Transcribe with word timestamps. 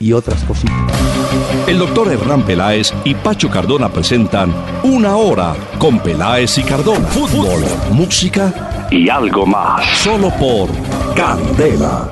y 0.00 0.12
otras 0.12 0.42
cositas. 0.44 0.74
El 1.66 1.78
doctor 1.78 2.12
Hernán 2.12 2.42
Peláez 2.42 2.92
y 3.04 3.14
Pacho 3.14 3.50
Cardona 3.50 3.88
presentan 3.88 4.54
Una 4.82 5.16
Hora 5.16 5.54
con 5.78 5.98
Peláez 6.00 6.58
y 6.58 6.62
Cardona. 6.62 7.06
Fútbol, 7.08 7.62
música 7.92 8.88
y 8.90 9.08
algo 9.08 9.46
más. 9.46 9.84
Solo 9.98 10.30
por 10.38 10.68
Candela. 11.14 12.10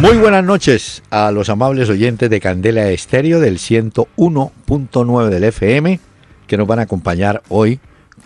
Muy 0.00 0.16
buenas 0.16 0.44
noches 0.44 1.02
a 1.10 1.32
los 1.32 1.48
amables 1.48 1.88
oyentes 1.90 2.30
de 2.30 2.40
Candela 2.40 2.88
Estéreo 2.90 3.40
del 3.40 3.58
101.9 3.58 5.28
del 5.28 5.44
FM 5.44 5.98
que 6.48 6.56
nos 6.56 6.66
van 6.66 6.80
a 6.80 6.82
acompañar 6.82 7.42
hoy, 7.48 7.78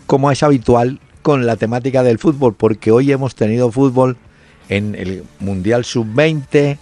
como 0.06 0.30
es 0.30 0.42
habitual, 0.42 1.00
con 1.20 1.44
la 1.44 1.56
temática 1.56 2.02
del 2.02 2.18
fútbol, 2.18 2.54
porque 2.54 2.90
hoy 2.90 3.12
hemos 3.12 3.34
tenido 3.34 3.70
fútbol 3.70 4.16
en 4.68 4.94
el 4.94 5.24
Mundial 5.40 5.84
Sub-20, 5.84 6.78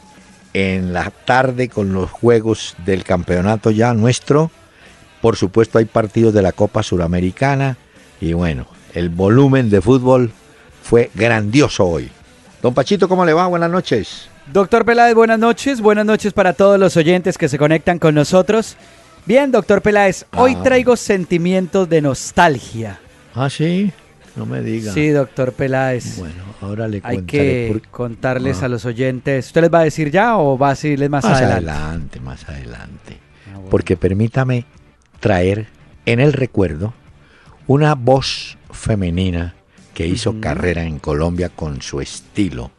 en 0.55 0.93
la 0.93 1.11
tarde 1.11 1.69
con 1.69 1.93
los 1.93 2.11
juegos 2.11 2.75
del 2.84 3.05
campeonato 3.05 3.71
ya 3.71 3.95
nuestro. 3.95 4.51
Por 5.21 5.37
supuesto 5.37 5.79
hay 5.79 5.85
partidos 5.85 6.33
de 6.35 6.43
la 6.43 6.52
Copa 6.52 6.83
Suramericana 6.83 7.77
y 8.21 8.33
bueno, 8.33 8.66
el 8.95 9.09
volumen 9.11 9.71
de 9.71 9.80
fútbol 9.80 10.32
fue 10.82 11.10
grandioso 11.15 11.87
hoy. 11.87 12.10
Don 12.63 12.74
Pachito, 12.74 13.09
¿cómo 13.09 13.24
le 13.24 13.32
va? 13.32 13.46
Buenas 13.46 13.71
noches. 13.71 14.29
Doctor 14.52 14.85
Peláez, 14.85 15.15
buenas 15.15 15.38
noches. 15.38 15.80
Buenas 15.80 16.04
noches 16.07 16.32
para 16.32 16.52
todos 16.54 16.79
los 16.79 16.97
oyentes 16.97 17.38
que 17.38 17.49
se 17.49 17.59
conectan 17.59 17.99
con 17.99 18.15
nosotros. 18.15 18.76
Bien, 19.26 19.52
doctor 19.52 19.82
Peláez, 19.82 20.24
hoy 20.35 20.57
Ah. 20.59 20.63
traigo 20.65 20.97
sentimientos 20.97 21.88
de 21.88 22.01
nostalgia. 22.01 22.99
Ah, 23.35 23.49
sí, 23.49 23.93
no 24.36 24.46
me 24.46 24.60
diga. 24.62 24.92
Sí, 24.92 25.09
doctor 25.10 25.52
Peláez. 25.52 26.18
Bueno, 26.18 26.42
ahora 26.60 26.88
le 26.88 27.00
Hay 27.04 27.23
que 27.23 27.68
por- 27.73 27.88
contarles 27.90 28.62
Ah. 28.62 28.66
a 28.66 28.68
los 28.68 28.84
oyentes. 28.84 29.46
¿Usted 29.46 29.62
les 29.62 29.73
va 29.74 29.80
a 29.80 29.84
decir 29.84 30.10
ya 30.10 30.36
o 30.38 30.56
va 30.59 30.68
a 30.68 30.70
decirles 30.70 31.10
más, 31.10 31.24
más 31.24 31.38
adelante? 31.40 31.70
adelante, 31.70 32.20
más 32.20 32.48
adelante. 32.48 33.18
Ah, 33.48 33.54
bueno. 33.54 33.70
Porque 33.70 33.96
permítame 33.96 34.64
traer 35.20 35.66
en 36.06 36.20
el 36.20 36.32
recuerdo 36.32 36.95
una 37.66 37.95
voz 37.95 38.56
femenina 38.73 39.54
que 39.95 40.06
hizo 40.06 40.40
carrera 40.40 40.84
en 40.84 40.98
Colombia 40.98 41.51
con 41.51 41.82
su 41.82 42.01
estilo. 42.01 42.70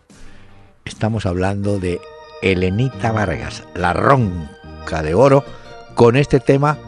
Estamos 0.85 1.25
hablando 1.25 1.79
de 1.79 1.99
Elenita 2.41 3.11
Vargas, 3.11 3.63
la 3.75 3.94
ronca 3.94 5.03
de 5.03 5.13
oro, 5.13 5.45
con 5.94 6.16
este 6.16 6.39
tema 6.39 6.79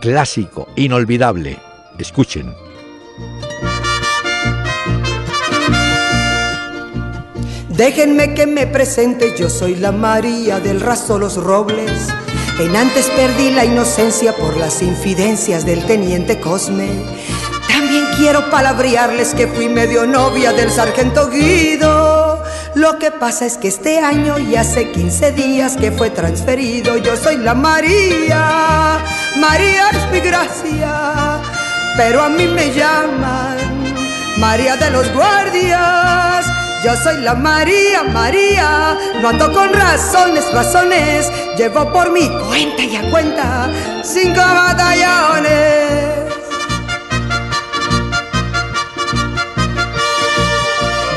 clásico, 0.00 0.68
inolvidable. 0.76 1.58
Escuchen. 1.98 2.52
Déjenme 7.82 8.32
que 8.32 8.46
me 8.46 8.68
presente, 8.68 9.34
yo 9.36 9.50
soy 9.50 9.74
la 9.74 9.90
María 9.90 10.60
del 10.60 10.80
Raso 10.80 11.18
Los 11.18 11.34
Robles. 11.34 11.90
En 12.60 12.76
antes 12.76 13.06
perdí 13.06 13.50
la 13.50 13.64
inocencia 13.64 14.36
por 14.36 14.56
las 14.56 14.82
infidencias 14.82 15.66
del 15.66 15.84
teniente 15.84 16.38
Cosme. 16.38 16.88
También 17.66 18.04
quiero 18.16 18.48
palabrearles 18.50 19.34
que 19.34 19.48
fui 19.48 19.68
medio 19.68 20.06
novia 20.06 20.52
del 20.52 20.70
sargento 20.70 21.28
Guido. 21.28 22.44
Lo 22.76 23.00
que 23.00 23.10
pasa 23.10 23.46
es 23.46 23.56
que 23.56 23.66
este 23.66 23.98
año 23.98 24.38
y 24.38 24.54
hace 24.54 24.92
15 24.92 25.32
días 25.32 25.76
que 25.76 25.90
fue 25.90 26.10
transferido, 26.10 26.98
yo 26.98 27.16
soy 27.16 27.38
la 27.38 27.54
María. 27.54 29.00
María 29.40 29.90
es 29.90 30.12
mi 30.12 30.20
gracia, 30.20 31.42
pero 31.96 32.22
a 32.22 32.28
mí 32.28 32.46
me 32.46 32.72
llaman 32.72 33.56
María 34.38 34.76
de 34.76 34.88
los 34.88 35.12
Guardias. 35.12 36.61
Yo 36.84 36.96
soy 36.96 37.18
la 37.18 37.34
María, 37.34 38.02
María, 38.02 38.98
no 39.20 39.28
ando 39.28 39.52
con 39.52 39.72
razones, 39.72 40.44
razones, 40.52 41.30
llevo 41.56 41.92
por 41.92 42.10
mi 42.10 42.28
cuenta 42.28 42.82
y 42.82 42.96
a 42.96 43.08
cuenta 43.08 43.70
cinco 44.02 44.40
batallones. 44.40 45.52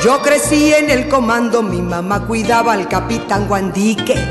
Yo 0.03 0.21
crecí 0.21 0.71
en 0.71 0.91
el 0.91 1.09
comando, 1.09 1.63
mi 1.63 1.81
mamá 1.81 2.27
cuidaba 2.27 2.73
al 2.73 2.87
capitán 2.87 3.47
Guandique, 3.47 4.23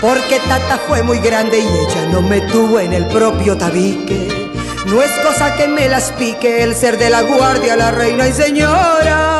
porque 0.00 0.38
Tata 0.46 0.78
fue 0.86 1.02
muy 1.02 1.18
grande 1.18 1.58
y 1.58 1.66
ella 1.66 2.06
no 2.12 2.22
me 2.22 2.42
tuvo 2.42 2.78
en 2.78 2.92
el 2.92 3.08
propio 3.08 3.58
tabique. 3.58 4.52
No 4.86 5.02
es 5.02 5.10
cosa 5.26 5.56
que 5.56 5.66
me 5.66 5.88
las 5.88 6.12
pique 6.12 6.62
el 6.62 6.76
ser 6.76 6.96
de 6.96 7.10
la 7.10 7.22
guardia, 7.22 7.74
la 7.74 7.90
reina 7.90 8.28
y 8.28 8.32
señora. 8.32 9.39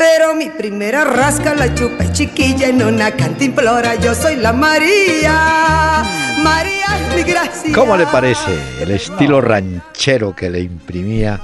Pero 0.00 0.34
mi 0.34 0.48
primera 0.48 1.04
rasca 1.04 1.54
la 1.54 1.74
chupé 1.74 2.10
chiquilla 2.10 2.68
en 2.68 2.82
una 2.82 3.10
cantimplora. 3.14 3.96
Yo 3.96 4.14
soy 4.14 4.36
la 4.36 4.50
María, 4.54 6.02
María 6.42 6.86
es 7.10 7.16
mi 7.16 7.30
gracia. 7.30 7.74
¿Cómo 7.74 7.98
le 7.98 8.06
parece 8.06 8.58
el 8.80 8.92
estilo 8.92 9.42
ranchero 9.42 10.34
que 10.34 10.48
le 10.48 10.60
imprimía 10.60 11.38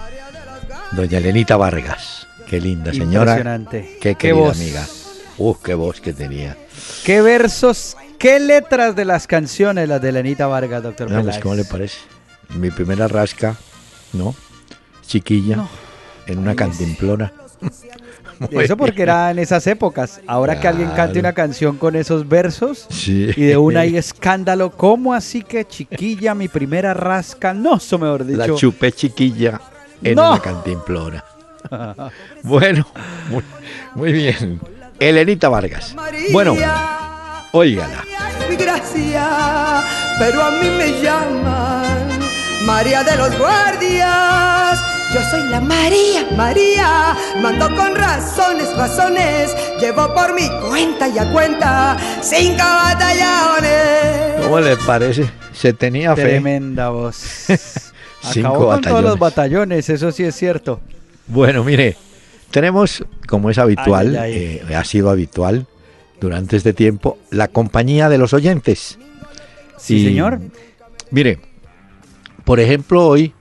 doña 0.92 1.18
Elenita 1.18 1.58
Vargas? 1.58 2.26
Qué 2.48 2.58
linda 2.58 2.92
señora. 2.92 3.32
Impresionante. 3.32 3.98
Qué 4.00 4.14
Qué 4.14 4.14
querida 4.16 4.40
voz. 4.40 4.56
amiga. 4.56 4.86
Uf, 5.36 5.58
qué 5.62 5.74
voz 5.74 6.00
que 6.00 6.14
tenía. 6.14 6.56
¿Qué 7.04 7.20
versos, 7.20 7.94
qué 8.18 8.40
letras 8.40 8.96
de 8.96 9.04
las 9.04 9.26
canciones 9.26 9.86
las 9.86 10.00
de 10.00 10.12
Lenita 10.12 10.46
Vargas, 10.46 10.82
doctor 10.82 11.10
No, 11.10 11.22
pues? 11.22 11.38
¿Cómo 11.40 11.56
le 11.56 11.64
parece? 11.66 11.98
Mi 12.54 12.70
primera 12.70 13.06
rasca, 13.06 13.54
¿no? 14.14 14.34
Chiquilla, 15.06 15.56
No. 15.56 15.68
en 16.26 16.38
una 16.38 16.56
cantimplora. 16.56 17.34
Muy 18.52 18.64
Eso 18.64 18.76
porque 18.76 18.96
bien. 18.96 19.08
era 19.08 19.30
en 19.30 19.38
esas 19.38 19.66
épocas. 19.66 20.20
Ahora 20.26 20.60
que 20.60 20.68
alguien 20.68 20.90
cante 20.90 21.18
una 21.18 21.32
canción 21.32 21.76
con 21.78 21.96
esos 21.96 22.28
versos 22.28 22.86
Sí. 22.90 23.30
y 23.36 23.42
de 23.44 23.56
una 23.56 23.80
hay 23.80 23.96
escándalo, 23.96 24.70
¿cómo 24.70 25.14
así 25.14 25.42
que 25.42 25.64
chiquilla, 25.66 26.34
mi 26.34 26.48
primera 26.48 26.92
rasca? 26.94 27.54
No, 27.54 27.76
eso 27.76 27.98
mejor 27.98 28.26
La 28.26 28.44
dicho. 28.44 28.56
chupé 28.56 28.92
chiquilla 28.92 29.60
en 30.02 30.14
No. 30.16 30.32
una 30.32 30.40
cantimplora. 30.40 31.24
Bueno, 32.42 32.86
muy, 33.30 33.42
muy 33.94 34.12
bien. 34.12 34.60
Elenita 35.00 35.48
Vargas. 35.48 35.94
María, 35.94 36.28
Bueno, 36.32 36.54
óigala. 37.52 37.96
María 37.96 38.30
es 38.40 38.50
mi 38.50 38.56
gracia, 38.56 39.82
pero 40.18 40.42
a 40.42 40.50
mí 40.52 40.68
me 40.78 41.02
llaman 41.02 42.20
María 42.64 43.02
de 43.02 43.16
los 43.16 43.36
Guardias. 43.38 44.80
Yo 45.16 45.22
soy 45.30 45.48
la 45.48 45.62
María, 45.62 46.26
María, 46.36 47.16
mando 47.40 47.74
con 47.74 47.96
razones, 47.96 48.76
razones, 48.76 49.50
llevo 49.80 50.12
por 50.12 50.34
mi 50.34 50.46
cuenta 50.68 51.08
y 51.08 51.18
a 51.18 51.32
cuenta 51.32 51.96
cinco 52.20 52.58
batallones. 52.58 54.42
¿Cómo 54.42 54.60
le 54.60 54.76
parece? 54.76 55.24
Se 55.54 55.72
tenía 55.72 56.14
fe. 56.14 56.20
Tremenda 56.20 56.90
voz. 56.90 57.16
Cinco 58.20 58.48
Acabó 58.48 58.66
con 58.72 58.80
todos 58.82 59.02
los 59.04 59.18
batallones. 59.18 59.88
eso 59.88 60.12
sí 60.12 60.22
es 60.22 60.34
cierto. 60.34 60.82
Bueno, 61.28 61.64
mire, 61.64 61.96
tenemos, 62.50 63.02
como 63.26 63.48
es 63.48 63.56
habitual, 63.56 64.18
Ay, 64.18 64.32
ay, 64.34 64.60
eh, 64.68 64.74
ha 64.76 64.84
sido 64.84 65.08
habitual 65.08 65.66
durante 66.20 66.58
este 66.58 66.74
tiempo, 66.74 67.16
la 67.30 67.48
compañía 67.48 68.10
de 68.10 68.18
los 68.18 68.34
oyentes. 68.34 68.98
Sí, 69.78 69.96
Y, 69.96 70.04
señor. 70.08 70.40
Mire, 71.10 71.40
por 72.44 72.60
ejemplo, 72.60 73.06
hoy 73.06 73.32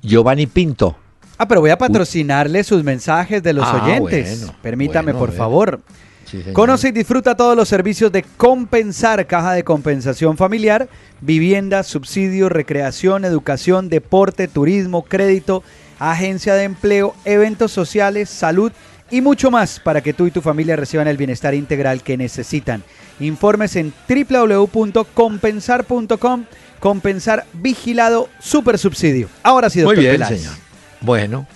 Giovanni 0.00 0.46
Pinto. 0.46 0.96
Ah, 1.38 1.46
pero 1.46 1.60
voy 1.60 1.70
a 1.70 1.78
patrocinarle 1.78 2.64
sus 2.64 2.82
mensajes 2.84 3.40
de 3.42 3.52
los 3.52 3.64
Ah, 3.66 3.80
oyentes. 3.84 4.40
bueno, 4.40 4.54
Permítame, 4.60 5.12
bueno, 5.12 5.18
por 5.26 5.32
favor. 5.36 5.80
Sí. 6.26 6.42
Conoce 6.52 6.88
y 6.88 6.92
disfruta 6.92 7.34
todos 7.36 7.56
los 7.56 7.68
servicios 7.68 8.10
de 8.12 8.22
Compensar, 8.36 9.26
caja 9.26 9.52
de 9.54 9.62
compensación 9.64 10.36
familiar, 10.36 10.88
vivienda, 11.22 11.82
subsidio, 11.84 12.48
recreación, 12.50 13.24
educación, 13.24 13.88
deporte, 13.88 14.46
turismo, 14.48 15.04
crédito, 15.04 15.62
agencia 15.98 16.54
de 16.54 16.64
empleo, 16.64 17.14
eventos 17.24 17.72
sociales, 17.72 18.28
salud 18.28 18.70
y 19.10 19.22
mucho 19.22 19.50
más 19.50 19.80
para 19.80 20.02
que 20.02 20.12
tú 20.12 20.26
y 20.26 20.30
tu 20.30 20.42
familia 20.42 20.76
reciban 20.76 21.08
el 21.08 21.16
bienestar 21.16 21.54
integral 21.54 22.02
que 22.02 22.18
necesitan. 22.18 22.82
Informes 23.20 23.74
en 23.76 23.94
www.compensar.com. 24.06 26.44
Compensar 26.78 27.46
vigilado 27.54 28.28
super 28.38 28.76
subsidio. 28.78 29.28
Ahora 29.42 29.70
sí, 29.70 29.78
Muy 29.78 29.86
doctor 29.96 30.02
bien, 30.02 30.12
Peláez. 30.12 30.40
señor. 30.42 30.67
Bueno, 31.00 31.46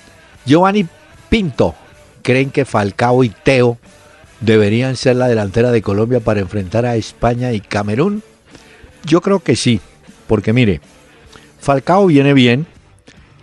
Giovanni 0.47 0.87
Pinto, 1.29 1.75
¿creen 2.23 2.51
que 2.51 2.65
Falcao 2.65 3.25
y 3.25 3.31
Teo 3.31 3.79
deberían 4.41 4.97
ser 4.97 5.17
la 5.17 5.29
delantera 5.29 5.71
de 5.71 5.83
Colombia 5.83 6.21
para 6.21 6.41
enfrentar 6.41 6.87
a 6.87 6.97
España 6.97 7.53
y 7.53 7.61
Camerún? 7.61 8.23
Yo 9.05 9.21
creo 9.21 9.41
que 9.41 9.57
sí, 9.57 9.81
porque 10.27 10.53
mire, 10.53 10.81
Falcao 11.61 12.07
viene 12.07 12.35
bien 12.35 12.67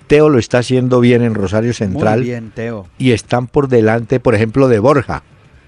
Teo 0.10 0.28
lo 0.30 0.40
está 0.40 0.58
haciendo 0.58 1.02
bien 1.02 1.22
en 1.22 1.36
Rosario 1.36 1.72
Central. 1.72 2.22
Muy 2.22 2.30
bien, 2.30 2.50
Teo. 2.50 2.88
Y 2.98 3.12
están 3.12 3.46
por 3.46 3.68
delante, 3.68 4.20
por 4.20 4.34
ejemplo, 4.34 4.68
de 4.68 4.80
Borja 4.80 5.22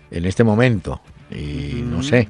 en 0.09 0.25
este 0.25 0.43
momento. 0.43 0.99
Y 1.29 1.83
no 1.85 2.01
sé, 2.01 2.27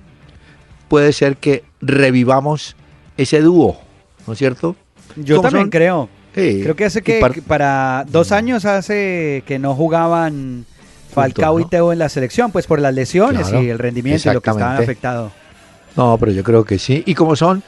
puede 0.89 1.13
ser 1.13 1.37
que 1.37 1.63
revivamos 1.79 2.75
ese 3.15 3.39
dúo, 3.39 3.79
¿no 4.27 4.33
es 4.33 4.39
cierto? 4.39 4.75
Yo 5.15 5.39
también 5.39 5.69
creo. 5.69 6.09
Creo 6.33 6.75
que 6.75 6.85
hace 6.85 7.01
que, 7.01 7.21
para 7.47 8.05
dos 8.09 8.31
años 8.31 8.65
hace 8.65 9.43
que 9.45 9.59
no 9.59 9.75
jugaban 9.75 10.65
Falcao 11.13 11.59
y 11.59 11.65
Teo 11.65 11.91
en 11.91 11.99
la 11.99 12.09
selección, 12.09 12.51
pues 12.51 12.67
por 12.67 12.79
las 12.79 12.93
lesiones 12.93 13.51
y 13.51 13.69
el 13.69 13.79
rendimiento 13.79 14.29
y 14.29 14.33
lo 14.33 14.41
que 14.41 14.49
estaban 14.49 14.81
afectados. 14.81 15.31
No, 15.95 16.17
pero 16.17 16.31
yo 16.31 16.43
creo 16.43 16.63
que 16.63 16.79
sí. 16.79 17.03
Y 17.05 17.15
como 17.15 17.35
son 17.35 17.63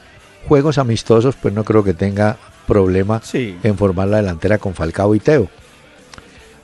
juegos 0.48 0.78
amistosos, 0.78 1.36
pues 1.36 1.52
no 1.52 1.64
creo 1.64 1.84
que 1.84 1.94
tenga 1.94 2.36
problema 2.66 3.20
en 3.32 3.76
formar 3.76 4.08
la 4.08 4.18
delantera 4.18 4.58
con 4.58 4.74
Falcao 4.74 5.14
y 5.14 5.20
Teo. 5.20 5.48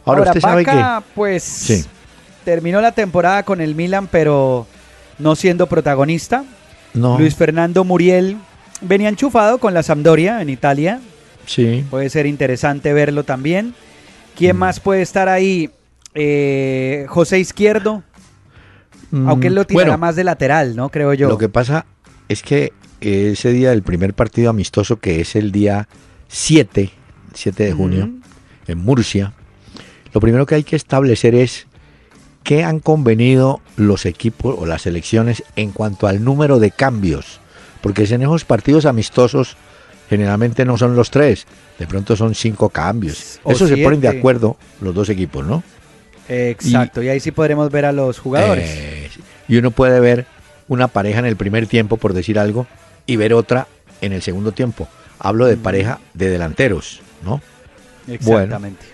Ahora, 0.05 0.23
usted 0.23 0.41
sabe 0.41 0.65
que 0.65 0.85
pues 1.15 1.87
terminó 2.45 2.81
la 2.81 2.93
temporada 2.93 3.43
con 3.43 3.61
el 3.61 3.75
Milan, 3.75 4.09
pero 4.11 4.67
no 5.19 5.37
siendo 5.37 5.67
protagonista. 5.67 6.45
Luis 6.95 7.37
Fernando 7.37 7.85
Muriel 7.85 8.37
venía 8.81 9.09
enchufado 9.09 9.59
con 9.59 9.75
la 9.75 9.83
Sampdoria 9.83 10.41
en 10.41 10.49
Italia. 10.49 11.01
Sí. 11.51 11.85
Puede 11.91 12.09
ser 12.11 12.27
interesante 12.27 12.93
verlo 12.93 13.25
también. 13.25 13.75
¿Quién 14.37 14.55
mm. 14.55 14.61
más 14.61 14.79
puede 14.79 15.03
estar 15.03 15.29
ahí? 15.29 15.69
Eh, 16.15 17.07
José 17.09 17.41
Izquierdo. 17.41 18.05
Mm, 19.11 19.29
aunque 19.29 19.49
él 19.49 19.57
lo 19.57 19.67
tirará 19.67 19.97
más 19.97 20.15
de 20.15 20.23
lateral, 20.23 20.77
¿no? 20.77 20.91
Creo 20.91 21.13
yo. 21.13 21.29
Lo 21.29 21.39
que 21.39 21.49
pasa 21.49 21.87
es 22.29 22.45
que 22.45 22.73
ese 23.01 23.51
día 23.51 23.71
del 23.71 23.83
primer 23.83 24.15
partido 24.15 24.49
amistoso, 24.49 25.01
que 25.01 25.21
es 25.21 25.35
el 25.35 25.51
día 25.51 25.89
7, 26.29 26.93
7 27.35 27.65
de 27.65 27.73
junio, 27.73 28.11
en 28.69 28.79
Murcia, 28.79 29.33
lo 30.13 30.21
primero 30.21 30.47
que 30.47 30.55
hay 30.55 30.63
que 30.63 30.77
establecer 30.77 31.35
es 31.35 31.67
qué 32.45 32.63
han 32.63 32.79
convenido 32.79 33.61
los 33.77 34.07
equipos 34.07 34.55
o 34.57 34.67
las 34.67 34.83
selecciones 34.83 35.43
en 35.57 35.73
cuanto 35.73 36.07
al 36.07 36.23
número 36.23 36.61
de 36.61 36.71
cambios. 36.71 37.41
Porque 37.81 38.05
en 38.05 38.23
esos 38.23 38.45
partidos 38.45 38.87
amistosos 38.87 39.57
generalmente 40.11 40.65
no 40.65 40.77
son 40.77 40.97
los 40.97 41.13
tres, 41.13 41.47
de 41.79 41.87
pronto 41.87 42.17
son 42.17 42.35
cinco 42.35 42.69
cambios. 42.69 43.39
Eso 43.47 43.69
se 43.69 43.77
ponen 43.77 44.01
de 44.01 44.09
acuerdo 44.09 44.57
los 44.81 44.93
dos 44.93 45.09
equipos, 45.09 45.47
¿no? 45.47 45.63
Exacto, 46.29 47.01
y, 47.01 47.09
ahí 47.09 47.21
sí 47.21 47.31
podremos 47.31 47.71
ver 47.71 47.85
a 47.85 47.93
los 47.93 48.19
jugadores. 48.19 48.69
Eh, 48.69 49.11
y 49.49 49.57
uno 49.57 49.71
puede 49.71 50.01
ver 50.01 50.27
una 50.67 50.89
pareja 50.89 51.21
en 51.21 51.27
el 51.27 51.37
primer 51.37 51.69
tiempo, 51.69 51.97
por 51.97 52.13
decir 52.13 52.41
algo, 52.41 52.67
y 53.07 53.17
ver 53.17 53.33
otra 53.35 53.69
en 54.01 54.13
el 54.13 54.21
segundo 54.21 54.51
tiempo. 54.51 54.89
Hablo 55.21 55.47
de 55.47 55.57
mm. 55.57 55.61
pareja 55.61 56.01
de 56.15 56.29
delanteros, 56.29 57.01
¿no? 57.25 57.41
Exactamente. 58.09 58.85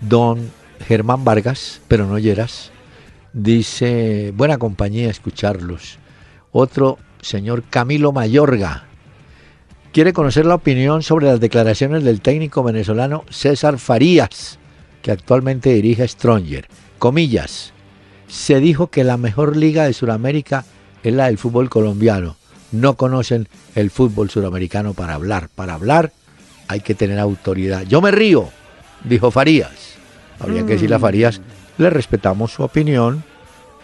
don 0.00 0.52
Germán 0.86 1.24
Vargas, 1.24 1.80
pero 1.88 2.06
no 2.06 2.18
Lleras, 2.18 2.70
dice, 3.32 4.32
buena 4.36 4.58
compañía 4.58 5.10
escucharlos. 5.10 5.98
Otro 6.52 6.98
señor 7.20 7.64
Camilo 7.68 8.12
Mayorga 8.12 8.87
quiere 9.92 10.12
conocer 10.12 10.46
la 10.46 10.54
opinión 10.54 11.02
sobre 11.02 11.26
las 11.26 11.40
declaraciones 11.40 12.04
del 12.04 12.20
técnico 12.20 12.62
venezolano 12.62 13.24
César 13.30 13.78
Farías, 13.78 14.58
que 15.02 15.10
actualmente 15.10 15.72
dirige 15.72 16.06
Stronger. 16.06 16.68
Comillas, 16.98 17.72
se 18.28 18.60
dijo 18.60 18.88
que 18.88 19.04
la 19.04 19.16
mejor 19.16 19.56
liga 19.56 19.84
de 19.84 19.92
Sudamérica 19.92 20.64
es 21.02 21.14
la 21.14 21.26
del 21.26 21.38
fútbol 21.38 21.70
colombiano. 21.70 22.36
No 22.72 22.96
conocen 22.96 23.48
el 23.74 23.90
fútbol 23.90 24.30
sudamericano 24.30 24.92
para 24.92 25.14
hablar. 25.14 25.48
Para 25.54 25.74
hablar 25.74 26.12
hay 26.66 26.80
que 26.80 26.94
tener 26.94 27.18
autoridad. 27.18 27.82
Yo 27.82 28.02
me 28.02 28.10
río, 28.10 28.50
dijo 29.04 29.30
Farías. 29.30 29.96
Habría 30.38 30.66
que 30.66 30.74
decirle 30.74 30.96
a 30.96 31.00
Farías, 31.00 31.40
le 31.78 31.90
respetamos 31.90 32.52
su 32.52 32.62
opinión, 32.62 33.24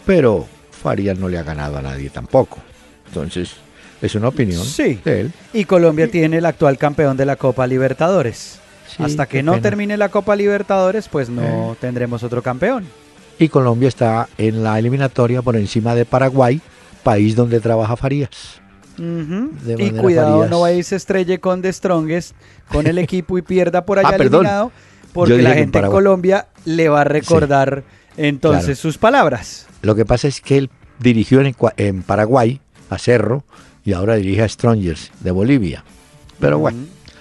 pero 0.04 0.46
Farías 0.70 1.18
no 1.18 1.28
le 1.28 1.38
ha 1.38 1.42
ganado 1.42 1.78
a 1.78 1.82
nadie 1.82 2.10
tampoco. 2.10 2.58
Entonces, 3.06 3.56
es 4.02 4.14
una 4.14 4.28
opinión 4.28 4.64
sí. 4.64 5.00
de 5.04 5.20
él. 5.22 5.32
Y 5.52 5.64
Colombia 5.64 6.10
tiene 6.10 6.38
el 6.38 6.46
actual 6.46 6.78
campeón 6.78 7.16
de 7.16 7.26
la 7.26 7.36
Copa 7.36 7.66
Libertadores. 7.66 8.60
Hasta 8.98 9.26
que 9.26 9.42
no 9.42 9.60
termine 9.60 9.96
la 9.96 10.08
Copa 10.08 10.36
Libertadores, 10.36 11.08
pues 11.08 11.28
no 11.28 11.72
eh. 11.72 11.76
tendremos 11.80 12.22
otro 12.22 12.42
campeón. 12.42 12.84
Y 13.38 13.48
Colombia 13.48 13.88
está 13.88 14.28
en 14.38 14.62
la 14.62 14.78
eliminatoria 14.78 15.42
por 15.42 15.56
encima 15.56 15.94
de 15.94 16.04
Paraguay, 16.04 16.60
país 17.02 17.34
donde 17.34 17.60
trabaja 17.60 17.96
Farías. 17.96 18.60
Y 18.96 19.90
cuidado, 19.90 20.46
no 20.46 20.60
vaya 20.60 20.78
a 20.78 20.82
se 20.84 20.96
estrelle 20.96 21.40
con 21.40 21.62
The 21.62 21.72
Strongest, 21.72 22.36
con 22.68 22.86
el 22.86 22.98
equipo 22.98 23.36
y 23.38 23.42
pierda 23.42 23.84
por 23.84 23.98
allá 23.98 24.10
ah, 24.12 24.16
eliminado, 24.16 24.72
porque 25.12 25.42
la 25.42 25.54
gente 25.54 25.78
en 25.78 25.86
Colombia 25.86 26.46
le 26.64 26.88
va 26.88 27.00
a 27.00 27.04
recordar 27.04 27.82
entonces 28.16 28.78
sus 28.78 28.98
palabras. 28.98 29.66
Lo 29.82 29.94
que 29.94 30.04
pasa 30.04 30.28
es 30.28 30.40
que 30.40 30.58
él 30.58 30.70
dirigió 31.00 31.42
en, 31.76 32.02
Paraguay 32.02 32.60
a 32.90 32.98
Cerro 32.98 33.44
y 33.84 33.92
ahora 33.92 34.14
dirige 34.14 34.42
a 34.42 34.48
Strongers 34.48 35.10
de 35.20 35.30
Bolivia. 35.30 35.84
Pero 36.40 36.58
bueno, 36.58 36.78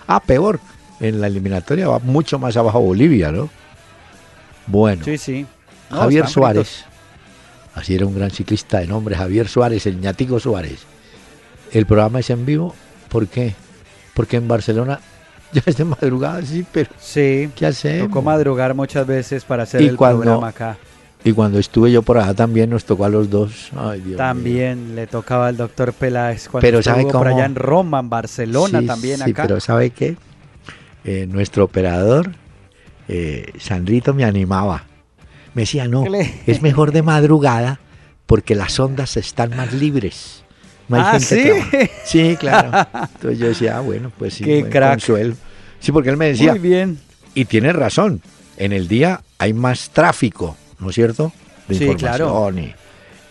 ah, 0.08 0.22
peor, 0.22 0.60
en 1.00 1.20
la 1.20 1.28
eliminatoria 1.28 1.88
va 1.88 2.00
mucho 2.00 2.40
más 2.40 2.56
abajo 2.58 2.80
Bolivia, 2.80 3.32
¿no? 3.32 3.50
Bueno. 4.68 5.04
Sí, 5.04 5.18
sí. 5.18 5.46
Javier 5.90 6.28
Suárez. 6.28 6.86
Así 7.76 7.96
era 7.96 8.06
un 8.06 8.16
gran 8.16 8.32
ciclista 8.32 8.80
de 8.80 8.88
nombre, 8.88 9.16
Javier 9.16 9.48
Suárez, 9.48 9.86
el 9.88 10.00
ñatico 10.00 10.40
Suárez. 10.40 10.86
El 11.72 11.86
programa 11.86 12.20
es 12.20 12.30
en 12.30 12.46
vivo, 12.46 12.76
¿por 13.10 13.28
qué? 13.28 13.56
Porque 14.14 14.38
en 14.38 14.48
Barcelona 14.48 15.00
ya 15.54 15.64
es 15.66 15.78
de 15.78 15.86
madrugada, 15.86 16.42
sí, 16.44 16.66
pero 16.72 16.90
sí, 17.00 17.50
¿qué 17.56 17.66
hacemos? 17.66 18.08
Tocó 18.10 18.22
madrugar 18.22 18.74
muchas 18.74 19.06
veces 19.06 19.44
para 19.44 19.64
hacer 19.64 19.82
el 19.82 19.98
programa 19.98 20.50
acá. 20.50 20.78
Y 21.26 21.32
cuando 21.32 21.58
estuve 21.58 21.92
yo 21.92 22.02
por 22.02 22.18
allá 22.18 22.34
también 22.34 22.70
nos 22.70 22.84
tocó 22.84 23.06
a 23.06 23.10
los 23.10 23.30
dos. 23.30 23.72
también 24.18 24.96
le 24.96 25.08
tocaba 25.08 25.48
al 25.48 25.58
doctor 25.58 25.94
Peláez 25.94 26.50
cuando 26.50 26.66
pero 26.66 26.80
estuvo 26.80 27.12
por 27.12 27.28
allá 27.28 27.46
en 27.46 27.56
Roma, 27.56 28.00
en 28.00 28.10
Barcelona 28.10 28.86
también 28.86 29.20
sí, 29.20 29.32
acá. 29.32 29.44
pero 29.44 29.60
¿sabe 29.60 29.92
qué? 29.92 30.18
Eh, 31.06 31.28
nuestro 31.30 31.64
operador, 31.66 32.32
eh, 33.08 33.54
Sandrito, 33.58 34.14
me 34.14 34.26
animaba. 34.26 34.86
Me 35.54 35.64
decía, 35.64 35.88
no, 35.88 36.04
es 36.48 36.62
mejor 36.62 36.92
de 36.92 37.04
madrugada 37.04 37.80
porque 38.26 38.56
las 38.56 38.80
ondas 38.80 39.18
están 39.18 39.56
más 39.56 39.74
libres. 39.74 40.44
No 40.88 40.98
hay 40.98 41.04
ah, 41.06 41.20
gente 41.20 41.64
¿sí? 41.72 41.90
sí, 42.06 42.38
claro. 42.38 42.72
Entonces 43.16 43.40
yo 43.40 43.48
decía, 43.48 43.78
ah, 43.78 43.82
bueno, 43.82 44.12
pues 44.18 44.34
sí, 44.34 44.44
Qué 44.44 44.70
consuelo. 44.70 45.36
Sí, 45.80 45.92
porque 45.92 46.10
él 46.10 46.18
me 46.18 46.28
decía. 46.28 46.52
Muy 46.52 46.60
bien. 46.60 47.00
Y 47.36 47.46
tiene 47.46 47.74
razón. 47.74 48.22
En 48.58 48.74
el 48.74 48.88
día 48.88 49.22
hay 49.40 49.54
más 49.54 49.90
tráfico, 49.90 50.56
¿no 50.84 50.90
es 50.90 50.96
cierto? 50.96 51.32
De 51.68 51.76
sí, 51.76 51.96
claro. 51.96 52.52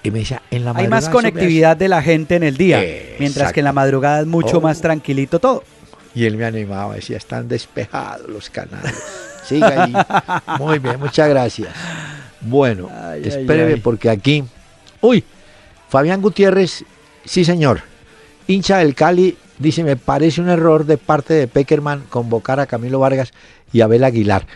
Y, 0.03 0.11
me 0.11 0.21
decía, 0.21 0.43
en 0.51 0.65
la 0.65 0.73
Hay 0.75 0.89
más 0.89 1.09
conectividad 1.09 1.77
de 1.77 1.89
la 1.89 2.03
gente 2.03 2.35
en 2.35 2.43
el 2.43 2.57
día, 2.57 2.83
mientras 3.21 3.53
que 3.53 3.61
en 3.61 3.65
la 3.65 3.73
madrugada 3.73 4.21
es 4.21 4.27
mucho 4.27 4.61
más 4.61 4.79
oh. 4.79 4.83
tranquilito 4.83 5.39
todo. 5.39 5.63
Y 6.15 6.25
él 6.25 6.37
me 6.37 6.45
animaba, 6.45 6.97
decía, 6.97 7.17
están 7.17 7.47
despejados 7.47 8.29
los 8.29 8.51
canales. 8.51 8.95
Siga 9.45 9.85
ahí. 9.85 9.95
Muy 10.59 10.79
bien, 10.79 10.99
muchas 10.99 11.29
gracias. 11.29 11.71
Bueno, 12.41 12.89
espéreme 13.23 13.77
porque 13.77 14.11
aquí. 14.11 14.45
Uy, 15.01 15.25
Fabián 15.89 16.21
Gutiérrez, 16.21 16.85
sí 17.25 17.45
señor. 17.45 17.83
Hincha 18.47 18.79
del 18.79 18.95
Cali 18.95 19.37
dice: 19.59 19.85
Me 19.85 19.97
parece 19.97 20.41
un 20.41 20.49
error 20.49 20.85
de 20.85 20.99
parte 20.99 21.35
de 21.35 21.49
Peckerman 21.49 22.03
convocar 22.09 22.61
a 22.61 22.67
Camilo 22.67 22.99
Vargas 22.99 23.33
y 23.73 23.81
a 23.81 23.85
Abel 23.85 24.05
Aguilar. 24.05 24.47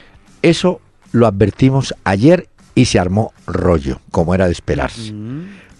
Eso 0.42 0.80
lo 1.12 1.26
advertimos 1.26 1.94
ayer 2.04 2.48
y 2.76 2.85
se 2.85 3.00
armó 3.00 3.35
rollo, 3.49 4.00
como 4.12 4.37
era 4.37 4.47
de 4.47 4.52
esperarse. 4.52 5.12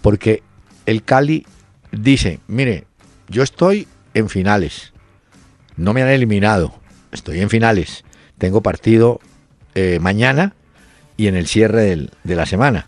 Porque 0.01 0.43
el 0.85 1.03
Cali 1.03 1.45
dice: 1.93 2.41
Mire, 2.47 2.83
yo 3.29 3.43
estoy 3.43 3.87
en 4.13 4.27
finales 4.27 4.91
no 5.77 5.93
me 5.93 6.01
han 6.01 6.09
eliminado. 6.09 6.73
Estoy 7.11 7.39
en 7.39 7.49
finales. 7.49 8.03
Tengo 8.37 8.61
partido 8.61 9.21
eh, 9.75 9.99
mañana 10.01 10.53
y 11.15 11.27
en 11.27 11.35
el 11.35 11.47
cierre 11.47 12.09
de 12.23 12.35
la 12.35 12.45
semana. 12.45 12.87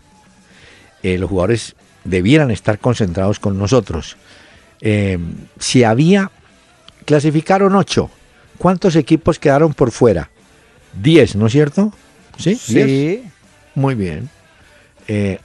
Eh, 1.02 1.16
los 1.16 1.30
jugadores 1.30 1.76
debieran 2.04 2.50
estar 2.50 2.78
concentrados 2.78 3.38
con 3.40 3.58
nosotros. 3.58 4.16
Eh, 4.80 5.18
si 5.58 5.84
había, 5.84 6.30
clasificaron 7.06 7.74
ocho. 7.74 8.10
¿Cuántos 8.58 8.96
equipos 8.96 9.38
quedaron 9.38 9.72
por 9.72 9.90
fuera? 9.90 10.30
Diez, 11.00 11.34
¿no 11.34 11.46
es 11.46 11.52
cierto? 11.52 11.92
Sí. 12.36 12.56
Sí. 12.56 13.22
Muy 13.74 13.94
bien. 13.94 14.28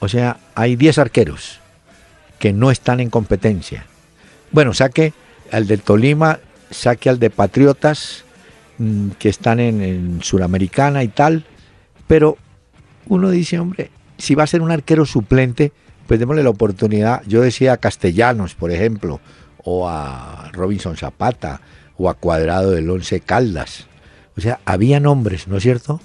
o 0.00 0.08
sea, 0.08 0.38
hay 0.54 0.76
diez 0.76 0.98
arqueros 0.98 1.60
que 2.38 2.52
no 2.52 2.70
están 2.70 3.00
en 3.00 3.10
competencia. 3.10 3.86
Bueno, 4.52 4.74
saque 4.74 5.12
al 5.50 5.66
del 5.66 5.80
Tolima 5.80 6.38
saque 6.70 7.08
al 7.08 7.18
de 7.18 7.30
Patriotas, 7.30 8.24
mm, 8.78 9.10
que 9.18 9.28
están 9.28 9.60
en, 9.60 9.82
en 9.82 10.22
Suramericana 10.22 11.02
y 11.02 11.08
tal, 11.08 11.44
pero 12.06 12.36
uno 13.08 13.30
dice, 13.30 13.58
hombre, 13.58 13.90
si 14.18 14.34
va 14.34 14.44
a 14.44 14.48
ser 14.48 14.62
un 14.62 14.70
arquero 14.70 15.06
suplente, 15.06 15.72
pues 16.06 16.20
démosle 16.20 16.42
la 16.42 16.50
oportunidad. 16.50 17.22
Yo 17.26 17.40
decía 17.42 17.74
a 17.74 17.76
Castellanos, 17.76 18.54
por 18.54 18.70
ejemplo, 18.70 19.20
o 19.64 19.88
a 19.88 20.50
Robinson 20.52 20.96
Zapata, 20.96 21.60
o 21.98 22.08
a 22.08 22.14
Cuadrado 22.14 22.70
del 22.70 22.88
Once 22.90 23.20
Caldas, 23.20 23.86
O 24.36 24.40
sea, 24.40 24.60
había 24.66 25.00
nombres, 25.00 25.48
¿no 25.48 25.56
es 25.56 25.62
cierto? 25.62 26.00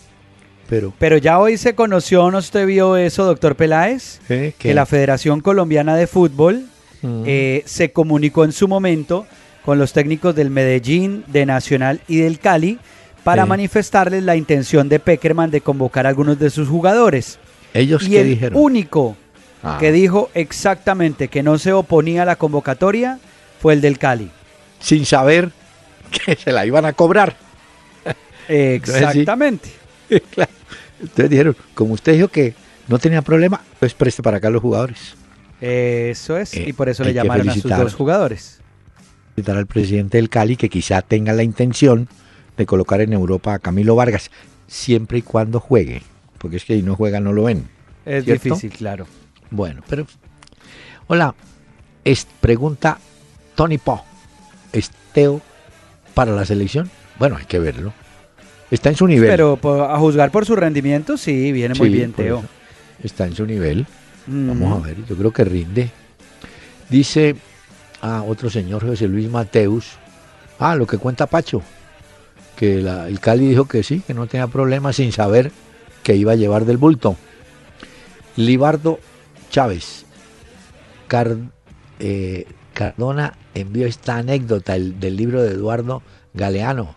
Pero, 0.72 0.94
Pero 0.98 1.18
ya 1.18 1.38
hoy 1.38 1.58
se 1.58 1.76
conoció, 1.76 2.32
¿no 2.32 2.38
usted 2.38 2.66
vio 2.66 2.96
eso, 2.96 3.26
doctor 3.26 3.58
Peláez? 3.58 4.22
Que 4.30 4.74
la 4.74 4.86
Federación 4.86 5.42
Colombiana 5.42 5.98
de 5.98 6.08
Fútbol 6.08 6.66
mm. 7.02 7.24
eh, 7.26 7.64
se 7.66 7.92
comunicó 7.92 8.46
en 8.46 8.54
su 8.54 8.70
momento 8.70 9.28
con 9.66 9.80
los 9.80 9.92
técnicos 9.92 10.34
del 10.34 10.50
Medellín, 10.50 11.26
de 11.28 11.46
Nacional 11.46 12.00
y 12.08 12.20
del 12.20 12.40
Cali 12.40 12.80
para 13.26 13.46
manifestarles 13.46 14.24
la 14.24 14.38
intención 14.38 14.88
de 14.88 15.02
Peckerman 15.02 15.52
de 15.52 15.60
convocar 15.60 16.06
a 16.06 16.10
algunos 16.10 16.40
de 16.40 16.50
sus 16.50 16.70
jugadores. 16.70 17.38
¿Ellos 17.74 18.04
y 18.08 18.12
qué 18.12 18.22
el 18.22 18.28
dijeron? 18.30 18.58
único 18.58 19.18
ah. 19.64 19.76
que 19.78 19.92
dijo 19.92 20.30
exactamente 20.34 21.28
que 21.28 21.44
no 21.44 21.58
se 21.58 21.74
oponía 21.74 22.22
a 22.22 22.26
la 22.26 22.38
convocatoria 22.38 23.20
fue 23.62 23.74
el 23.74 23.82
del 23.82 23.98
Cali. 23.98 24.32
Sin 24.80 25.06
saber 25.06 25.52
que 26.26 26.38
se 26.38 26.54
la 26.54 26.66
iban 26.66 26.86
a 26.86 26.94
cobrar. 26.94 27.36
Exactamente. 28.48 29.70
Entonces, 30.10 30.61
dijeron, 31.16 31.56
como 31.74 31.94
usted 31.94 32.14
dijo 32.14 32.28
que 32.28 32.54
no 32.88 33.00
tenía 33.00 33.22
problema, 33.22 33.62
pues 33.80 33.94
preste 33.94 34.22
para 34.22 34.38
acá 34.38 34.50
los 34.50 34.62
jugadores. 34.62 35.16
Eso 35.60 36.38
es, 36.38 36.56
y 36.56 36.74
por 36.74 36.90
eso 36.90 37.04
le 37.04 37.14
llamaron 37.14 37.50
a 37.50 37.54
sus 37.54 37.64
dos 37.64 37.94
jugadores. 37.94 38.60
Felicitar 39.36 39.58
al 39.58 39.68
presidente 39.68 40.18
del 40.18 40.30
Cali 40.30 40.58
que 40.58 40.70
quizá 40.70 41.02
tenga 41.02 41.34
la 41.34 41.44
intención 41.44 42.10
de 42.58 42.66
colocar 42.66 43.02
en 43.02 43.14
Europa 43.14 43.54
a 43.54 43.60
Camilo 43.60 43.96
Vargas, 43.96 44.32
siempre 44.68 45.20
y 45.20 45.22
cuando 45.22 45.60
juegue, 45.60 46.02
porque 46.38 46.58
es 46.58 46.66
que 46.66 46.76
si 46.76 46.82
no 46.82 46.96
juega 46.96 47.20
no 47.20 47.32
lo 47.32 47.44
ven. 47.44 47.70
Es 48.06 48.26
difícil, 48.26 48.72
claro. 48.72 49.06
Bueno, 49.52 49.84
pero... 49.88 50.08
Hola, 51.08 51.36
es, 52.04 52.28
pregunta 52.40 53.00
Tony 53.56 53.78
Po, 53.78 54.04
¿Esteo 54.74 55.42
para 56.14 56.32
la 56.32 56.46
selección? 56.46 56.90
Bueno, 57.20 57.38
hay 57.38 57.46
que 57.46 57.60
verlo. 57.60 57.94
Está 58.72 58.90
en 58.90 58.96
su 58.96 59.06
nivel. 59.06 59.30
Pero 59.30 59.60
a 59.84 60.00
juzgar 60.00 60.32
por 60.32 60.46
su 60.46 60.56
rendimiento, 60.56 61.18
sí, 61.18 61.52
viene 61.52 61.76
muy 61.76 61.90
bien, 61.90 62.14
Teo. 62.14 62.44
Está 63.04 63.26
en 63.26 63.36
su 63.36 63.46
nivel. 63.46 63.86
Vamos 64.26 64.72
a 64.72 64.80
mm. 64.80 64.84
ver, 64.84 64.98
yo 65.08 65.16
creo 65.16 65.32
que 65.32 65.44
rinde. 65.44 65.92
Dice 66.90 67.36
a 68.02 68.18
ah, 68.18 68.24
otro 68.24 68.50
señor, 68.50 68.86
José 68.88 69.08
Luis 69.08 69.30
Mateus. 69.30 69.98
Ah, 70.58 70.76
lo 70.76 70.88
que 70.88 70.98
cuenta 70.98 71.28
Pacho 71.28 71.62
que 72.62 72.78
el 72.78 73.20
Cali 73.20 73.48
dijo 73.48 73.66
que 73.66 73.82
sí, 73.82 74.04
que 74.06 74.14
no 74.14 74.28
tenía 74.28 74.46
problema 74.46 74.94
sin 74.94 75.12
saber 75.12 75.52
que 76.04 76.16
iba 76.16 76.34
a 76.34 76.36
llevar 76.36 76.66
del 76.66 76.78
bulto. 76.78 77.16
Libardo 78.36 79.00
Chávez. 79.50 80.06
Eh, 82.00 82.46
Cardona 82.76 83.34
envió 83.56 83.88
esta 83.88 84.18
anécdota 84.18 84.74
del 84.74 85.18
libro 85.18 85.42
de 85.42 85.54
Eduardo 85.54 86.04
Galeano, 86.36 86.94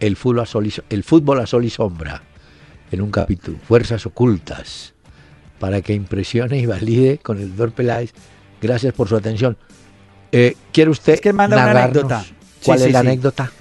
el 0.00 0.16
fútbol, 0.16 0.40
a 0.40 0.46
sol 0.46 0.66
y, 0.66 0.74
el 0.90 1.04
fútbol 1.04 1.40
a 1.40 1.46
sol 1.46 1.64
y 1.64 1.70
sombra, 1.70 2.22
en 2.90 3.00
un 3.00 3.10
capítulo, 3.10 3.58
Fuerzas 3.66 4.06
Ocultas, 4.06 4.94
para 5.58 5.82
que 5.82 5.94
impresione 5.94 6.58
y 6.58 6.66
valide 6.66 7.18
con 7.18 7.38
el 7.38 7.48
doctor 7.50 7.72
Peláez. 7.72 8.12
Gracias 8.60 8.92
por 8.94 9.08
su 9.08 9.16
atención. 9.16 9.56
Eh, 10.32 10.54
¿Quiere 10.72 10.90
usted 10.90 11.20
que 11.20 11.32
manda 11.32 11.56
una 11.56 11.82
anécdota? 11.82 12.24
¿Cuál 12.64 12.82
es 12.82 12.92
la 12.92 13.00
anécdota? 13.00 13.52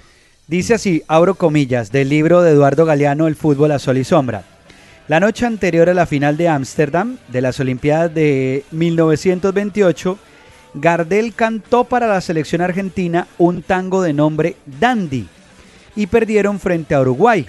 Dice 0.48 0.76
así, 0.76 1.04
abro 1.08 1.36
comillas, 1.36 1.92
del 1.92 2.10
libro 2.10 2.42
de 2.42 2.52
Eduardo 2.52 2.86
Galeano, 2.86 3.28
El 3.28 3.36
fútbol 3.36 3.72
a 3.72 3.80
sol 3.80 3.98
y 3.98 4.04
sombra. 4.04 4.44
La 5.08 5.20
noche 5.20 5.46
anterior 5.46 5.90
a 5.90 5.94
la 5.94 6.06
final 6.06 6.38
de 6.38 6.50
Ámsterdam, 6.50 7.18
de 7.28 7.42
las 7.42 7.60
Olimpiadas 7.60 8.14
de 8.14 8.64
1928, 8.72 10.18
Gardel 10.76 11.34
cantó 11.34 11.86
para 11.86 12.08
la 12.08 12.22
selección 12.22 12.62
argentina 12.62 13.28
un 13.38 13.62
tango 13.62 14.02
de 14.02 14.14
nombre 14.14 14.58
Dandy 14.66 15.28
y 15.96 16.08
perdieron 16.08 16.60
frente 16.60 16.96
a 16.96 17.02
Uruguay. 17.02 17.48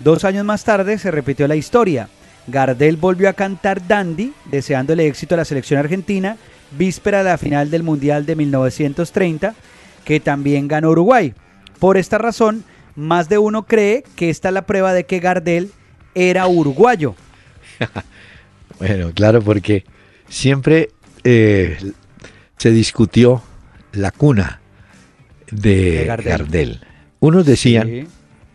Dos 0.00 0.24
años 0.24 0.44
más 0.44 0.64
tarde 0.64 0.98
se 0.98 1.10
repitió 1.10 1.48
la 1.48 1.56
historia. 1.56 2.08
Gardel 2.46 2.96
volvió 2.96 3.28
a 3.28 3.34
cantar 3.34 3.86
Dandy, 3.86 4.32
deseándole 4.46 5.06
éxito 5.06 5.34
a 5.34 5.38
la 5.38 5.44
selección 5.44 5.78
argentina, 5.78 6.36
víspera 6.72 7.18
de 7.18 7.30
la 7.30 7.38
final 7.38 7.70
del 7.70 7.82
Mundial 7.82 8.24
de 8.26 8.36
1930, 8.36 9.54
que 10.04 10.20
también 10.20 10.68
ganó 10.68 10.90
Uruguay. 10.90 11.34
Por 11.78 11.96
esta 11.96 12.18
razón, 12.18 12.64
más 12.94 13.28
de 13.28 13.38
uno 13.38 13.64
cree 13.64 14.04
que 14.16 14.30
esta 14.30 14.48
es 14.48 14.54
la 14.54 14.62
prueba 14.66 14.92
de 14.92 15.04
que 15.04 15.20
Gardel 15.20 15.70
era 16.14 16.46
uruguayo. 16.48 17.14
bueno, 18.78 19.12
claro, 19.14 19.42
porque 19.42 19.84
siempre 20.28 20.90
eh, 21.24 21.78
se 22.56 22.70
discutió 22.70 23.42
la 23.92 24.10
cuna 24.10 24.60
de, 25.50 26.04
Gardel. 26.06 26.80
Unos 27.20 27.46
decían 27.46 28.08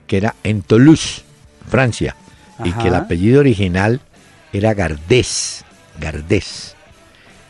que 0.08 0.18
era 0.18 0.36
en 0.44 0.62
Toulouse, 0.62 1.24
Francia, 1.70 2.16
y 2.64 2.72
que 2.72 2.88
el 2.88 2.96
apellido 2.96 3.40
original 3.40 4.00
era 4.54 4.74
Gardés, 4.74 5.66
Gardés. 6.00 6.76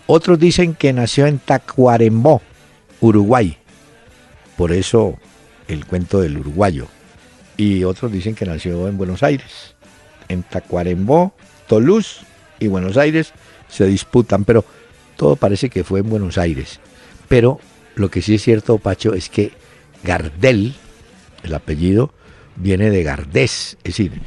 Otros 0.08 0.40
dicen 0.40 0.74
que 0.74 0.92
nació 0.94 1.28
en 1.28 1.40
Tacuarembó, 1.40 2.42
Uruguay. 3.00 3.58
Por 4.58 4.72
eso 4.72 5.18
el 5.68 5.86
cuento 5.86 6.22
del 6.22 6.38
uruguayo. 6.38 6.88
Y 7.58 7.84
otros 7.84 8.12
dicen 8.12 8.36
que 8.36 8.46
nació 8.46 8.88
en 8.88 8.98
Buenos 8.98 9.24
Aires. 9.24 9.76
En 10.30 10.44
Tacuarembó, 10.44 11.34
Toulouse 11.68 12.26
y 12.60 12.68
Buenos 12.68 12.98
Aires 12.98 13.34
se 13.68 13.86
disputan, 13.86 14.46
pero 14.46 14.66
todo 15.16 15.36
parece 15.36 15.70
que 15.70 15.84
fue 15.84 16.00
en 16.00 16.10
Buenos 16.10 16.38
Aires. 16.38 16.80
Pero 17.28 17.60
lo 17.96 18.10
que 18.10 18.22
sí 18.22 18.36
es 18.36 18.44
cierto, 18.44 18.78
Pacho, 18.78 19.14
es 19.14 19.30
que 19.30 19.52
Gardel, 20.04 20.76
el 21.44 21.54
apellido, 21.54 22.14
viene 22.56 22.90
de 22.90 23.04
Gardés, 23.04 23.78
es 23.84 23.96
decir, 23.96 24.22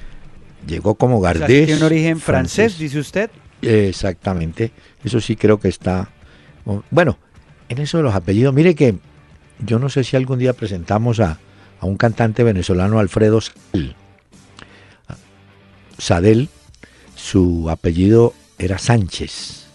llegó 0.66 0.94
como 0.94 1.20
Gardés. 1.20 1.66
tiene 1.66 1.76
un 1.76 1.82
origen 1.82 2.20
francés, 2.20 2.78
dice 2.78 2.98
usted. 2.98 3.30
Exactamente, 3.62 4.72
eso 5.04 5.20
sí 5.20 5.36
creo 5.36 5.58
que 5.58 5.68
está. 5.68 6.10
Bueno, 6.90 7.18
en 7.68 7.78
eso 7.78 7.96
de 7.96 8.04
los 8.04 8.14
apellidos, 8.14 8.54
mire 8.54 8.74
que 8.74 8.96
yo 9.64 9.78
no 9.78 9.88
sé 9.88 10.04
si 10.04 10.16
algún 10.16 10.38
día 10.38 10.52
presentamos 10.52 11.20
a, 11.20 11.38
un 11.80 11.96
cantante 11.96 12.42
venezolano, 12.42 12.98
Alfredo 12.98 13.40
Sadel. 13.40 13.94
Sadel, 15.98 16.48
su 17.14 17.70
apellido 17.70 18.34
era 18.58 18.78
Sánchez, 18.78 19.66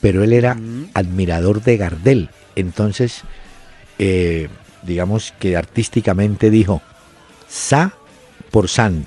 pero 0.00 0.24
él 0.24 0.32
era 0.32 0.56
admirador 0.94 1.62
de 1.62 1.76
Gardel. 1.76 2.30
Entonces, 2.56 3.22
eh, 3.98 4.48
digamos 4.82 5.34
que 5.38 5.56
artísticamente 5.56 6.50
dijo, 6.50 6.82
Sa 7.48 7.92
por, 8.50 8.68
San, 8.68 9.04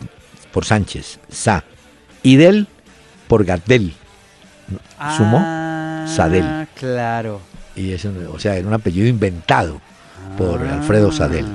por 0.51 0.65
Sánchez, 0.65 1.19
Sa, 1.29 1.63
y 2.21 2.35
Del 2.35 2.67
por 3.27 3.45
Gardel. 3.45 3.93
Sumó 5.17 5.39
ah, 5.41 6.05
Sadel. 6.07 6.67
Claro. 6.75 7.41
Y 7.75 7.91
es, 7.91 8.05
o 8.05 8.39
sea, 8.39 8.55
era 8.55 8.67
un 8.67 8.73
apellido 8.73 9.07
inventado 9.07 9.81
por 10.37 10.61
ah. 10.61 10.75
Alfredo 10.75 11.11
Sadel. 11.11 11.45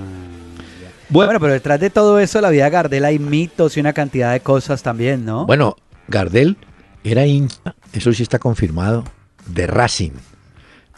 Bueno, 1.10 1.40
pero 1.40 1.54
detrás 1.54 1.80
de 1.80 1.88
todo 1.88 2.18
eso, 2.20 2.40
la 2.40 2.50
vida 2.50 2.64
de 2.64 2.70
Gardel 2.70 3.04
hay 3.04 3.18
mitos 3.18 3.76
y 3.76 3.80
una 3.80 3.94
cantidad 3.94 4.32
de 4.32 4.40
cosas 4.40 4.82
también, 4.82 5.24
¿no? 5.24 5.46
Bueno, 5.46 5.76
Gardel 6.06 6.58
era 7.02 7.24
hincha, 7.24 7.74
eso 7.94 8.12
sí 8.12 8.22
está 8.22 8.38
confirmado, 8.38 9.04
de 9.46 9.66
Racing. 9.66 10.12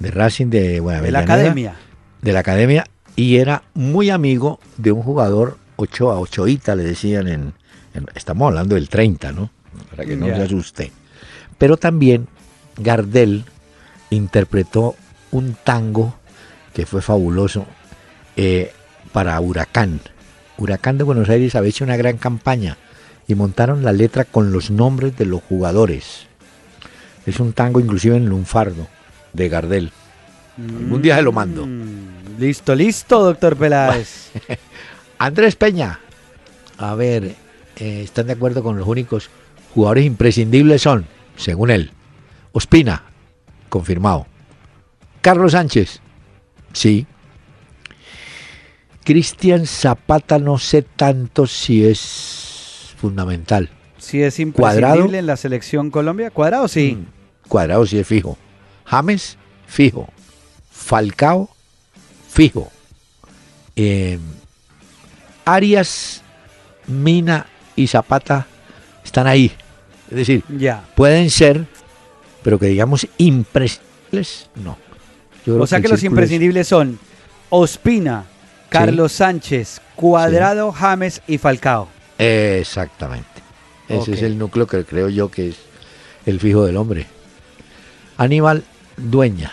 De 0.00 0.10
Racing 0.10 0.46
de, 0.46 0.80
bueno, 0.80 1.02
de 1.02 1.12
la 1.12 1.20
academia. 1.20 1.76
De 2.22 2.32
la 2.32 2.40
academia 2.40 2.86
y 3.16 3.36
era 3.36 3.62
muy 3.74 4.10
amigo 4.10 4.60
de 4.76 4.92
un 4.92 5.02
jugador 5.02 5.58
Ochoa, 5.76 6.18
Ochoita 6.18 6.74
le 6.74 6.84
decían 6.84 7.28
en, 7.28 7.54
estamos 8.14 8.48
hablando 8.48 8.74
del 8.74 8.88
30, 8.88 9.32
¿no? 9.32 9.50
Para 9.90 10.04
que 10.04 10.16
no 10.16 10.26
se 10.26 10.42
asuste. 10.42 10.92
Pero 11.58 11.76
también 11.76 12.28
Gardel 12.76 13.44
interpretó 14.10 14.94
un 15.30 15.56
tango 15.64 16.14
que 16.74 16.86
fue 16.86 17.02
fabuloso, 17.02 17.66
eh, 18.36 18.72
para 19.12 19.40
Huracán. 19.40 20.00
Huracán 20.56 20.98
de 20.98 21.04
Buenos 21.04 21.28
Aires 21.28 21.54
había 21.54 21.70
hecho 21.70 21.84
una 21.84 21.96
gran 21.96 22.16
campaña 22.16 22.76
y 23.26 23.34
montaron 23.34 23.84
la 23.84 23.92
letra 23.92 24.24
con 24.24 24.52
los 24.52 24.70
nombres 24.70 25.16
de 25.16 25.26
los 25.26 25.42
jugadores. 25.42 26.26
Es 27.26 27.40
un 27.40 27.52
tango 27.52 27.80
inclusive 27.80 28.16
en 28.16 28.26
lunfardo 28.26 28.86
de 29.32 29.48
Gardel. 29.48 29.92
Un 30.58 31.00
día 31.00 31.16
se 31.16 31.22
lo 31.22 31.32
mando. 31.32 31.66
Listo, 32.40 32.74
listo, 32.74 33.22
doctor 33.22 33.54
Peláez. 33.54 34.30
Andrés 35.18 35.56
Peña. 35.56 36.00
A 36.78 36.94
ver, 36.94 37.34
eh, 37.76 38.00
¿están 38.02 38.28
de 38.28 38.32
acuerdo 38.32 38.62
con 38.62 38.78
los 38.78 38.88
únicos 38.88 39.28
jugadores 39.74 40.06
imprescindibles 40.06 40.80
son, 40.80 41.06
según 41.36 41.70
él, 41.70 41.92
Ospina, 42.52 43.02
confirmado. 43.68 44.26
Carlos 45.20 45.52
Sánchez, 45.52 46.00
Sí. 46.72 47.06
Cristian 49.04 49.66
Zapata 49.66 50.38
no 50.38 50.56
sé 50.56 50.80
tanto 50.80 51.46
si 51.46 51.84
es 51.84 52.94
fundamental. 52.96 53.68
Si 53.98 54.22
es 54.22 54.40
imprescindible 54.40 55.18
en 55.18 55.26
la 55.26 55.36
selección 55.36 55.90
Colombia. 55.90 56.30
Cuadrado 56.30 56.68
sí. 56.68 56.96
Mm, 56.96 57.48
cuadrado 57.48 57.84
sí 57.84 57.98
es 57.98 58.06
fijo. 58.06 58.38
James, 58.86 59.36
fijo. 59.66 60.08
Falcao, 60.70 61.50
fijo. 62.30 62.70
Eh, 63.76 64.18
Arias 65.44 66.22
Mina 66.86 67.46
y 67.76 67.86
Zapata 67.86 68.46
están 69.04 69.26
ahí. 69.26 69.52
Es 70.10 70.16
decir, 70.16 70.44
Ya. 70.48 70.84
pueden 70.96 71.30
ser, 71.30 71.66
pero 72.42 72.58
que 72.58 72.66
digamos 72.66 73.06
imprescindibles, 73.18 74.48
no. 74.56 74.76
Yo 75.46 75.60
O 75.60 75.66
sea 75.66 75.80
que 75.80 75.88
los 75.88 76.00
es- 76.00 76.04
imprescindibles 76.04 76.68
son 76.68 76.98
Ospina, 77.48 78.24
Carlos 78.68 79.12
Sánchez, 79.12 79.80
Cuadrado, 79.96 80.72
James 80.72 81.22
y 81.26 81.38
Falcao. 81.38 81.88
Exactamente. 82.18 83.26
Ese 83.88 84.12
es 84.12 84.22
el 84.22 84.38
núcleo 84.38 84.66
que 84.66 84.84
creo 84.84 85.08
yo 85.08 85.30
que 85.30 85.48
es 85.48 85.56
el 86.26 86.38
fijo 86.38 86.64
del 86.64 86.76
hombre. 86.76 87.06
Aníbal 88.16 88.62
Dueñas. 88.96 89.52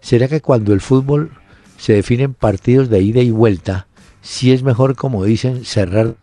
¿Será 0.00 0.26
que 0.28 0.40
cuando 0.40 0.72
el 0.72 0.80
fútbol 0.80 1.30
se 1.80 1.94
definen 1.94 2.34
partidos 2.34 2.90
de 2.90 3.00
ida 3.00 3.20
y 3.22 3.30
vuelta, 3.30 3.86
si 4.20 4.52
es 4.52 4.62
mejor, 4.62 4.96
como 4.96 5.24
dicen, 5.24 5.64
cerrar? 5.64 6.14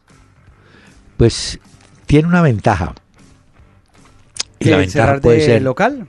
Pues 1.18 1.60
tiene 2.06 2.28
una 2.28 2.42
ventaja. 2.44 2.94
Y 4.60 4.66
la 4.66 4.72
¿Qué, 4.72 4.78
ventaja 4.82 5.06
cerrar 5.08 5.22
puede 5.22 5.38
de 5.38 5.46
ser. 5.46 5.62
local? 5.64 6.08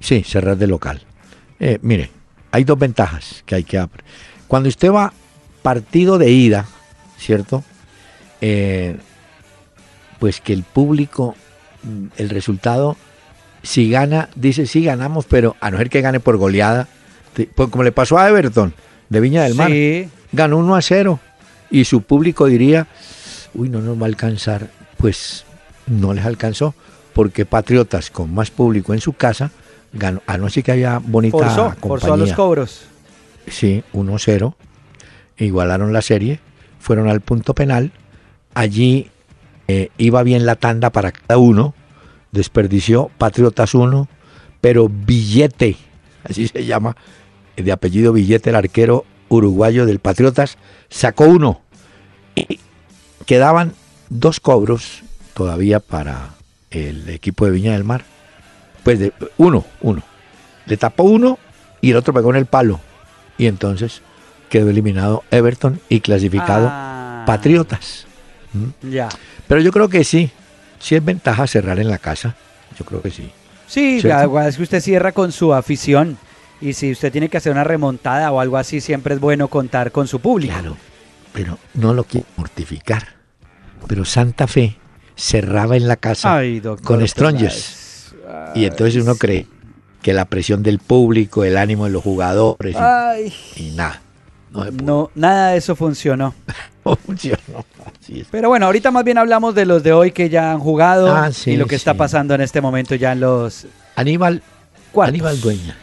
Sí, 0.00 0.22
cerrar 0.24 0.56
de 0.56 0.66
local. 0.66 1.02
Eh, 1.60 1.78
mire, 1.82 2.10
hay 2.52 2.64
dos 2.64 2.78
ventajas 2.78 3.42
que 3.46 3.54
hay 3.54 3.64
que 3.64 3.78
apre- 3.78 4.02
Cuando 4.48 4.68
usted 4.68 4.90
va 4.90 5.12
partido 5.62 6.16
de 6.18 6.30
ida, 6.30 6.66
¿cierto? 7.18 7.64
Eh, 8.40 8.96
pues 10.18 10.40
que 10.40 10.52
el 10.52 10.62
público, 10.62 11.34
mm, 11.82 12.06
el 12.16 12.30
resultado, 12.30 12.96
si 13.62 13.90
gana, 13.90 14.28
dice 14.36 14.66
sí 14.66 14.84
ganamos, 14.84 15.26
pero 15.26 15.56
a 15.60 15.70
no 15.70 15.78
ser 15.78 15.90
que 15.90 16.00
gane 16.00 16.20
por 16.20 16.36
goleada, 16.36 16.88
pues 17.44 17.68
como 17.70 17.84
le 17.84 17.92
pasó 17.92 18.18
a 18.18 18.28
Everton 18.28 18.72
de 19.08 19.20
Viña 19.20 19.42
del 19.44 19.54
Mar, 19.54 19.70
Sí. 19.70 20.08
ganó 20.32 20.56
1 20.58 20.74
a 20.76 20.82
0 20.82 21.20
y 21.70 21.84
su 21.84 22.02
público 22.02 22.46
diría, 22.46 22.86
uy, 23.54 23.68
no 23.68 23.80
nos 23.80 23.98
va 24.00 24.02
a 24.02 24.06
alcanzar, 24.06 24.68
pues 24.96 25.44
no 25.86 26.14
les 26.14 26.24
alcanzó, 26.24 26.74
porque 27.12 27.44
Patriotas 27.46 28.10
con 28.10 28.32
más 28.34 28.50
público 28.50 28.94
en 28.94 29.00
su 29.00 29.12
casa 29.12 29.50
ganó, 29.92 30.22
a 30.26 30.36
no 30.38 30.48
ser 30.48 30.64
que 30.64 30.72
haya 30.72 30.98
bonita 31.02 31.38
Forzó, 31.38 31.62
compañía. 31.64 31.80
forzó 31.88 32.14
a 32.14 32.16
los 32.16 32.32
cobros. 32.32 32.82
Sí, 33.48 33.84
1-0. 33.92 34.54
Igualaron 35.38 35.92
la 35.92 36.02
serie. 36.02 36.40
Fueron 36.80 37.08
al 37.08 37.20
punto 37.20 37.54
penal. 37.54 37.92
Allí 38.54 39.10
eh, 39.68 39.90
iba 39.98 40.22
bien 40.24 40.46
la 40.46 40.56
tanda 40.56 40.90
para 40.90 41.12
cada 41.12 41.38
uno. 41.38 41.74
Desperdició 42.32 43.10
Patriotas 43.18 43.74
1. 43.74 44.08
Pero 44.60 44.88
Billete, 44.88 45.76
así 46.24 46.48
se 46.48 46.64
llama, 46.64 46.96
de 47.56 47.72
apellido 47.72 48.12
Billete, 48.12 48.50
el 48.50 48.56
arquero 48.56 49.04
uruguayo 49.28 49.86
del 49.86 49.98
Patriotas, 49.98 50.58
sacó 50.88 51.24
uno. 51.24 51.60
Y 52.34 52.60
quedaban 53.24 53.72
dos 54.08 54.40
cobros 54.40 55.02
todavía 55.34 55.80
para 55.80 56.30
el 56.70 57.08
equipo 57.08 57.44
de 57.44 57.50
Viña 57.52 57.72
del 57.72 57.84
Mar. 57.84 58.04
Pues 58.82 58.98
de, 58.98 59.12
uno, 59.36 59.64
uno. 59.80 60.02
Le 60.66 60.76
tapó 60.76 61.04
uno 61.04 61.38
y 61.80 61.90
el 61.90 61.96
otro 61.96 62.12
pegó 62.14 62.30
en 62.30 62.36
el 62.36 62.46
palo. 62.46 62.80
Y 63.38 63.46
entonces 63.46 64.02
quedó 64.48 64.70
eliminado 64.70 65.24
Everton 65.30 65.80
y 65.88 66.00
clasificado 66.00 66.68
Ah, 66.70 67.24
Patriotas. 67.26 68.06
¿Mm? 68.52 68.90
Ya. 68.90 69.08
Pero 69.48 69.60
yo 69.60 69.72
creo 69.72 69.88
que 69.88 70.04
sí, 70.04 70.30
sí 70.78 70.94
es 70.94 71.04
ventaja 71.04 71.46
cerrar 71.46 71.78
en 71.78 71.90
la 71.90 71.98
casa. 71.98 72.36
Yo 72.78 72.84
creo 72.84 73.02
que 73.02 73.10
sí. 73.10 73.30
Sí, 73.66 74.00
¿Cierto? 74.00 74.08
la 74.08 74.26
verdad 74.26 74.48
es 74.48 74.56
que 74.56 74.62
usted 74.62 74.80
cierra 74.80 75.12
con 75.12 75.32
su 75.32 75.52
afición. 75.52 76.16
Y 76.60 76.72
si 76.72 76.92
usted 76.92 77.12
tiene 77.12 77.28
que 77.28 77.36
hacer 77.36 77.52
una 77.52 77.64
remontada 77.64 78.32
o 78.32 78.40
algo 78.40 78.56
así, 78.56 78.80
siempre 78.80 79.14
es 79.14 79.20
bueno 79.20 79.48
contar 79.48 79.92
con 79.92 80.06
su 80.08 80.20
público. 80.20 80.52
Claro, 80.54 80.76
pero 81.32 81.58
no 81.74 81.92
lo 81.94 82.04
quiero 82.04 82.26
mortificar. 82.36 83.06
Pero 83.86 84.04
Santa 84.04 84.46
Fe 84.46 84.78
cerraba 85.14 85.76
en 85.76 85.86
la 85.86 85.96
casa 85.96 86.36
Ay, 86.36 86.60
doctor. 86.60 86.86
con 86.86 87.06
Strongers. 87.06 88.14
Y 88.54 88.64
entonces 88.64 89.02
uno 89.02 89.14
cree 89.16 89.46
que 90.02 90.12
la 90.12 90.24
presión 90.24 90.62
del 90.62 90.78
público, 90.78 91.44
el 91.44 91.56
ánimo 91.56 91.84
de 91.84 91.90
los 91.90 92.02
jugadores 92.02 92.74
y, 92.74 92.78
Ay, 92.78 93.34
y 93.56 93.70
nada. 93.72 94.00
No 94.82 95.10
nada 95.14 95.50
de 95.50 95.58
eso 95.58 95.76
funcionó. 95.76 96.34
No 96.86 96.94
funcionó. 96.94 97.64
Así 98.00 98.20
es. 98.20 98.28
Pero 98.30 98.48
bueno, 98.48 98.66
ahorita 98.66 98.92
más 98.92 99.02
bien 99.02 99.18
hablamos 99.18 99.56
de 99.56 99.66
los 99.66 99.82
de 99.82 99.92
hoy 99.92 100.12
que 100.12 100.28
ya 100.30 100.52
han 100.52 100.60
jugado 100.60 101.12
Ah, 101.12 101.32
sí, 101.32 101.50
y 101.50 101.56
lo 101.56 101.66
que 101.66 101.74
está 101.74 101.94
pasando 101.94 102.32
en 102.36 102.42
este 102.42 102.60
momento 102.60 102.94
ya 102.94 103.10
en 103.10 103.18
los 103.18 103.66
Aníbal, 103.96 104.40
cuartos. 104.92 105.08
Aníbal 105.12 105.40
Dueña. 105.40 105.76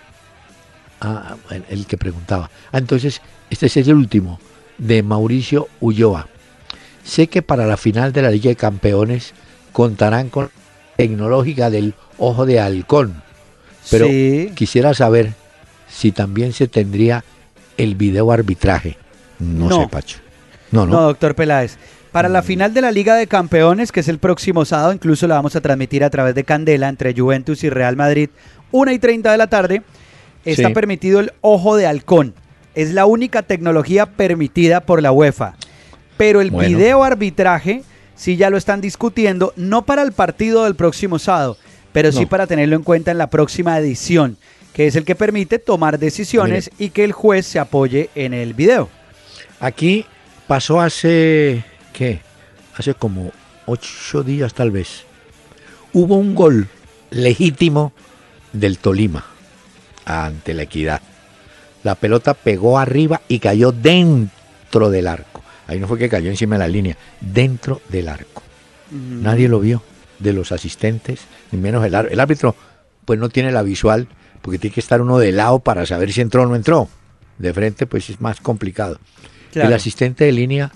Ah, 1.04 1.36
el, 1.52 1.63
el 1.70 1.86
que 1.86 1.98
preguntaba. 1.98 2.50
Ah, 2.72 2.78
entonces, 2.78 3.22
este 3.50 3.66
es 3.68 3.76
el 3.78 3.94
último, 3.94 4.39
de 4.78 5.04
Mauricio 5.04 5.68
Ulloa. 5.82 6.28
Sé 7.04 7.28
que 7.28 7.42
para 7.42 7.66
la 7.66 7.76
final 7.78 8.13
de 8.13 8.22
la 8.22 8.32
Liga 8.32 8.50
de 8.50 8.56
Campeones 8.56 9.34
contarán 9.74 10.30
con 10.30 10.50
tecnológica 10.96 11.70
del 11.70 11.94
ojo 12.18 12.46
de 12.46 12.60
halcón. 12.60 13.22
Pero 13.92 14.08
Sí. 14.08 14.52
quisiera 14.56 14.94
saber 14.94 15.34
si 15.89 16.12
también 16.13 16.54
se 16.54 16.68
tendría 16.68 17.24
el 17.78 17.96
video 17.96 18.32
arbitraje. 18.32 18.98
No, 19.39 19.68
No. 19.68 19.82
sé, 19.82 19.88
Pacho. 19.89 20.20
No, 20.72 20.86
No, 20.86 20.94
no. 20.94 21.02
doctor 21.02 21.36
Peláez. 21.36 21.78
Para 22.13 22.30
la 22.30 22.44
final 22.44 22.74
de 22.74 22.82
la 22.82 22.92
Liga 22.92 23.16
de 23.16 23.26
Campeones, 23.28 23.92
que 23.92 24.00
es 24.02 24.08
el 24.08 24.20
próximo 24.20 24.66
sábado, 24.66 24.94
incluso 24.94 25.28
la 25.28 25.36
vamos 25.36 25.56
a 25.56 25.62
transmitir 25.62 26.04
a 26.04 26.10
través 26.12 26.36
de 26.36 26.44
Candela 26.44 26.88
entre 26.88 27.13
Juventus 27.13 27.63
y 27.63 27.70
Real 27.72 27.96
Madrid, 27.98 28.30
1 28.72 28.92
y 28.92 29.00
30 29.00 29.32
de 29.32 29.38
la 29.39 29.48
tarde, 29.48 29.82
está 30.45 30.67
Sí. 30.69 30.73
permitido 30.73 31.19
el 31.19 31.32
ojo 31.41 31.75
de 31.75 31.88
halcón. 31.88 32.34
Es 32.75 32.91
la 32.93 33.06
única 33.06 33.43
tecnología 33.43 34.06
permitida 34.08 34.82
por 34.82 35.01
la 35.01 35.12
UEFA. 35.12 35.56
Pero 36.17 36.41
el 36.41 36.51
Bueno. 36.51 36.69
video 36.69 37.03
arbitraje, 37.03 37.84
sí 38.15 38.36
ya 38.38 38.49
lo 38.49 38.58
están 38.58 38.82
discutiendo, 38.82 39.53
no 39.56 39.86
para 39.86 40.01
el 40.01 40.12
partido 40.12 40.63
del 40.63 40.75
próximo 40.75 41.19
sábado, 41.19 41.58
pero 41.91 42.12
sí 42.12 42.25
para 42.25 42.47
tenerlo 42.47 42.75
en 42.75 42.84
cuenta 42.84 43.12
en 43.12 43.17
la 43.17 43.29
próxima 43.29 43.77
edición, 43.77 44.38
que 44.73 44.88
es 44.88 44.95
el 44.95 45.06
que 45.06 45.15
permite 45.15 45.60
tomar 45.60 45.99
decisiones 45.99 46.71
y 46.79 46.89
que 46.89 47.03
el 47.03 47.12
juez 47.12 47.45
se 47.45 47.60
apoye 47.60 48.10
en 48.15 48.34
el 48.34 48.53
video. 48.53 48.89
Aquí 49.60 50.06
pasó 50.47 50.82
hace, 50.82 51.63
¿qué? 51.93 52.19
Hace 52.75 52.93
como 52.95 53.32
ocho 53.67 54.23
días 54.23 54.53
tal 54.53 54.71
vez. 54.71 55.03
Hubo 55.93 56.15
un 56.15 56.34
gol 56.34 56.67
legítimo 57.12 57.93
del 58.51 58.79
Tolima 58.79 59.25
ante 60.06 60.54
la 60.54 60.63
equidad. 60.63 61.02
La 61.84 61.96
pelota 61.96 62.34
pegó 62.34 62.80
arriba 62.80 63.22
y 63.28 63.39
cayó 63.39 63.72
dentro 63.72 64.89
del 64.89 65.08
arco. 65.08 65.42
Ahí 65.68 65.80
no 65.80 65.88
fue 65.88 65.98
que 65.98 66.10
cayó 66.10 66.30
encima 66.30 66.56
de 66.56 66.60
la 66.60 66.68
línea, 66.68 66.98
dentro 67.20 67.82
del 67.89 68.08
arco. 68.08 68.42
Nadie 68.92 69.48
lo 69.48 69.60
vio, 69.60 69.82
de 70.20 70.34
los 70.34 70.52
asistentes, 70.52 71.22
ni 71.52 71.60
menos 71.60 71.84
el 71.86 71.96
árbitro. 71.96 72.13
El 72.13 72.20
árbitro, 72.20 72.56
pues 73.06 73.20
no 73.20 73.30
tiene 73.30 73.52
la 73.52 73.63
visual, 73.63 74.08
porque 74.42 74.60
tiene 74.60 74.74
que 74.74 74.80
estar 74.80 75.02
uno 75.02 75.18
de 75.18 75.32
lado 75.32 75.60
para 75.60 75.86
saber 75.86 76.12
si 76.12 76.22
entró 76.22 76.44
o 76.44 76.46
no 76.46 76.56
entró. 76.56 76.89
De 77.38 77.54
frente, 77.54 77.88
pues 77.88 78.10
es 78.10 78.22
más 78.22 78.39
complicado. 78.39 79.00
Claro. 79.52 79.70
El 79.70 79.76
asistente 79.76 80.26
de 80.26 80.32
línea 80.32 80.72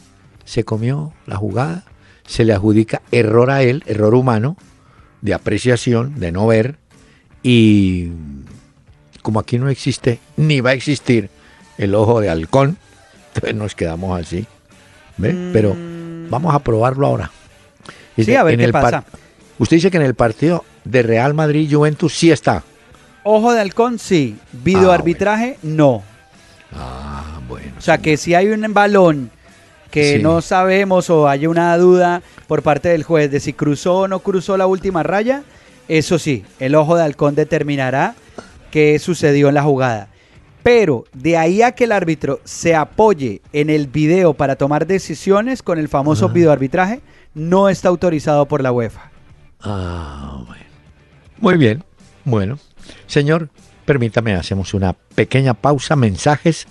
se 0.46 0.64
comió 0.64 1.14
la 1.26 1.36
jugada, 1.36 1.84
se 2.26 2.44
le 2.44 2.54
adjudica 2.54 3.02
error 3.12 3.52
a 3.52 3.62
él, 3.62 3.84
error 3.86 4.16
humano, 4.16 4.58
de 5.22 5.34
apreciación, 5.34 6.20
de 6.20 6.32
no 6.32 6.48
ver, 6.48 6.78
y 7.44 8.12
como 9.28 9.42
aquí 9.42 9.60
no 9.60 9.68
existe 9.68 10.22
ni 10.38 10.62
va 10.62 10.70
a 10.70 10.74
existir 10.74 11.30
el 11.78 11.96
ojo 11.96 12.22
de 12.22 12.30
halcón, 12.30 12.78
entonces 13.34 13.56
nos 13.56 13.76
quedamos 13.76 14.18
así. 14.18 14.46
¿ve? 15.18 15.36
Pero 15.52 15.76
vamos 16.30 16.56
a 16.56 16.60
probarlo 16.60 17.08
ahora. 17.08 17.30
Mm. 18.16 18.22
Sí, 18.22 18.36
a 18.38 18.44
ver 18.44 18.54
En 18.54 18.60
qué 18.62 18.66
el 18.68 18.72
pasa. 18.72 19.04
Usted 19.60 19.76
dice 19.76 19.92
que 19.92 19.98
en 19.98 20.04
el 20.04 20.16
partido 20.16 20.64
de 20.86 21.04
Real 21.04 21.34
Madrid 21.34 21.68
Juventus 21.70 22.18
sí 22.18 22.32
está. 22.32 22.64
Ojo 23.26 23.52
de 23.52 23.60
halcón, 23.60 24.00
sí. 24.00 24.38
Video 24.54 24.94
Ah, 24.94 24.96
arbitraje, 24.96 25.58
no. 25.62 26.04
Ah, 26.74 27.42
bueno. 27.50 27.74
O 27.78 27.82
sea, 27.82 27.98
que 27.98 28.16
si 28.16 28.34
hay 28.34 28.48
un 28.48 28.74
balón 28.74 29.30
que 29.92 30.16
Sí. 30.16 30.24
no 30.24 30.42
sabemos 30.42 31.10
o 31.10 31.28
hay 31.28 31.48
una 31.48 31.76
duda 31.78 32.22
por 32.48 32.64
parte 32.64 32.88
del 32.88 33.04
juez 33.04 33.30
de 33.30 33.42
si 33.42 33.52
cruzó 33.52 33.98
o 33.98 34.08
no 34.08 34.20
cruzó 34.20 34.56
la 34.56 34.68
última 34.68 35.04
raya, 35.04 35.44
eso 35.90 36.18
sí, 36.18 36.46
el 36.60 36.76
ojo 36.76 36.96
de 36.96 37.04
halcón 37.04 37.36
determinará 37.36 38.16
sucedió 39.00 39.50
en 39.50 39.56
la 39.56 39.64
jugada. 39.64 40.10
Pero 40.64 41.06
de 41.14 41.38
ahí 41.38 41.62
a 41.62 41.72
que 41.72 41.86
el 41.86 41.92
árbitro 41.92 42.42
se 42.44 42.76
apoye 42.76 43.42
en 43.54 43.70
el 43.70 43.88
video 43.88 44.34
para 44.34 44.56
tomar 44.56 44.86
decisiones 44.86 45.64
con 45.64 45.80
el 45.80 45.88
famoso 45.88 46.26
Ajá. 46.26 46.34
videoarbitraje, 46.34 47.02
no 47.34 47.70
está 47.70 47.88
autorizado 47.90 48.48
por 48.48 48.62
la 48.62 48.72
UEFA. 48.72 49.12
Ah, 49.62 50.44
bueno. 50.46 50.66
Muy 51.40 51.58
bien. 51.58 51.84
Bueno, 52.26 52.60
señor, 53.06 53.50
permítame, 53.86 54.34
hacemos 54.34 54.74
una 54.74 54.94
pequeña 54.94 55.54
pausa, 55.54 55.96
mensajes 55.96 56.68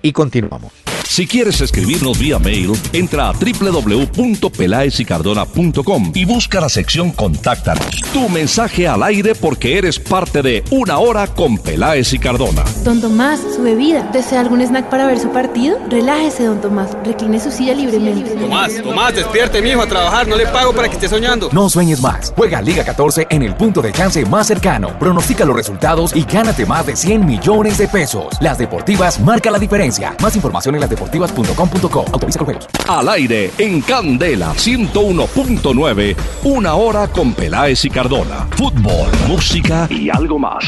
y 0.00 0.12
continuamos. 0.12 0.83
Si 1.04 1.26
quieres 1.26 1.60
escribirnos 1.60 2.18
vía 2.18 2.38
mail, 2.40 2.72
entra 2.92 3.28
a 3.28 3.32
www.pelaesicardona.com 3.32 6.12
y 6.14 6.24
busca 6.24 6.60
la 6.60 6.68
sección 6.68 7.10
Contáctanos. 7.12 8.02
Tu 8.12 8.28
mensaje 8.28 8.86
al 8.88 9.02
aire 9.02 9.34
porque 9.34 9.78
eres 9.78 9.98
parte 10.00 10.42
de 10.42 10.62
Una 10.70 10.98
Hora 10.98 11.26
con 11.28 11.56
Peláez 11.58 12.12
y 12.14 12.18
Cardona. 12.18 12.64
Don 12.82 13.00
Tomás, 13.00 13.40
su 13.54 13.62
bebida. 13.62 14.10
¿Desea 14.12 14.40
algún 14.40 14.60
snack 14.60 14.90
para 14.90 15.06
ver 15.06 15.20
su 15.20 15.30
partido? 15.30 15.78
Relájese, 15.88 16.46
don 16.46 16.60
Tomás. 16.60 16.96
Recline 17.04 17.38
su 17.38 17.52
silla 17.52 17.74
libremente. 17.74 18.30
Tomás, 18.30 18.72
Tomás, 18.82 19.14
despierte, 19.14 19.62
mijo, 19.62 19.82
a 19.82 19.86
trabajar. 19.86 20.26
No 20.26 20.34
le 20.36 20.46
pago 20.46 20.72
para 20.72 20.88
que 20.88 20.94
esté 20.94 21.08
soñando. 21.08 21.48
No 21.52 21.68
sueñes 21.68 22.00
más. 22.00 22.32
Juega 22.36 22.60
Liga 22.60 22.84
14 22.84 23.28
en 23.30 23.42
el 23.42 23.54
punto 23.54 23.80
de 23.82 23.92
chance 23.92 24.24
más 24.26 24.48
cercano. 24.48 24.98
Pronostica 24.98 25.44
los 25.44 25.54
resultados 25.54 26.16
y 26.16 26.24
gánate 26.24 26.66
más 26.66 26.86
de 26.86 26.96
100 26.96 27.24
millones 27.24 27.78
de 27.78 27.86
pesos. 27.88 28.34
Las 28.40 28.58
deportivas 28.58 29.20
marca 29.20 29.48
la 29.50 29.60
diferencia. 29.60 30.16
Más 30.20 30.34
información 30.34 30.74
en 30.74 30.80
lasdeportivas.com.co. 30.94 32.04
Autoriza 32.12 32.38
con 32.38 32.46
juegos. 32.46 32.66
Al 32.88 33.08
aire, 33.08 33.50
en 33.58 33.80
Candela 33.80 34.52
101.9, 34.54 36.16
una 36.44 36.74
hora 36.74 37.08
con 37.08 37.34
Peláez 37.34 37.84
y 37.84 37.90
Cardona. 37.90 38.46
Fútbol, 38.52 39.10
música 39.26 39.88
y 39.90 40.08
algo 40.10 40.38
más. 40.38 40.64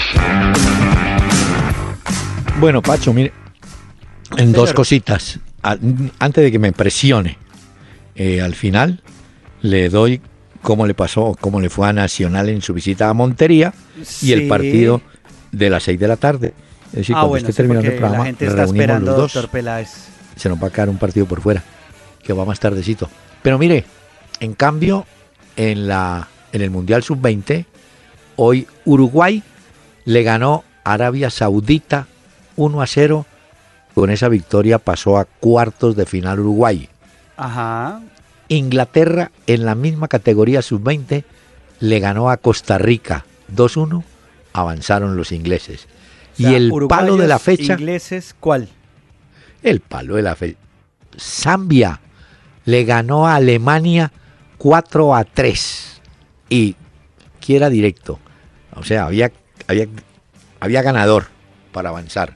Bueno, 2.58 2.82
Pacho, 2.82 3.12
mire, 3.12 3.32
en 4.36 4.52
dos 4.52 4.72
cositas. 4.72 5.38
Antes 5.62 6.44
de 6.44 6.52
que 6.52 6.58
me 6.58 6.72
presione, 6.72 7.38
eh, 8.14 8.40
al 8.40 8.54
final 8.54 9.02
le 9.62 9.88
doy 9.88 10.20
cómo 10.62 10.86
le 10.86 10.94
pasó, 10.94 11.36
cómo 11.40 11.60
le 11.60 11.70
fue 11.70 11.88
a 11.88 11.92
Nacional 11.92 12.48
en 12.48 12.62
su 12.62 12.72
visita 12.72 13.08
a 13.08 13.14
Montería 13.14 13.74
y 14.22 14.32
el 14.32 14.48
partido 14.48 15.00
de 15.52 15.70
las 15.70 15.82
6 15.84 15.98
de 15.98 16.08
la 16.08 16.16
tarde. 16.16 16.54
Es 16.88 17.00
decir, 17.00 17.16
ah, 17.16 17.22
cuando 17.22 17.38
esté 17.38 17.52
terminando 17.52 17.90
el 17.90 17.96
programa, 17.96 18.18
la 18.18 18.24
gente 18.26 18.46
está 18.46 18.64
esperando, 18.64 19.10
los 19.10 19.16
dos. 19.20 19.34
Doctor 19.34 19.50
Peláez. 19.50 20.15
Se 20.36 20.48
nos 20.48 20.62
va 20.62 20.68
a 20.68 20.70
quedar 20.70 20.88
un 20.88 20.98
partido 20.98 21.26
por 21.26 21.40
fuera, 21.40 21.62
que 22.22 22.32
va 22.32 22.44
más 22.44 22.60
tardecito. 22.60 23.08
Pero 23.42 23.58
mire, 23.58 23.84
en 24.40 24.54
cambio, 24.54 25.06
en, 25.56 25.88
la, 25.88 26.28
en 26.52 26.62
el 26.62 26.70
Mundial 26.70 27.02
Sub-20, 27.02 27.64
hoy 28.36 28.66
Uruguay 28.84 29.42
le 30.04 30.22
ganó 30.22 30.64
a 30.84 30.94
Arabia 30.94 31.30
Saudita 31.30 32.06
1 32.56 32.82
a 32.82 32.86
0. 32.86 33.26
Con 33.94 34.10
esa 34.10 34.28
victoria 34.28 34.78
pasó 34.78 35.18
a 35.18 35.24
cuartos 35.24 35.96
de 35.96 36.06
final 36.06 36.40
Uruguay. 36.40 36.88
Ajá. 37.36 38.02
Inglaterra 38.48 39.30
en 39.46 39.64
la 39.64 39.74
misma 39.74 40.08
categoría 40.08 40.62
sub-20 40.62 41.24
le 41.80 42.00
ganó 42.00 42.30
a 42.30 42.36
Costa 42.36 42.78
Rica 42.78 43.24
2-1. 43.54 44.04
Avanzaron 44.52 45.16
los 45.16 45.32
ingleses. 45.32 45.86
y 46.38 46.54
el 46.54 46.72
palo 46.88 47.16
de 47.16 47.26
la 47.26 47.38
fecha. 47.38 47.74
¿Ingleses 47.74 48.34
cuál? 48.38 48.68
El 49.66 49.80
palo 49.80 50.14
de 50.14 50.22
la 50.22 50.36
fecha. 50.36 50.58
Zambia 51.18 52.00
le 52.66 52.84
ganó 52.84 53.26
a 53.26 53.34
Alemania 53.34 54.12
4 54.58 55.12
a 55.12 55.24
3. 55.24 56.00
Y 56.48 56.76
quiera 57.44 57.68
directo. 57.68 58.20
O 58.76 58.84
sea, 58.84 59.06
había, 59.06 59.32
había, 59.66 59.88
había 60.60 60.82
ganador 60.82 61.26
para 61.72 61.88
avanzar. 61.88 62.34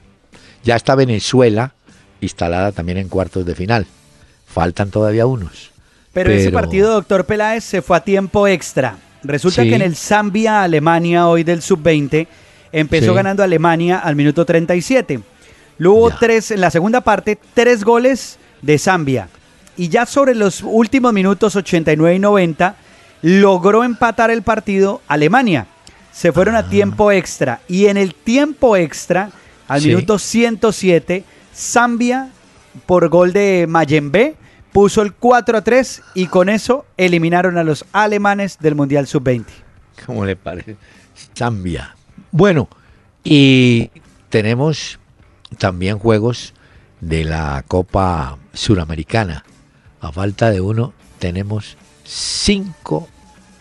Ya 0.65 0.75
está 0.75 0.93
Venezuela 0.93 1.73
instalada 2.19 2.73
también 2.73 2.97
en 2.97 3.07
cuartos 3.07 3.45
de 3.45 3.55
final. 3.55 3.87
Faltan 4.45 4.91
todavía 4.91 5.25
unos. 5.25 5.71
Pero, 6.11 6.31
ese 6.31 6.51
partido, 6.51 6.91
doctor 6.91 7.25
Peláez, 7.25 7.63
se 7.63 7.81
fue 7.81 7.95
a 7.95 8.03
tiempo 8.03 8.45
extra. 8.45 8.97
Resulta 9.23 9.63
que 9.63 9.75
en 9.75 9.83
el 9.83 9.95
Zambia-Alemania 9.95 11.29
hoy 11.29 11.45
del 11.45 11.61
sub-20 11.61 12.27
empezó 12.73 13.13
ganando 13.13 13.41
Alemania 13.41 13.99
al 13.99 14.17
minuto 14.17 14.45
37. 14.45 15.30
Luego 15.81 16.11
tres, 16.11 16.51
en 16.51 16.61
la 16.61 16.69
segunda 16.69 17.01
parte, 17.01 17.39
tres 17.55 17.83
goles 17.83 18.37
de 18.61 18.77
Zambia. 18.77 19.29
Y 19.75 19.89
ya 19.89 20.05
sobre 20.05 20.35
los 20.35 20.61
últimos 20.61 21.11
minutos 21.11 21.55
89 21.55 22.17
y 22.17 22.19
90 22.19 22.75
logró 23.23 23.83
empatar 23.83 24.29
el 24.29 24.43
partido 24.43 25.01
Alemania. 25.07 25.65
Se 26.11 26.31
fueron 26.31 26.55
a 26.55 26.59
ah. 26.59 26.69
tiempo 26.69 27.11
extra. 27.11 27.61
Y 27.67 27.87
en 27.87 27.97
el 27.97 28.13
tiempo 28.13 28.77
extra 28.77 29.31
al 29.67 29.81
minuto 29.81 30.19
107, 30.19 31.23
Zambia, 31.51 32.29
por 32.85 33.09
gol 33.09 33.33
de 33.33 33.65
Mayembe, 33.67 34.35
puso 34.71 35.01
el 35.01 35.13
4 35.13 35.57
a 35.57 35.61
3 35.63 36.03
y 36.13 36.27
con 36.27 36.49
eso 36.49 36.85
eliminaron 36.95 37.57
a 37.57 37.63
los 37.63 37.85
alemanes 37.91 38.59
del 38.59 38.75
Mundial 38.75 39.07
Sub-20. 39.07 39.45
¿Cómo 40.05 40.25
le 40.25 40.35
parece? 40.35 40.77
Zambia. 41.35 41.95
Bueno, 42.31 42.69
y 43.23 43.89
tenemos 44.29 44.99
también 45.57 45.99
juegos 45.99 46.53
de 46.99 47.23
la 47.23 47.63
Copa 47.67 48.37
Suramericana. 48.53 49.43
A 49.99 50.11
falta 50.11 50.49
de 50.49 50.61
uno, 50.61 50.93
tenemos 51.19 51.77
cinco. 52.03 53.07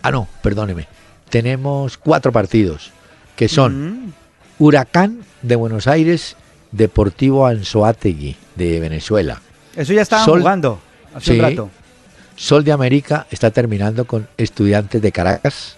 Ah, 0.03 0.11
no, 0.11 0.29
perdóneme. 0.43 0.89
Tenemos 1.29 1.99
cuatro 1.99 2.33
partidos 2.33 2.93
que 3.37 3.49
son 3.49 4.15
Huracán 4.59 5.21
de 5.43 5.57
Buenos 5.57 5.87
Aires, 5.87 6.37
Deportivo 6.73 7.47
Anzoátegui 7.47 8.37
de 8.57 8.81
Venezuela. 8.81 9.41
Eso 9.77 9.93
ya 9.93 10.03
estaban 10.03 10.27
jugando 10.27 10.81
hace 11.15 11.33
un 11.33 11.41
rato. 11.41 11.71
Sol 12.37 12.65
de 12.65 12.73
América 12.73 13.27
está 13.31 13.51
terminando 13.51 14.07
con 14.07 14.29
Estudiantes 14.37 15.01
de 15.03 15.13
Caracas. 15.13 15.77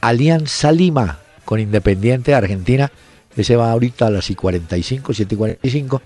Alianza 0.00 0.72
Lima 0.72 1.18
con 1.44 1.60
Independiente 1.60 2.32
de 2.32 2.36
Argentina. 2.36 2.92
Ese 3.38 3.56
va 3.56 3.70
ahorita 3.70 4.08
a 4.08 4.10
las 4.10 4.30
y 4.30 4.34
45, 4.34 5.14
7 5.14 5.34
y 5.34 5.38
45. 5.38 6.02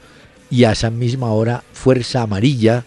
Y 0.50 0.64
a 0.64 0.72
esa 0.72 0.90
misma 0.90 1.32
hora, 1.32 1.64
Fuerza 1.72 2.22
Amarilla 2.22 2.84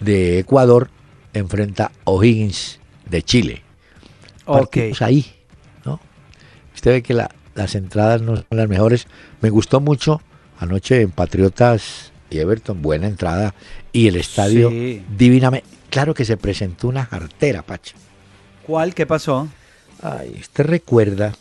de 0.00 0.38
Ecuador 0.38 0.88
enfrenta 1.34 1.92
a 2.04 2.10
O'Higgins 2.10 2.80
de 3.08 3.22
Chile. 3.22 3.62
Ok. 4.46 4.78
ahí, 5.00 5.26
¿no? 5.84 6.00
Usted 6.74 6.90
ve 6.90 7.02
que 7.02 7.14
la, 7.14 7.30
las 7.54 7.74
entradas 7.74 8.22
no 8.22 8.36
son 8.36 8.46
las 8.50 8.68
mejores. 8.68 9.06
Me 9.40 9.50
gustó 9.50 9.80
mucho 9.80 10.20
anoche 10.58 11.02
en 11.02 11.10
Patriotas 11.10 12.12
y 12.30 12.38
Everton, 12.38 12.80
buena 12.82 13.06
entrada. 13.06 13.54
Y 13.92 14.08
el 14.08 14.16
estadio 14.16 14.70
divinamente. 15.16 15.66
Claro 15.90 16.14
que 16.14 16.24
se 16.24 16.38
presentó 16.38 16.88
una 16.88 17.04
jartera, 17.04 17.62
Pacho. 17.62 17.94
¿Cuál? 18.66 18.94
¿Qué 18.94 19.04
pasó? 19.04 19.48
Ay, 20.00 20.38
usted 20.40 20.64
recuerda, 20.64 21.34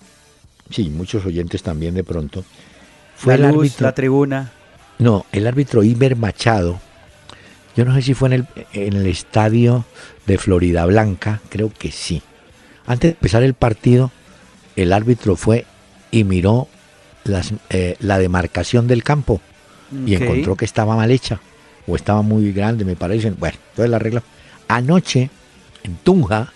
sí, 0.71 0.89
muchos 0.89 1.25
oyentes 1.25 1.63
también 1.63 1.93
de 1.93 2.03
pronto. 2.03 2.43
Fue 3.15 3.37
la 3.37 3.49
el 3.49 3.55
árbitro, 3.55 3.85
la 3.85 3.93
tribuna. 3.93 4.51
No, 4.99 5.25
el 5.31 5.47
árbitro 5.47 5.83
Iber 5.83 6.15
Machado. 6.15 6.79
Yo 7.75 7.85
no 7.85 7.93
sé 7.95 8.01
si 8.01 8.13
fue 8.13 8.29
en 8.29 8.33
el, 8.33 8.47
en 8.73 8.93
el 8.93 9.07
estadio 9.07 9.85
de 10.25 10.37
Florida 10.37 10.85
Blanca, 10.85 11.39
creo 11.49 11.71
que 11.71 11.91
sí. 11.91 12.21
Antes 12.85 13.11
de 13.11 13.13
empezar 13.13 13.43
el 13.43 13.53
partido, 13.53 14.11
el 14.75 14.91
árbitro 14.91 15.35
fue 15.35 15.65
y 16.11 16.23
miró 16.23 16.67
las, 17.23 17.53
eh, 17.69 17.95
la 17.99 18.19
demarcación 18.19 18.87
del 18.87 19.03
campo 19.03 19.41
y 20.05 20.15
encontró 20.15 20.55
que 20.55 20.65
estaba 20.65 20.95
mal 20.95 21.11
hecha 21.11 21.39
o 21.87 21.95
estaba 21.95 22.21
muy 22.21 22.51
grande, 22.51 22.85
me 22.85 22.95
parece. 22.95 23.31
Bueno, 23.31 23.57
entonces 23.69 23.89
la 23.89 23.99
regla. 23.99 24.23
Anoche, 24.67 25.29
en 25.83 25.95
Tunja, 25.97 26.51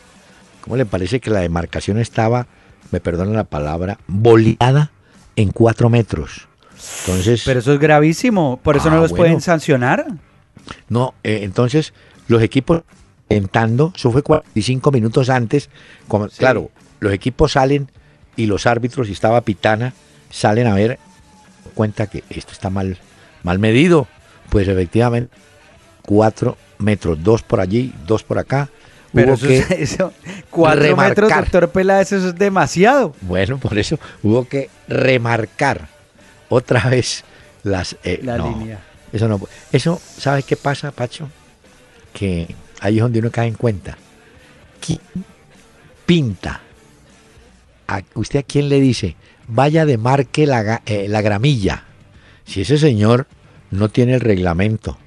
¿cómo 0.62 0.78
le 0.78 0.86
parece 0.86 1.20
que 1.20 1.30
la 1.30 1.42
demarcación 1.42 2.00
estaba, 2.00 2.48
me 2.92 3.00
perdona 3.00 3.32
la 3.32 3.44
palabra, 3.44 4.00
boleada 4.08 4.92
en 5.36 5.52
cuatro 5.52 5.90
metros? 5.90 6.48
Entonces, 7.06 7.44
Pero 7.46 7.60
eso 7.60 7.74
es 7.74 7.80
gravísimo, 7.80 8.60
por 8.62 8.78
eso 8.78 8.90
no 8.90 8.98
ah, 8.98 9.02
los 9.02 9.14
pueden 9.14 9.42
sancionar. 9.42 10.06
No, 10.90 11.14
eh, 11.24 11.40
entonces 11.44 11.94
los 12.28 12.42
equipos 12.42 12.84
entrando, 13.30 13.94
eso 13.96 14.12
fue 14.12 14.24
45 14.24 14.92
minutos 14.92 15.30
antes, 15.30 15.70
como, 16.08 16.28
claro, 16.30 16.70
los 17.00 17.14
equipos 17.14 17.54
salen 17.54 17.90
y 18.36 18.46
los 18.46 18.66
árbitros, 18.66 19.10
y 19.10 19.14
estaba 19.14 19.42
Pitana, 19.42 19.94
salen 20.30 20.68
a 20.68 20.76
ver, 20.76 21.00
cuenta 21.74 22.08
que 22.08 22.24
esto 22.30 22.52
está 22.52 22.70
mal, 22.70 22.98
mal 23.44 23.60
medido. 23.60 24.08
Pues 24.50 24.68
efectivamente, 24.68 25.36
cuatro 26.04 26.58
metros, 26.78 27.24
dos 27.24 27.44
por 27.44 27.60
allí, 27.60 27.94
dos 28.06 28.24
por 28.24 28.40
acá. 28.40 28.70
Pero 29.16 29.34
eso, 29.34 29.48
eso, 29.78 30.14
cuatro 30.50 30.96
metros, 30.96 31.30
doctor 31.30 31.70
Peláez, 31.70 32.12
eso 32.12 32.30
es 32.30 32.36
demasiado. 32.36 33.16
Bueno, 33.22 33.58
por 33.58 33.78
eso 33.78 33.98
hubo 34.22 34.48
que 34.48 34.70
remarcar 34.88 35.88
otra 36.50 36.90
vez 36.90 37.24
las 37.64 37.96
eh, 38.04 38.20
la 38.22 38.38
línea. 38.38 38.80
Eso 39.12 39.28
no, 39.28 39.40
eso, 39.72 40.02
¿sabe 40.18 40.44
qué 40.44 40.58
pasa, 40.58 40.92
Pacho? 40.92 41.30
Que 42.14 42.54
ahí 42.82 42.98
es 42.98 43.02
donde 43.02 43.20
uno 43.20 43.32
cae 43.32 43.48
en 43.48 43.56
cuenta. 43.56 43.98
¿Quién 44.86 45.00
pinta 46.06 46.62
¿Usted 48.16 48.40
a 48.40 48.44
quién 48.44 48.70
le 48.70 48.80
dice? 48.80 49.16
Vaya 49.48 49.86
de 49.86 49.98
marque 49.98 50.48
la, 50.48 50.82
eh, 50.86 51.08
la 51.08 51.22
gramilla. 51.22 51.84
Si 52.46 52.62
ese 52.62 52.78
señor 52.78 53.28
no 53.72 53.90
tiene 53.90 54.16
el 54.16 54.22
reglamento 54.22 54.98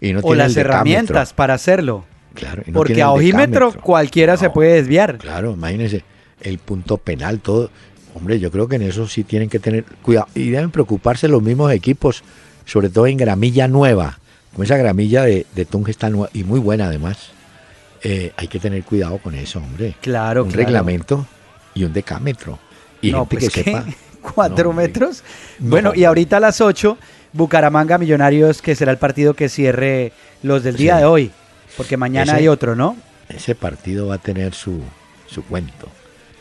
y 0.00 0.12
no 0.12 0.20
o 0.22 0.34
las 0.34 0.56
herramientas 0.56 1.32
para 1.32 1.54
hacerlo. 1.54 2.04
Claro, 2.38 2.62
porque 2.72 3.02
a 3.02 3.10
ojímetro 3.10 3.72
cualquiera 3.72 4.36
se 4.36 4.48
puede 4.48 4.74
desviar. 4.74 5.18
Claro, 5.18 5.52
imagínese 5.52 6.04
el 6.40 6.58
punto 6.58 6.96
penal, 6.96 7.40
todo. 7.40 7.70
Hombre, 8.14 8.38
yo 8.38 8.50
creo 8.52 8.68
que 8.68 8.76
en 8.76 8.82
eso 8.82 9.08
sí 9.08 9.24
tienen 9.24 9.48
que 9.48 9.58
tener 9.58 9.84
cuidado 10.02 10.28
y 10.34 10.50
deben 10.50 10.70
preocuparse 10.70 11.26
los 11.26 11.42
mismos 11.42 11.72
equipos, 11.72 12.22
sobre 12.64 12.90
todo 12.90 13.08
en 13.08 13.16
gramilla 13.16 13.66
nueva, 13.66 14.18
como 14.52 14.62
esa 14.62 14.76
gramilla 14.76 15.22
de, 15.22 15.46
de 15.54 15.64
Tunge 15.64 15.90
está 15.90 16.10
y 16.32 16.44
muy 16.44 16.60
buena 16.60 16.86
además, 16.86 17.30
eh, 18.02 18.32
hay 18.36 18.46
que 18.46 18.60
tener 18.60 18.84
cuidado 18.84 19.18
con 19.18 19.34
eso, 19.34 19.58
hombre. 19.58 19.96
Claro, 20.00 20.44
Un 20.44 20.52
reglamento 20.52 21.26
y 21.74 21.84
un 21.84 21.92
decámetro. 21.92 22.58
Y 23.00 23.10
no, 23.10 23.20
gente 23.20 23.36
pues 23.36 23.52
que 23.52 23.62
¿qué? 23.62 23.70
sepa. 23.72 23.84
¿Cuatro 24.34 24.72
metros? 24.72 25.24
No. 25.58 25.70
Bueno, 25.70 25.92
y 25.94 26.04
ahorita 26.04 26.36
a 26.36 26.40
las 26.40 26.60
8, 26.60 26.98
Bucaramanga 27.32 27.98
Millonarios, 27.98 28.62
que 28.62 28.74
será 28.74 28.92
el 28.92 28.98
partido 28.98 29.34
que 29.34 29.48
cierre 29.48 30.12
los 30.42 30.62
del 30.62 30.76
día 30.76 30.96
de 30.98 31.04
hoy. 31.04 31.32
Porque 31.78 31.96
mañana 31.96 32.32
Ese- 32.32 32.40
hay 32.42 32.48
otro, 32.48 32.76
¿no? 32.76 32.96
Ese 33.30 33.54
partido 33.54 34.08
va 34.08 34.16
a 34.16 34.18
tener 34.18 34.52
su, 34.54 34.82
su 35.26 35.42
cuento. 35.44 35.88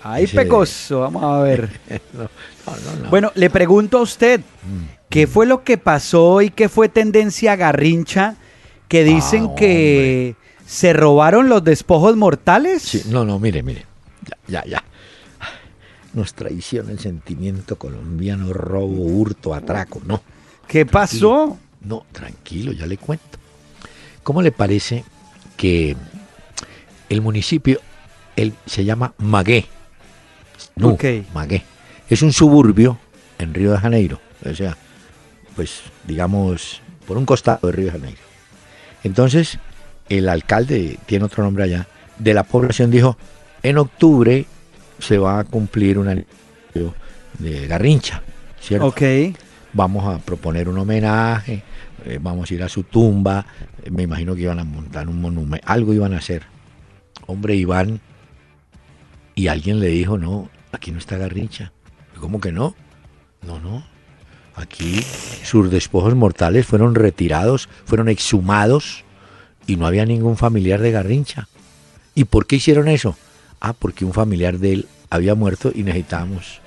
Ay, 0.04 0.26
Ese 0.26 0.36
de- 0.38 0.43
pecoso, 0.43 1.00
vamos 1.02 1.23
a 1.23 1.39
ver. 1.43 1.69
No, 2.13 2.23
no, 2.65 2.95
no, 2.95 3.04
no. 3.04 3.10
Bueno, 3.10 3.32
le 3.36 3.50
pregunto 3.50 4.00
a 4.00 4.02
usted, 4.02 4.41
Mm. 4.41 4.84
¿qué 5.10 5.26
fue 5.28 5.45
lo 5.45 5.63
que 5.63 5.78
pasó 5.78 6.41
y 6.41 6.50
qué 6.50 6.67
fue 6.67 6.89
tendencia 6.89 7.56
garrincha 7.56 8.36
que 8.89 9.04
dicen 9.06 9.50
Ah, 9.52 9.56
que 9.56 10.36
se 10.65 10.91
robaron 10.91 11.47
los 11.47 11.63
despojos 11.63 12.17
mortales? 12.17 12.82
Sí, 12.84 13.04
no, 13.08 13.23
no, 13.23 13.39
mire, 13.39 13.63
mire. 13.63 13.86
Ya, 14.47 14.62
ya, 14.63 14.65
ya. 14.69 14.84
Nos 16.13 16.34
traiciona 16.34 16.91
el 16.91 17.00
sentimiento 17.00 17.78
colombiano, 17.78 18.52
robo, 18.52 19.04
hurto, 19.04 19.54
atraco. 19.54 20.02
No, 20.06 20.21
¿Qué 20.67 20.86
pasó? 20.86 21.58
no, 21.82 22.06
tranquilo, 22.12 22.71
ya 22.71 22.86
le 22.86 22.97
cuento. 22.97 23.38
¿Cómo 24.23 24.41
le 24.41 24.52
parece 24.52 25.06
que 25.58 25.98
el 27.10 27.22
municipio 27.22 27.82
el, 28.36 28.54
se 28.65 28.86
llama 28.86 29.13
Magué? 29.17 29.65
No, 30.76 30.89
Ok. 30.89 31.04
Magué. 31.34 31.63
Es 32.10 32.22
un 32.22 32.32
suburbio 32.32 32.98
en 33.39 33.54
Río 33.54 33.72
de 33.72 33.78
Janeiro. 33.80 34.22
O 34.46 34.54
sea, 34.54 34.78
pues 35.56 35.82
digamos, 36.06 36.82
por 37.06 37.17
un 37.17 37.26
costado 37.26 37.67
de 37.67 37.74
Río 37.74 37.86
de 37.88 37.91
Janeiro. 37.91 38.20
Entonces, 39.04 39.60
el 40.10 40.30
alcalde, 40.30 40.98
tiene 41.06 41.26
otro 41.26 41.43
nombre 41.43 41.63
allá, 41.63 41.88
de 42.17 42.34
la 42.34 42.43
población 42.43 42.91
dijo, 42.91 43.17
en 43.63 43.78
octubre 43.78 44.46
se 45.00 45.17
va 45.17 45.39
a 45.39 45.43
cumplir 45.43 46.00
un 46.00 46.08
aniversario 46.08 46.96
de 47.39 47.67
Garrincha, 47.67 48.22
¿cierto? 48.60 48.88
Ok. 48.88 49.02
Vamos 49.74 50.06
a 50.06 50.20
proponer 50.20 50.70
un 50.70 50.78
homenaje, 50.78 51.63
eh, 52.06 52.20
vamos 52.22 52.50
a 52.50 52.54
ir 52.54 52.64
a 52.64 52.70
su 52.70 52.84
tumba, 52.84 53.46
eh, 53.84 53.92
me 53.92 54.04
imagino 54.04 54.36
que 54.36 54.42
iban 54.42 54.60
a 54.60 54.64
montar 54.64 55.08
un 55.08 55.22
monumento, 55.22 55.66
algo 55.68 55.94
iban 55.94 56.14
a 56.14 56.18
hacer. 56.18 56.44
Hombre, 57.26 57.56
Iván, 57.56 58.00
y 59.36 59.48
alguien 59.48 59.80
le 59.80 59.88
dijo, 59.88 60.18
no, 60.18 60.50
aquí 60.72 60.92
no 60.92 61.00
está 61.00 61.18
Garrincha. 61.18 61.72
¿Cómo 62.20 62.42
que 62.42 62.52
no? 62.52 62.76
No, 63.42 63.60
no. 63.60 63.86
Aquí 64.56 65.02
sus 65.44 65.70
despojos 65.70 66.16
mortales 66.16 66.66
fueron 66.66 66.96
retirados, 66.96 67.70
fueron 67.86 68.10
exhumados 68.10 69.04
y 69.68 69.76
no 69.76 69.86
había 69.86 70.06
ningún 70.06 70.38
familiar 70.38 70.82
de 70.82 70.92
Garrincha. 70.92 71.48
¿Y 72.16 72.24
por 72.24 72.48
qué 72.48 72.56
hicieron 72.56 72.88
eso? 72.88 73.16
Ah, 73.60 73.74
porque 73.74 74.06
un 74.06 74.14
familiar 74.14 74.58
de 74.58 74.74
él 74.74 74.88
había 75.10 75.36
muerto 75.36 75.72
y 75.74 75.84
necesitábamos 75.84 76.62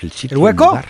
el 0.00 0.10
sitio. 0.10 0.36
¿El 0.36 0.42
hueco? 0.42 0.80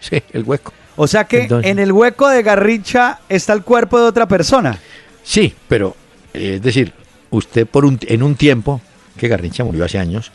Sí, 0.00 0.20
el 0.32 0.42
hueco. 0.42 0.72
O 0.96 1.06
sea 1.06 1.24
que 1.24 1.42
Entonces- 1.42 1.70
en 1.70 1.78
el 1.78 1.92
hueco 1.92 2.28
de 2.28 2.42
garrincha 2.42 3.20
está 3.28 3.52
el 3.52 3.62
cuerpo 3.62 3.98
de 4.00 4.06
otra 4.06 4.26
persona. 4.26 4.78
Sí, 5.22 5.54
pero 5.68 5.96
eh, 6.34 6.54
es 6.56 6.62
decir, 6.62 6.92
usted 7.30 7.66
por 7.66 7.84
un, 7.84 7.98
en 8.02 8.22
un 8.22 8.34
tiempo, 8.34 8.80
que 9.16 9.28
Garrincha 9.28 9.64
murió 9.64 9.84
hace 9.84 9.98
años, 9.98 10.32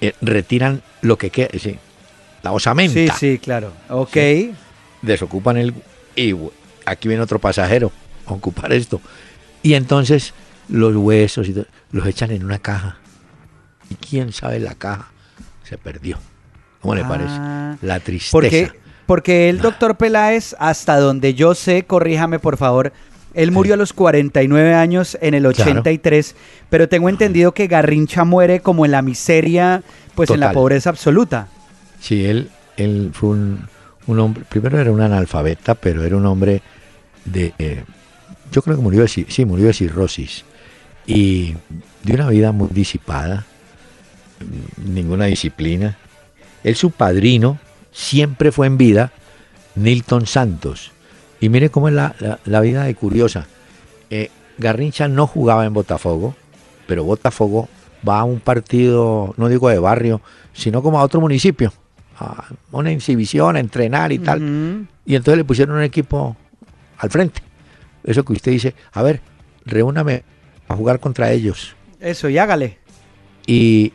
eh, 0.00 0.12
retiran 0.20 0.82
lo 1.00 1.16
que 1.18 1.30
queda, 1.30 1.48
sí, 1.58 1.76
la 2.42 2.52
osamenta, 2.52 2.94
Sí, 2.94 3.08
sí, 3.34 3.38
claro. 3.38 3.72
Ok. 3.88 4.12
Sí. 4.12 4.52
desocupan 5.02 5.56
el... 5.56 5.74
Y 6.16 6.34
aquí 6.84 7.08
viene 7.08 7.22
otro 7.22 7.38
pasajero 7.38 7.92
a 8.26 8.32
ocupar 8.32 8.72
esto. 8.72 9.00
Y 9.62 9.74
entonces 9.74 10.34
los 10.68 10.94
huesos 10.96 11.48
y 11.48 11.52
todo, 11.52 11.66
los 11.92 12.06
echan 12.06 12.30
en 12.30 12.44
una 12.44 12.58
caja. 12.58 12.96
Y 13.90 13.94
quién 13.94 14.32
sabe 14.32 14.58
la 14.60 14.74
caja 14.74 15.10
se 15.64 15.78
perdió. 15.78 16.18
¿Cómo 16.80 16.94
le 16.94 17.02
Ah, 17.02 17.08
parece? 17.08 17.86
La 17.86 18.00
tristeza. 18.00 18.32
Porque, 18.32 18.70
porque 19.06 19.48
el 19.48 19.60
doctor 19.60 19.96
Peláez, 19.96 20.54
hasta 20.58 20.98
donde 20.98 21.34
yo 21.34 21.54
sé, 21.54 21.84
corríjame 21.84 22.38
por 22.38 22.56
favor, 22.56 22.92
él 23.34 23.52
murió 23.52 23.74
a 23.74 23.76
los 23.76 23.92
49 23.92 24.74
años 24.74 25.16
en 25.20 25.34
el 25.34 25.42
Claro. 25.42 25.62
83, 25.62 26.34
pero 26.70 26.88
tengo 26.88 27.08
entendido 27.08 27.52
que 27.52 27.66
Garrincha 27.66 28.24
muere 28.24 28.60
como 28.60 28.84
en 28.84 28.92
la 28.92 29.02
miseria, 29.02 29.82
pues 30.14 30.30
en 30.30 30.40
la 30.40 30.52
pobreza 30.52 30.90
absoluta. 30.90 31.48
Sí, 32.00 32.24
él, 32.24 32.50
él 32.78 33.10
fue 33.12 33.30
un, 33.30 33.68
un 34.06 34.20
hombre, 34.20 34.44
primero 34.48 34.80
era 34.80 34.90
un 34.90 35.00
analfabeta, 35.02 35.74
pero 35.74 36.02
era 36.04 36.16
un 36.16 36.24
hombre 36.24 36.62
de, 37.26 37.52
eh, 37.58 37.84
yo 38.50 38.62
creo 38.62 38.76
que 38.76 38.82
murió 38.82 39.02
de, 39.02 39.08
sí, 39.08 39.44
murió 39.44 39.66
de 39.66 39.74
cirrosis 39.74 40.44
y 41.06 41.54
de 42.04 42.14
una 42.14 42.28
vida 42.30 42.52
muy 42.52 42.68
disipada, 42.72 43.44
ninguna 44.82 45.26
disciplina. 45.26 45.98
Él, 46.64 46.74
su 46.74 46.90
padrino, 46.90 47.58
siempre 47.96 48.52
fue 48.52 48.66
en 48.66 48.76
vida 48.76 49.12
Nilton 49.74 50.26
Santos. 50.26 50.92
Y 51.40 51.48
mire 51.48 51.70
cómo 51.70 51.88
es 51.88 51.94
la, 51.94 52.14
la- 52.18 52.38
la 52.44 52.60
vida 52.60 52.84
de 52.84 52.94
curiosa. 52.94 53.46
Eh, 54.10 54.30
Garrincha 54.58 55.08
no 55.08 55.26
jugaba 55.26 55.64
en 55.64 55.72
Botafogo, 55.72 56.34
pero 56.86 57.04
Botafogo 57.04 57.68
va 58.06 58.20
a 58.20 58.24
un 58.24 58.40
partido, 58.40 59.34
no 59.38 59.48
digo 59.48 59.68
de 59.70 59.78
barrio, 59.78 60.20
sino 60.52 60.82
como 60.82 60.98
a 60.98 61.02
otro 61.02 61.20
municipio, 61.20 61.72
a 62.18 62.48
una 62.72 62.90
exhibición, 62.92 63.56
a 63.56 63.60
entrenar 63.60 64.12
y 64.12 64.18
tal. 64.18 64.40
Y 65.06 65.14
entonces 65.14 65.38
le 65.38 65.44
pusieron 65.44 65.76
un 65.76 65.82
equipo 65.82 66.36
al 66.98 67.10
frente. 67.10 67.40
Eso 68.04 68.24
que 68.24 68.32
usted 68.34 68.52
dice, 68.52 68.74
a 68.92 69.02
ver, 69.02 69.20
reúname 69.64 70.22
a 70.68 70.76
jugar 70.76 71.00
contra 71.00 71.32
ellos. 71.32 71.74
Eso, 72.00 72.28
y 72.28 72.38
hágale. 72.38 72.78
Y, 73.46 73.92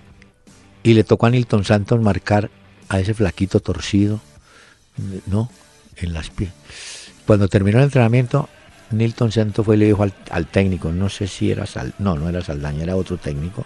y 0.84 0.94
le 0.94 1.04
tocó 1.04 1.28
a 1.28 1.30
Nilton 1.30 1.64
Santos 1.64 2.00
marcar 2.02 2.50
a 2.92 3.00
ese 3.00 3.14
flaquito 3.14 3.62
torcido, 3.62 4.20
¿no? 5.28 5.50
En 5.96 6.14
las 6.14 6.30
pies. 6.30 6.52
Cuando 7.26 7.48
terminó 7.48 7.78
el 7.78 7.86
entrenamiento, 7.86 8.50
Nilton 8.92 9.32
Santos 9.32 9.66
fue 9.66 9.78
y 9.78 9.80
le 9.80 9.86
dijo 9.86 10.04
al, 10.04 10.14
al 10.30 10.48
técnico, 10.48 10.92
no 10.92 11.08
sé 11.08 11.28
si 11.28 11.52
era 11.52 11.66
Sal, 11.66 11.94
no, 12.00 12.16
no 12.16 12.28
era 12.28 12.42
Saldaña, 12.42 12.84
era 12.84 12.98
otro 12.98 13.18
técnico, 13.18 13.66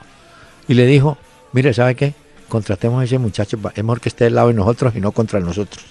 y 0.67 0.75
le 0.75 0.85
dijo, 0.85 1.17
mire, 1.53 1.73
¿sabe 1.73 1.95
qué? 1.95 2.13
Contratemos 2.49 3.01
a 3.01 3.05
ese 3.05 3.17
muchacho, 3.17 3.57
es 3.73 3.83
mejor 3.83 3.99
que 3.99 4.09
esté 4.09 4.25
del 4.25 4.35
lado 4.35 4.49
de 4.49 4.53
nosotros 4.53 4.95
y 4.95 5.01
no 5.01 5.11
contra 5.11 5.39
nosotros. 5.39 5.83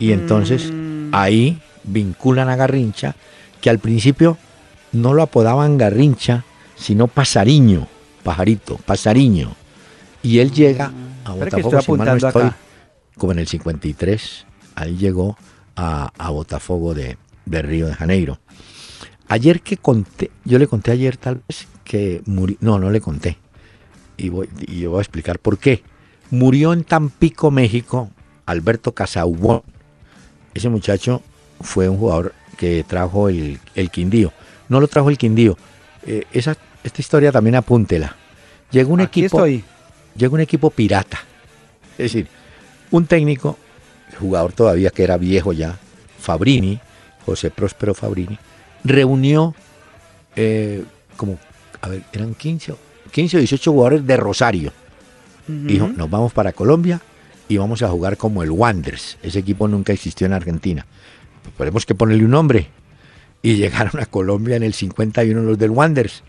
Y 0.00 0.10
entonces 0.12 0.72
Mm. 0.72 1.10
ahí 1.12 1.60
vinculan 1.84 2.48
a 2.48 2.56
Garrincha, 2.56 3.14
que 3.60 3.70
al 3.70 3.78
principio 3.78 4.36
no 4.90 5.14
lo 5.14 5.22
apodaban 5.22 5.78
Garrincha, 5.78 6.44
sino 6.76 7.06
Pasariño, 7.06 7.86
pajarito, 8.24 8.76
Pasariño. 8.78 9.54
Y 10.26 10.40
él 10.40 10.50
llega 10.50 10.92
a 11.24 11.34
Botafogo, 11.34 11.80
si 11.80 11.92
mal 11.92 12.08
no 12.08 12.16
estoy, 12.16 12.42
acá. 12.46 12.56
como 13.16 13.30
en 13.30 13.38
el 13.38 13.46
53, 13.46 14.44
ahí 14.74 14.96
llegó 14.96 15.36
a, 15.76 16.10
a 16.18 16.30
Botafogo 16.30 16.94
de, 16.94 17.16
de 17.44 17.62
Río 17.62 17.86
de 17.86 17.94
Janeiro. 17.94 18.40
Ayer 19.28 19.60
que 19.60 19.76
conté, 19.76 20.32
yo 20.44 20.58
le 20.58 20.66
conté 20.66 20.90
ayer 20.90 21.16
tal 21.16 21.42
vez 21.46 21.68
que 21.84 22.22
murió, 22.26 22.56
no, 22.60 22.80
no 22.80 22.90
le 22.90 23.00
conté. 23.00 23.38
Y, 24.16 24.30
voy, 24.30 24.48
y 24.66 24.80
yo 24.80 24.90
voy 24.90 24.98
a 24.98 25.02
explicar 25.02 25.38
por 25.38 25.58
qué. 25.58 25.84
Murió 26.32 26.72
en 26.72 26.82
Tampico, 26.82 27.52
México, 27.52 28.10
Alberto 28.46 28.92
Casaubón. 28.92 29.62
Ese 30.54 30.68
muchacho 30.68 31.22
fue 31.60 31.88
un 31.88 31.98
jugador 31.98 32.34
que 32.56 32.82
trajo 32.82 33.28
el, 33.28 33.60
el 33.76 33.90
Quindío. 33.92 34.32
No 34.68 34.80
lo 34.80 34.88
trajo 34.88 35.08
el 35.08 35.18
Quindío. 35.18 35.56
Eh, 36.04 36.24
esa, 36.32 36.56
esta 36.82 37.00
historia 37.00 37.30
también 37.30 37.54
apúntela. 37.54 38.16
Llegó 38.72 38.92
un 38.92 39.02
Aquí 39.02 39.20
equipo 39.20 39.36
estoy. 39.46 39.64
Llega 40.16 40.34
un 40.34 40.40
equipo 40.40 40.70
pirata. 40.70 41.18
Es 41.92 42.12
decir, 42.12 42.28
un 42.90 43.06
técnico, 43.06 43.58
jugador 44.18 44.52
todavía 44.52 44.90
que 44.90 45.02
era 45.04 45.16
viejo 45.16 45.52
ya, 45.52 45.78
Fabrini, 46.18 46.80
José 47.24 47.50
Próspero 47.50 47.94
Fabrini, 47.94 48.38
reunió 48.84 49.54
eh, 50.36 50.84
como, 51.16 51.38
a 51.80 51.88
ver, 51.88 52.02
eran 52.12 52.34
15, 52.34 52.72
o- 52.72 52.78
15 53.10 53.36
o 53.36 53.40
18 53.40 53.72
jugadores 53.72 54.06
de 54.06 54.16
Rosario. 54.16 54.72
Dijo, 55.48 55.86
nos 55.88 56.10
vamos 56.10 56.32
para 56.32 56.52
Colombia 56.52 57.00
y 57.48 57.56
vamos 57.56 57.80
a 57.82 57.88
jugar 57.88 58.16
como 58.16 58.42
el 58.42 58.50
Wanderers. 58.50 59.16
Ese 59.22 59.38
equipo 59.38 59.68
nunca 59.68 59.92
existió 59.92 60.26
en 60.26 60.32
Argentina. 60.32 60.84
Pues 61.44 61.54
tenemos 61.58 61.86
que 61.86 61.94
ponerle 61.94 62.24
un 62.24 62.32
nombre. 62.32 62.66
Y 63.42 63.54
llegaron 63.54 64.00
a 64.02 64.06
Colombia 64.06 64.56
en 64.56 64.64
el 64.64 64.74
51 64.74 65.40
los 65.42 65.56
del 65.56 65.70
Wanderers. 65.70 66.24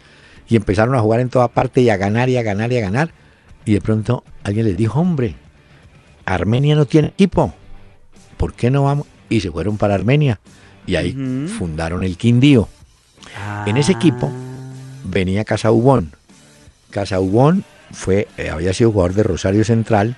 Y 0.48 0.56
empezaron 0.56 0.94
a 0.94 1.00
jugar 1.00 1.20
en 1.22 1.30
toda 1.30 1.48
parte 1.48 1.82
y 1.82 1.90
a 1.90 1.98
ganar 1.98 2.30
y 2.30 2.38
a 2.38 2.44
ganar 2.44 2.72
y 2.72 2.78
a 2.78 2.82
ganar. 2.82 3.12
Y 3.68 3.74
de 3.74 3.82
pronto 3.82 4.24
alguien 4.44 4.66
les 4.66 4.78
dijo, 4.78 4.98
hombre, 5.02 5.36
Armenia 6.26 6.74
no 6.74 6.86
tiene 6.86 7.10
equipo. 7.10 7.54
¿Por 8.38 8.54
qué 8.54 8.72
no 8.72 8.84
vamos? 8.84 9.08
Y 9.30 9.42
se 9.42 9.52
fueron 9.52 9.78
para 9.78 9.94
Armenia. 9.94 10.40
Y 10.86 10.96
ahí 10.96 11.12
fundaron 11.60 12.06
el 12.06 12.16
Quindío. 12.16 12.70
En 13.66 13.76
ese 13.76 13.92
equipo 13.92 14.32
venía 15.04 15.44
Casaubón. 15.44 16.14
Casaubón 16.92 17.66
fue, 17.92 18.30
eh, 18.38 18.50
había 18.50 18.72
sido 18.72 18.94
jugador 18.94 19.16
de 19.16 19.24
Rosario 19.24 19.66
Central 19.66 20.16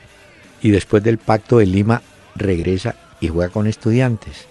y 0.61 0.69
después 0.69 1.01
del 1.01 1.17
pacto 1.17 1.57
de 1.57 1.65
Lima 1.65 2.03
regresa 2.35 2.93
y 3.19 3.29
juega 3.29 3.51
con 3.51 3.65
estudiantes. 3.65 4.45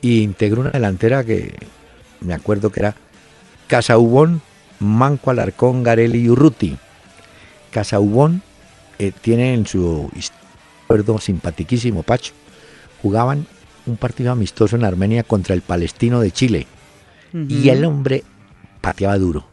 Y 0.00 0.22
integra 0.22 0.60
una 0.62 0.70
delantera 0.70 1.22
que 1.22 1.54
me 2.22 2.32
acuerdo 2.32 2.70
que 2.70 2.80
era 2.80 2.94
Casaubón, 3.66 4.40
Manco 4.80 5.30
Alarcón, 5.30 5.82
Garelli 5.82 6.20
y 6.20 6.30
Urruti. 6.30 6.78
Casaubón 7.70 8.42
eh, 8.98 9.12
tiene 9.20 9.54
en 9.54 9.66
su 9.66 10.10
acuerdo 10.84 11.18
simpatiquísimo 11.18 12.02
Pacho. 12.02 12.32
Jugaban 13.02 13.46
un 13.86 13.96
partido 13.96 14.32
amistoso 14.32 14.76
en 14.76 14.84
Armenia 14.84 15.22
contra 15.22 15.54
el 15.54 15.62
palestino 15.62 16.20
de 16.20 16.30
Chile. 16.30 16.66
Y 17.32 17.68
el 17.68 17.84
hombre 17.84 18.24
pateaba 18.80 19.18
duro. 19.18 19.46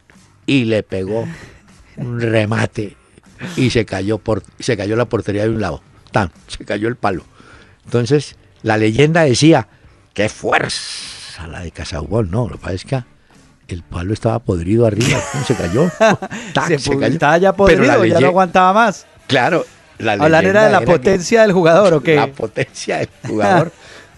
Y 0.45 0.65
le 0.65 0.82
pegó 0.82 1.28
un 1.97 2.21
remate 2.21 2.95
y 3.58 3.69
se 3.69 3.86
cayó, 3.86 4.17
por, 4.17 4.43
se 4.60 4.78
cayó 4.78 4.95
la 4.95 5.06
portería 5.06 5.43
de 5.43 5.49
un 5.49 5.62
lado. 5.62 5.82
Tan, 6.12 6.32
se 6.47 6.63
cayó 6.63 6.88
el 6.88 6.95
palo. 6.95 7.25
Entonces, 7.84 8.38
la 8.63 8.78
leyenda 8.78 9.23
decía, 9.23 9.67
qué 10.13 10.30
fuerza 10.30 11.47
la 11.47 11.62
de 11.62 11.71
Casaubón. 11.71 12.32
No, 12.32 12.47
lo 12.47 12.58
que 12.58 13.04
el 13.67 13.84
palo 13.84 14.13
estaba 14.13 14.39
podrido 14.39 14.86
arriba, 14.86 15.19
se 15.45 15.56
cayó. 15.56 15.89
se, 16.80 16.97
cayó. 16.97 17.06
Estaba 17.06 17.38
ya 17.38 17.54
podrido, 17.54 18.06
ya 18.06 18.19
no 18.19 18.28
aguantaba 18.28 18.73
más. 18.73 19.06
Claro. 19.28 19.65
La 19.97 20.13
Hablar 20.13 20.45
era 20.45 20.65
de 20.65 20.71
la 20.71 20.82
potencia 20.82 21.41
del 21.41 21.54
jugador, 21.54 21.93
¿o 21.93 22.01
qué? 22.01 22.15
La 22.15 22.28
potencia 22.28 22.97
del 22.97 23.10
jugador. 23.28 23.71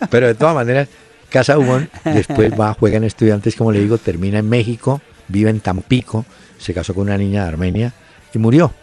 pero 0.10 0.27
de 0.27 0.33
todas 0.33 0.55
maneras, 0.55 0.88
Casaubón 1.29 1.89
después 2.03 2.51
va, 2.60 2.73
juega 2.73 2.97
en 2.97 3.03
Estudiantes, 3.03 3.55
como 3.55 3.71
le 3.71 3.79
digo, 3.79 3.97
termina 3.97 4.39
en 4.39 4.49
México, 4.49 5.01
vive 5.27 5.49
en 5.49 5.60
Tampico, 5.60 6.25
se 6.57 6.73
casó 6.73 6.93
con 6.93 7.03
una 7.03 7.17
niña 7.17 7.43
de 7.43 7.49
Armenia 7.49 7.93
y 8.33 8.39
murió. 8.39 8.73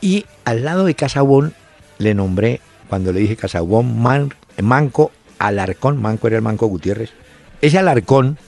Y 0.00 0.26
al 0.44 0.64
lado 0.64 0.84
de 0.84 0.94
Casaubón 0.94 1.54
le 1.98 2.14
nombré, 2.14 2.60
cuando 2.88 3.12
le 3.12 3.20
dije 3.20 3.36
Casaubón, 3.36 4.00
Manco 4.00 5.12
Alarcón, 5.38 6.00
Manco 6.00 6.26
era 6.26 6.36
el 6.36 6.42
Manco 6.42 6.66
Gutiérrez. 6.66 7.10
Ese 7.60 7.78
Alarcón 7.78 8.38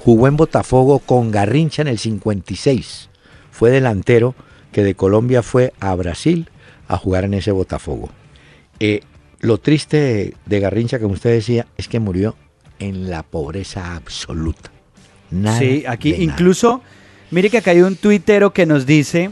jugó 0.00 0.26
en 0.26 0.36
Botafogo 0.36 0.98
con 0.98 1.30
Garrincha 1.30 1.82
en 1.82 1.88
el 1.88 1.98
56. 1.98 3.10
Fue 3.50 3.70
delantero 3.70 4.34
que 4.72 4.82
de 4.82 4.94
Colombia 4.94 5.42
fue 5.42 5.72
a 5.78 5.94
Brasil 5.94 6.48
a 6.88 6.96
jugar 6.96 7.24
en 7.24 7.34
ese 7.34 7.52
Botafogo. 7.52 8.08
Eh, 8.80 9.02
lo 9.40 9.58
triste 9.58 10.34
de, 10.46 10.60
Garrincha, 10.60 10.98
como 10.98 11.14
usted 11.14 11.30
decía, 11.30 11.66
es 11.76 11.86
que 11.88 12.00
murió 12.00 12.34
en 12.78 13.10
la 13.10 13.22
pobreza 13.22 13.94
absoluta. 13.94 14.70
sí, 15.58 15.84
aquí 15.86 16.14
incluso, 16.18 16.82
mire 17.30 17.50
que 17.50 17.58
acá 17.58 17.72
hay 17.72 17.82
un 17.82 17.96
tuitero 17.96 18.52
que 18.52 18.66
nos 18.66 18.86
dice 18.86 19.30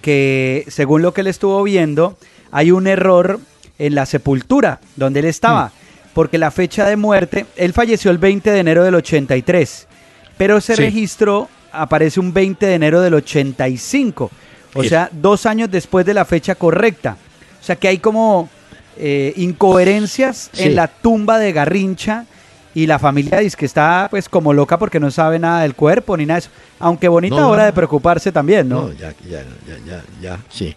que 0.00 0.64
según 0.68 1.02
lo 1.02 1.12
que 1.12 1.22
él 1.22 1.26
estuvo 1.26 1.62
viendo, 1.62 2.16
hay 2.52 2.70
un 2.70 2.86
error 2.86 3.40
en 3.78 3.94
la 3.94 4.06
sepultura 4.06 4.80
donde 4.94 5.20
él 5.20 5.26
estaba, 5.26 5.66
mm. 5.66 5.70
porque 6.14 6.38
la 6.38 6.52
fecha 6.52 6.86
de 6.86 6.96
muerte, 6.96 7.46
él 7.56 7.72
falleció 7.72 8.12
el 8.12 8.18
20 8.18 8.50
de 8.50 8.58
enero 8.60 8.84
del 8.84 8.94
83, 8.94 9.88
pero 10.36 10.56
ese 10.58 10.76
registro 10.76 11.48
aparece 11.72 12.20
un 12.20 12.32
20 12.32 12.66
de 12.66 12.74
enero 12.74 13.00
del 13.00 13.14
85, 13.14 14.30
o 14.74 14.84
sea, 14.84 15.08
dos 15.12 15.46
años 15.46 15.70
después 15.70 16.04
de 16.06 16.14
la 16.14 16.24
fecha 16.24 16.54
correcta. 16.54 17.16
O 17.60 17.64
sea 17.64 17.76
que 17.76 17.88
hay 17.88 17.98
como 17.98 18.48
eh, 18.96 19.32
incoherencias 19.36 20.50
en 20.54 20.74
la 20.74 20.88
tumba 20.88 21.38
de 21.38 21.52
Garrincha 21.52 22.26
y 22.74 22.86
la 22.86 22.98
familia 22.98 23.38
dice 23.38 23.56
que 23.56 23.66
está 23.66 24.08
pues 24.10 24.28
como 24.28 24.52
loca 24.52 24.78
porque 24.78 24.98
no 24.98 25.10
sabe 25.10 25.38
nada 25.38 25.62
del 25.62 25.74
cuerpo 25.74 26.16
ni 26.16 26.26
nada 26.26 26.40
de 26.40 26.46
eso. 26.46 26.50
Aunque 26.80 27.08
bonita 27.08 27.46
hora 27.46 27.66
de 27.66 27.72
preocuparse 27.72 28.32
también, 28.32 28.68
¿no? 28.68 28.88
No, 28.88 28.92
ya, 28.92 29.14
ya, 29.28 29.42
ya, 29.66 29.78
ya, 29.86 30.04
ya 30.20 30.38
sí. 30.50 30.74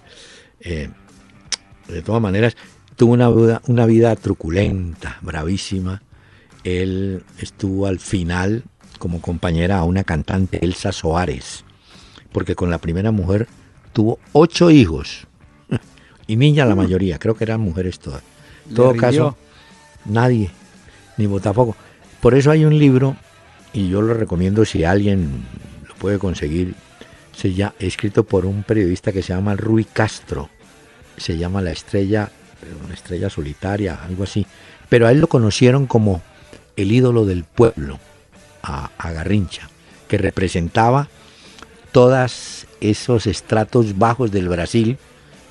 Eh, 0.60 0.90
de 1.88 2.02
todas 2.02 2.22
maneras, 2.22 2.56
tuvo 2.96 3.14
una, 3.14 3.30
una 3.30 3.86
vida 3.86 4.16
truculenta, 4.16 5.18
bravísima. 5.22 6.02
Él 6.64 7.24
estuvo 7.40 7.88
al 7.88 8.00
final 8.00 8.64
como 8.98 9.22
compañera 9.22 9.78
a 9.80 9.84
una 9.84 10.04
cantante, 10.04 10.64
Elsa 10.64 10.92
Soares, 10.92 11.64
porque 12.32 12.56
con 12.56 12.70
la 12.70 12.78
primera 12.78 13.12
mujer 13.12 13.48
tuvo 13.94 14.20
ocho 14.34 14.72
hijos. 14.72 15.28
Y 16.28 16.36
niña 16.36 16.66
la 16.66 16.76
mm. 16.76 16.78
mayoría, 16.78 17.20
creo 17.20 17.36
que 17.36 17.46
eran 17.46 17.62
mujeres 17.62 18.00
todas. 18.00 18.22
En 18.68 18.76
todo 18.76 18.96
caso, 18.96 19.38
nadie, 20.06 20.52
ni 21.16 21.26
Botafogo. 21.26 21.76
Por 22.22 22.36
eso 22.36 22.52
hay 22.52 22.66
un 22.66 22.78
libro, 22.78 23.16
y 23.72 23.88
yo 23.90 24.02
lo 24.02 24.14
recomiendo 24.14 24.66
si 24.66 24.84
alguien 24.84 25.46
lo 25.88 25.96
puede 25.96 26.20
conseguir, 26.20 26.76
se 27.34 27.54
llama, 27.54 27.76
escrito 27.80 28.24
por 28.24 28.46
un 28.46 28.64
periodista 28.64 29.12
que 29.12 29.22
se 29.22 29.34
llama 29.34 29.56
Rui 29.56 29.86
Castro. 29.86 30.50
Se 31.18 31.38
llama 31.38 31.62
La 31.62 31.72
Estrella, 31.72 32.30
una 32.84 32.94
estrella 32.94 33.30
solitaria, 33.30 34.00
algo 34.04 34.24
así. 34.24 34.46
Pero 34.90 35.08
a 35.08 35.12
él 35.12 35.20
lo 35.20 35.28
conocieron 35.28 35.88
como 35.88 36.22
el 36.76 36.92
ídolo 36.92 37.26
del 37.26 37.44
pueblo, 37.44 38.00
a, 38.68 38.92
a 38.98 39.12
Garrincha, 39.12 39.70
que 40.08 40.18
representaba 40.18 41.08
todos 41.92 42.68
esos 42.82 43.26
estratos 43.28 43.98
bajos 43.98 44.32
del 44.32 44.50
Brasil 44.50 44.98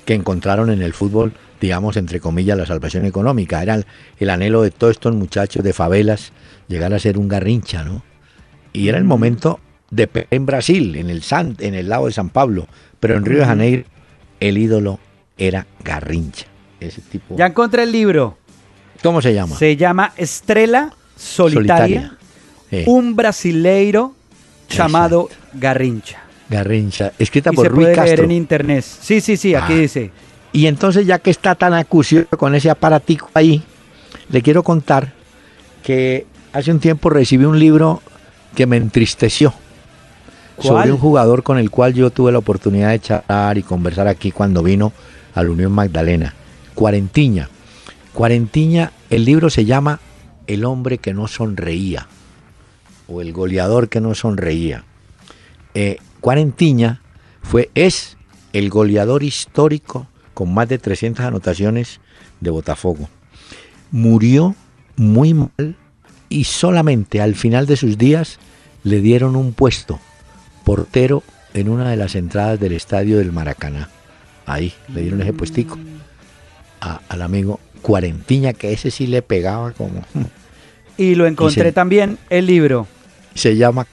que 0.05 0.13
encontraron 0.13 0.69
en 0.69 0.81
el 0.81 0.93
fútbol, 0.93 1.33
digamos, 1.59 1.97
entre 1.97 2.21
comillas, 2.21 2.57
la 2.57 2.65
salvación 2.65 3.05
económica. 3.05 3.61
Era 3.61 3.81
el, 4.19 4.29
anhelo 4.29 4.61
de 4.61 4.71
todos 4.71 4.91
estos 4.91 5.13
muchachos 5.13 5.63
de 5.63 5.73
favelas 5.73 6.31
llegar 6.69 6.93
a 6.93 6.99
ser 6.99 7.17
un 7.17 7.27
garrincha, 7.27 7.83
¿no? 7.83 8.03
Y 8.71 8.87
era 8.87 8.97
el 8.97 9.03
momento 9.03 9.59
de 9.91 10.09
en 10.31 10.45
Brasil, 10.45 10.95
en 10.95 11.09
el, 11.09 11.23
San, 11.23 11.57
en 11.59 11.75
el 11.75 11.89
lado 11.89 12.05
de 12.05 12.13
San 12.13 12.29
Pablo, 12.29 12.67
pero 12.99 13.17
en 13.17 13.25
Río 13.25 13.39
de 13.39 13.45
Janeiro 13.45 13.83
el 14.39 14.57
ídolo 14.57 14.99
era 15.37 15.67
Garrincha. 15.83 16.45
Ese 16.79 17.01
tipo. 17.01 17.35
Ya 17.35 17.47
encontré 17.47 17.83
el 17.83 17.91
libro. 17.91 18.37
¿Cómo 19.03 19.21
se 19.21 19.33
llama? 19.33 19.55
Se 19.57 19.75
llama 19.75 20.13
Estrella 20.15 20.93
Solitaria. 21.15 22.17
Un 22.85 23.15
brasileiro 23.15 24.13
llamado 24.69 25.29
Garrincha. 25.53 26.23
Garrincha, 26.49 27.11
escrita 27.19 27.51
y 27.51 27.55
por 27.55 27.67
se 27.67 27.73
puede 27.73 27.95
leer 27.95 28.21
en 28.21 28.31
internet. 28.31 28.83
Sí, 28.83 29.21
sí, 29.21 29.37
sí, 29.37 29.55
aquí 29.55 29.73
ah. 29.73 29.77
dice. 29.77 30.11
Y 30.53 30.67
entonces, 30.67 31.05
ya 31.05 31.19
que 31.19 31.29
está 31.29 31.55
tan 31.55 31.73
acucioso 31.73 32.29
con 32.37 32.55
ese 32.55 32.69
aparatico 32.69 33.29
ahí, 33.33 33.61
le 34.29 34.41
quiero 34.41 34.63
contar 34.63 35.13
que 35.83 36.25
hace 36.53 36.71
un 36.71 36.79
tiempo 36.79 37.09
recibí 37.09 37.45
un 37.45 37.59
libro 37.59 38.01
que 38.55 38.65
me 38.65 38.77
entristeció. 38.77 39.53
Sobre 40.59 40.91
un 40.91 40.97
jugador 40.97 41.43
con 41.43 41.59
el 41.59 41.69
cual 41.69 41.93
yo 41.93 42.09
tuve 42.09 42.31
la 42.31 42.39
oportunidad 42.39 42.89
de 42.89 42.99
charlar 42.99 43.59
y 43.59 43.63
conversar 43.63 44.07
aquí 44.07 44.31
cuando 44.31 44.63
vino 44.63 44.91
a 45.35 45.43
la 45.43 45.51
Unión 45.51 45.71
Magdalena. 45.71 46.33
Cuarentiña. 46.73 47.47
Cuarentiña, 48.11 48.91
el 49.11 49.23
libro 49.23 49.51
se 49.51 49.65
llama 49.65 49.99
El 50.47 50.65
hombre 50.65 50.97
que 50.97 51.13
no 51.13 51.27
sonreía 51.27 52.07
o 53.07 53.21
El 53.21 53.33
goleador 53.33 53.89
que 53.89 54.01
no 54.01 54.13
sonreía. 54.15 54.83
Eh, 55.73 55.97
Cuarentiña 56.19 57.01
fue, 57.41 57.69
es 57.75 58.17
el 58.53 58.69
goleador 58.69 59.23
histórico 59.23 60.07
con 60.33 60.53
más 60.53 60.67
de 60.67 60.77
300 60.77 61.25
anotaciones 61.25 61.99
de 62.41 62.49
Botafogo. 62.49 63.09
Murió 63.91 64.55
muy 64.95 65.33
mal 65.33 65.75
y 66.29 66.43
solamente 66.43 67.21
al 67.21 67.35
final 67.35 67.65
de 67.65 67.77
sus 67.77 67.97
días 67.97 68.39
le 68.83 69.01
dieron 69.01 69.35
un 69.35 69.53
puesto, 69.53 69.99
portero 70.63 71.23
en 71.53 71.69
una 71.69 71.89
de 71.89 71.97
las 71.97 72.15
entradas 72.15 72.59
del 72.59 72.73
estadio 72.73 73.17
del 73.17 73.31
Maracaná. 73.31 73.89
Ahí 74.45 74.73
le 74.93 75.01
dieron 75.01 75.21
ese 75.21 75.33
puestico 75.33 75.77
al 76.79 77.21
amigo 77.21 77.59
Cuarentiña, 77.81 78.53
que 78.53 78.73
ese 78.73 78.91
sí 78.91 79.07
le 79.07 79.21
pegaba 79.21 79.71
como... 79.71 80.03
Y 80.97 81.15
lo 81.15 81.27
encontré 81.27 81.71
también 81.71 82.17
el 82.29 82.47
libro. 82.47 82.87
Se 83.37 83.55
llama 83.55 83.85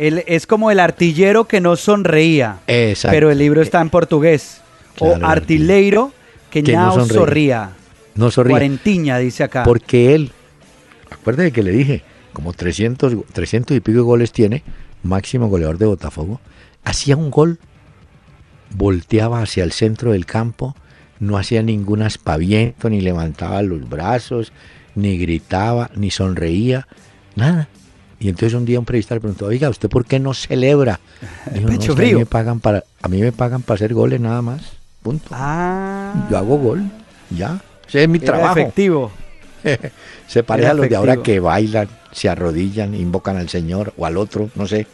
es 0.00 0.46
como 0.46 0.70
el 0.70 0.80
artillero 0.80 1.44
que 1.44 1.60
no 1.60 1.76
sonreía. 1.76 2.60
Pero 2.66 3.30
el 3.30 3.38
libro 3.38 3.60
está 3.60 3.80
en 3.82 3.90
portugués. 3.90 4.62
o 4.98 5.14
artileiro 5.22 6.12
que, 6.50 6.62
no 6.62 7.06
sonría. 7.06 7.72
No 8.14 8.30
sonría. 8.30 8.52
Cuarentiña, 8.52 9.18
dice 9.18 9.44
acá. 9.44 9.62
Porque 9.64 10.14
él, 10.14 10.32
acuérdate 11.10 11.52
que 11.52 11.62
le 11.62 11.70
dije, 11.70 12.02
como 12.32 12.54
300, 12.54 13.14
300 13.32 13.76
y 13.76 13.80
pico 13.80 14.02
goles 14.04 14.32
tiene, 14.32 14.62
máximo 15.02 15.48
goleador 15.48 15.76
de 15.78 15.86
Botafogo, 15.86 16.40
hacía 16.82 17.16
un 17.16 17.30
gol, 17.30 17.58
volteaba 18.70 19.42
hacia 19.42 19.64
el 19.64 19.72
centro 19.72 20.12
del 20.12 20.24
campo, 20.24 20.74
no 21.18 21.36
hacía 21.36 21.62
ningún 21.62 22.00
aspaviento, 22.00 22.88
ni 22.88 23.02
levantaba 23.02 23.60
los 23.62 23.86
brazos, 23.88 24.52
ni 24.94 25.18
gritaba, 25.18 25.90
ni 25.94 26.10
sonreía, 26.10 26.88
nada. 27.36 27.68
Y 28.20 28.28
entonces 28.28 28.52
un 28.52 28.66
día 28.66 28.78
un 28.78 28.84
periodista 28.84 29.14
le 29.14 29.20
preguntó, 29.20 29.46
oiga, 29.46 29.70
¿usted 29.70 29.88
por 29.88 30.04
qué 30.04 30.20
no 30.20 30.34
celebra? 30.34 31.00
El 31.54 31.64
pecho 31.64 31.96
frío. 31.96 32.10
A 32.10 32.12
mí, 32.12 32.18
me 32.20 32.26
pagan 32.26 32.60
para, 32.60 32.84
a 33.00 33.08
mí 33.08 33.20
me 33.20 33.32
pagan 33.32 33.62
para 33.62 33.76
hacer 33.76 33.94
goles 33.94 34.20
nada 34.20 34.42
más. 34.42 34.60
Punto. 35.02 35.30
Ah. 35.32 36.28
Yo 36.30 36.36
hago 36.36 36.58
gol, 36.58 36.82
ya. 37.30 37.58
Ese 37.88 38.02
es 38.02 38.08
mi 38.08 38.18
trabajo. 38.18 38.58
efectivo. 38.58 39.10
se 40.28 40.42
parece 40.42 40.68
a 40.68 40.74
los 40.74 40.88
de 40.88 40.96
ahora 40.96 41.16
que 41.16 41.40
bailan, 41.40 41.88
se 42.12 42.28
arrodillan, 42.28 42.94
invocan 42.94 43.38
al 43.38 43.48
Señor 43.48 43.94
o 43.96 44.04
al 44.04 44.18
otro, 44.18 44.50
no 44.54 44.66
sé. 44.66 44.86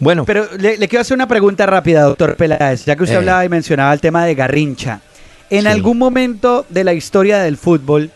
Bueno. 0.00 0.24
Pero 0.24 0.48
le, 0.58 0.76
quiero 0.88 1.02
hacer 1.02 1.14
una 1.14 1.28
pregunta 1.28 1.64
rápida, 1.66 2.02
doctor 2.02 2.36
Peláez, 2.36 2.84
ya 2.84 2.96
que 2.96 3.04
usted 3.04 3.14
eh. 3.14 3.18
hablaba 3.18 3.44
y 3.44 3.48
mencionaba 3.48 3.94
el 3.94 4.00
tema 4.00 4.24
de 4.26 4.34
Garrincha. 4.34 5.00
¿En 5.50 5.68
algún 5.68 5.98
momento 5.98 6.66
de 6.68 6.82
la 6.82 6.94
historia 6.94 7.38
del 7.38 7.56
fútbol 7.56 8.10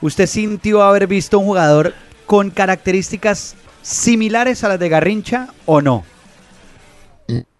usted 0.00 0.26
sintió 0.26 0.82
haber 0.82 1.06
visto 1.06 1.38
un 1.38 1.46
jugador 1.46 1.94
con 2.26 2.50
características 2.50 3.56
similares 3.82 4.64
a 4.64 4.68
las 4.68 4.78
de 4.78 4.88
Garrincha 4.88 5.48
o 5.66 5.80
no? 5.80 6.04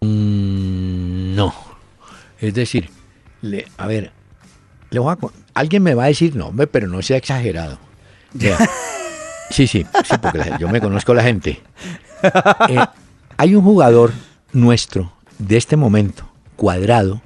Mm, 0.01 1.35
no. 1.35 1.53
Es 2.39 2.53
decir, 2.53 2.89
le, 3.41 3.67
a 3.77 3.87
ver, 3.87 4.11
le 4.89 4.99
voy 4.99 5.13
a, 5.13 5.17
alguien 5.53 5.83
me 5.83 5.95
va 5.95 6.05
a 6.05 6.07
decir, 6.07 6.35
no, 6.35 6.47
hombre, 6.47 6.67
pero 6.67 6.87
no 6.87 7.01
sea 7.01 7.17
exagerado. 7.17 7.77
sí, 9.49 9.67
sí, 9.67 9.85
sí, 10.03 10.17
porque 10.21 10.51
yo 10.59 10.67
me 10.69 10.81
conozco 10.81 11.13
la 11.13 11.23
gente. 11.23 11.61
Eh, 12.69 12.85
hay 13.37 13.55
un 13.55 13.63
jugador 13.63 14.11
nuestro 14.53 15.13
de 15.37 15.57
este 15.57 15.75
momento, 15.75 16.29
cuadrado, 16.55 17.21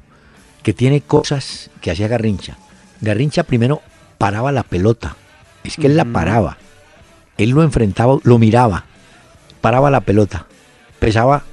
que 0.64 0.74
tiene 0.74 1.02
cosas 1.02 1.70
que 1.82 1.91
hacía 1.91 2.08
Garrincha. 2.08 2.58
Garrincha 3.02 3.43
primero 3.43 3.82
paraba 4.18 4.52
la 4.52 4.64
pelota, 4.64 5.16
es 5.64 5.76
que 5.76 5.88
él 5.88 5.95
la 5.95 6.06
paraba, 6.06 6.58
él 7.38 7.52
lo 7.52 7.64
enfrentaba, 7.64 8.18
lo 8.24 8.38
miraba, 8.38 8.86
paraba 9.68 9.91
la 9.91 9.99
pelota, 9.99 10.45
empezaba 10.93 11.43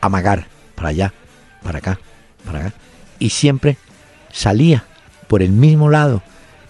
a 0.00 0.06
amagar 0.06 0.46
para 0.74 0.88
allá, 0.88 1.12
para 1.62 1.80
acá, 1.80 2.00
para 2.46 2.60
acá, 2.60 2.72
y 3.18 3.28
siempre 3.28 3.76
salía 4.32 4.86
por 5.26 5.42
el 5.42 5.52
mismo 5.52 5.90
lado. 5.90 6.22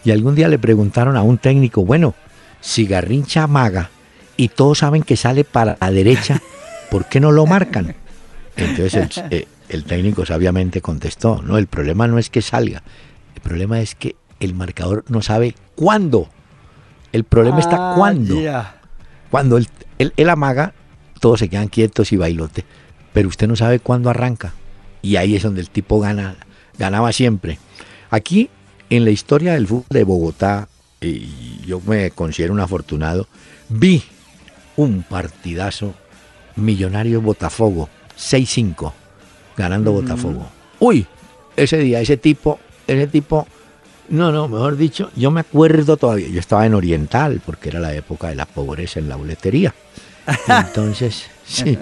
Y 0.03 0.11
algún 0.11 0.35
día 0.35 0.49
le 0.49 0.59
preguntaron 0.59 1.17
a 1.17 1.23
un 1.23 1.39
técnico, 1.39 1.85
bueno, 1.85 2.17
si 2.61 2.85
Garrincha 2.85 3.45
amaga 3.45 3.91
y 4.37 4.49
todos 4.49 4.79
saben 4.79 5.05
que 5.05 5.17
sale 5.17 5.45
para 5.45 5.77
la 5.81 5.93
derecha, 5.93 6.43
¿por 6.91 7.05
qué 7.05 7.21
no 7.21 7.31
lo 7.31 7.47
marcan? 7.47 7.95
Entonces 8.57 9.23
el, 9.31 9.47
eh, 9.69 9.83
técnico 9.87 10.27
sabiamente 10.27 10.81
contestó, 10.81 11.43
no, 11.43 11.59
el 11.59 11.69
problema 11.69 12.09
no 12.09 12.19
es 12.19 12.29
que 12.29 12.43
salga, 12.43 12.83
el 13.37 13.41
problema 13.41 13.81
es 13.81 13.95
que 13.95 14.17
el 14.41 14.53
marcador 14.53 15.05
no 15.07 15.23
sabe 15.23 15.55
cuándo. 15.77 16.29
El 17.13 17.23
problema 17.23 17.61
está 17.61 17.93
ah, 17.93 17.95
cuándo. 17.97 18.35
Cuando 19.31 19.61
él, 19.99 20.31
amaga, 20.31 20.73
todos 21.19 21.41
se 21.41 21.49
quedan 21.49 21.69
quietos 21.69 22.13
y 22.13 22.17
bailote, 22.17 22.65
pero 23.13 23.29
usted 23.29 23.49
no 23.49 23.57
sabe 23.57 23.81
cuándo 23.81 24.11
arranca. 24.11 24.53
Y 25.03 25.17
ahí 25.17 25.37
es 25.37 25.43
donde 25.43 25.61
el 25.61 25.71
tipo 25.71 26.01
gana, 26.01 26.37
ganaba 26.79 27.13
siempre. 27.13 27.59
Aquí, 28.11 28.51
en 28.91 29.05
la 29.05 29.11
historia 29.11 29.55
del 29.55 29.67
fútbol 29.67 29.87
de 29.91 30.05
Bogotá, 30.05 30.69
y 31.01 31.61
yo 31.67 31.81
me 31.87 32.11
considero 32.11 32.53
un 32.53 32.61
afortunado, 32.61 33.29
vi 33.69 34.03
un 34.77 35.03
partidazo 35.03 35.95
millonario 36.57 37.21
Botafogo, 37.21 37.89
6-5, 38.17 38.93
ganando 39.57 39.93
mm. 39.93 39.95
Botafogo. 39.95 40.49
Uy, 40.81 41.07
ese 41.57 41.79
día, 41.79 42.01
ese 42.01 42.17
tipo, 42.17 42.59
ese 42.87 43.07
tipo, 43.07 43.47
no, 44.09 44.33
no, 44.33 44.49
mejor 44.49 44.77
dicho, 44.77 45.11
yo 45.17 45.31
me 45.31 45.41
acuerdo 45.41 45.97
todavía, 45.97 46.29
yo 46.29 46.41
estaba 46.41 46.67
en 46.67 46.75
Oriental, 46.75 47.41
porque 47.45 47.69
era 47.69 47.81
la 47.81 47.95
época 47.95 48.29
de 48.29 48.37
la 48.37 48.47
pobreza 48.47 48.99
en 49.01 49.09
la 49.09 49.17
boletería. 49.17 49.75
Entonces, 50.49 51.27
sí, 51.45 51.79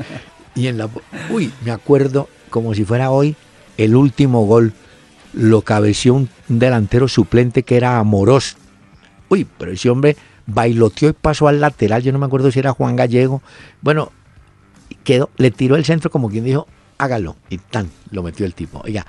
y 0.54 0.68
en 0.68 0.78
la, 0.78 0.88
uy, 1.30 1.52
me 1.64 1.70
acuerdo 1.70 2.28
como 2.50 2.74
si 2.74 2.84
fuera 2.84 3.10
hoy 3.10 3.36
el 3.76 3.94
último 3.94 4.46
gol 4.46 4.72
lo 5.32 5.62
cabeció 5.62 6.14
un 6.14 6.28
delantero 6.48 7.08
suplente 7.08 7.62
que 7.62 7.76
era 7.76 7.98
amoroso. 7.98 8.56
Uy, 9.28 9.46
pero 9.58 9.72
ese 9.72 9.90
hombre 9.90 10.16
bailoteó 10.46 11.10
y 11.10 11.12
pasó 11.12 11.48
al 11.48 11.60
lateral, 11.60 12.02
yo 12.02 12.12
no 12.12 12.18
me 12.18 12.26
acuerdo 12.26 12.50
si 12.50 12.58
era 12.58 12.72
Juan 12.72 12.96
Gallego. 12.96 13.42
Bueno, 13.82 14.12
quedó, 15.04 15.30
le 15.36 15.50
tiró 15.50 15.76
el 15.76 15.84
centro 15.84 16.10
como 16.10 16.30
quien 16.30 16.44
dijo, 16.44 16.66
hágalo. 16.98 17.36
Y 17.50 17.58
tan, 17.58 17.90
lo 18.10 18.22
metió 18.22 18.46
el 18.46 18.54
tipo. 18.54 18.80
Oiga, 18.84 19.06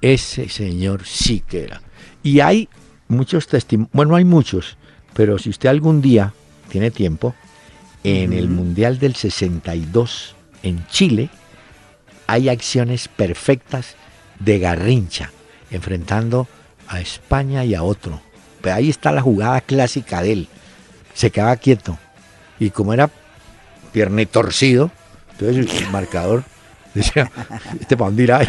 ese 0.00 0.48
señor 0.48 1.04
sí 1.04 1.44
que 1.46 1.64
era. 1.64 1.82
Y 2.22 2.40
hay 2.40 2.68
muchos 3.08 3.46
testimonios, 3.46 3.92
bueno, 3.92 4.16
hay 4.16 4.24
muchos, 4.24 4.76
pero 5.14 5.38
si 5.38 5.50
usted 5.50 5.68
algún 5.68 6.00
día 6.00 6.32
tiene 6.68 6.90
tiempo, 6.90 7.34
en 8.04 8.32
el 8.32 8.48
Mundial 8.48 8.98
del 8.98 9.14
62 9.14 10.34
en 10.62 10.86
Chile, 10.88 11.30
hay 12.26 12.48
acciones 12.48 13.08
perfectas 13.08 13.96
de 14.38 14.58
Garrincha 14.58 15.30
enfrentando 15.70 16.48
a 16.88 17.00
España 17.00 17.64
y 17.64 17.74
a 17.74 17.82
otro. 17.82 18.20
Pero 18.60 18.76
ahí 18.76 18.90
está 18.90 19.12
la 19.12 19.22
jugada 19.22 19.60
clásica 19.60 20.22
de 20.22 20.32
él. 20.32 20.48
Se 21.14 21.30
quedaba 21.30 21.56
quieto. 21.56 21.98
Y 22.58 22.70
como 22.70 22.92
era 22.92 23.10
pierne 23.92 24.26
torcido, 24.26 24.90
entonces 25.32 25.82
el 25.82 25.88
marcador 25.90 26.44
decía, 26.94 27.30
este 27.80 27.96
para 27.96 28.08
dónde 28.08 28.22
irá. 28.22 28.40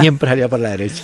siempre 0.00 0.28
salía 0.28 0.48
para 0.48 0.64
la 0.64 0.70
derecha. 0.70 1.02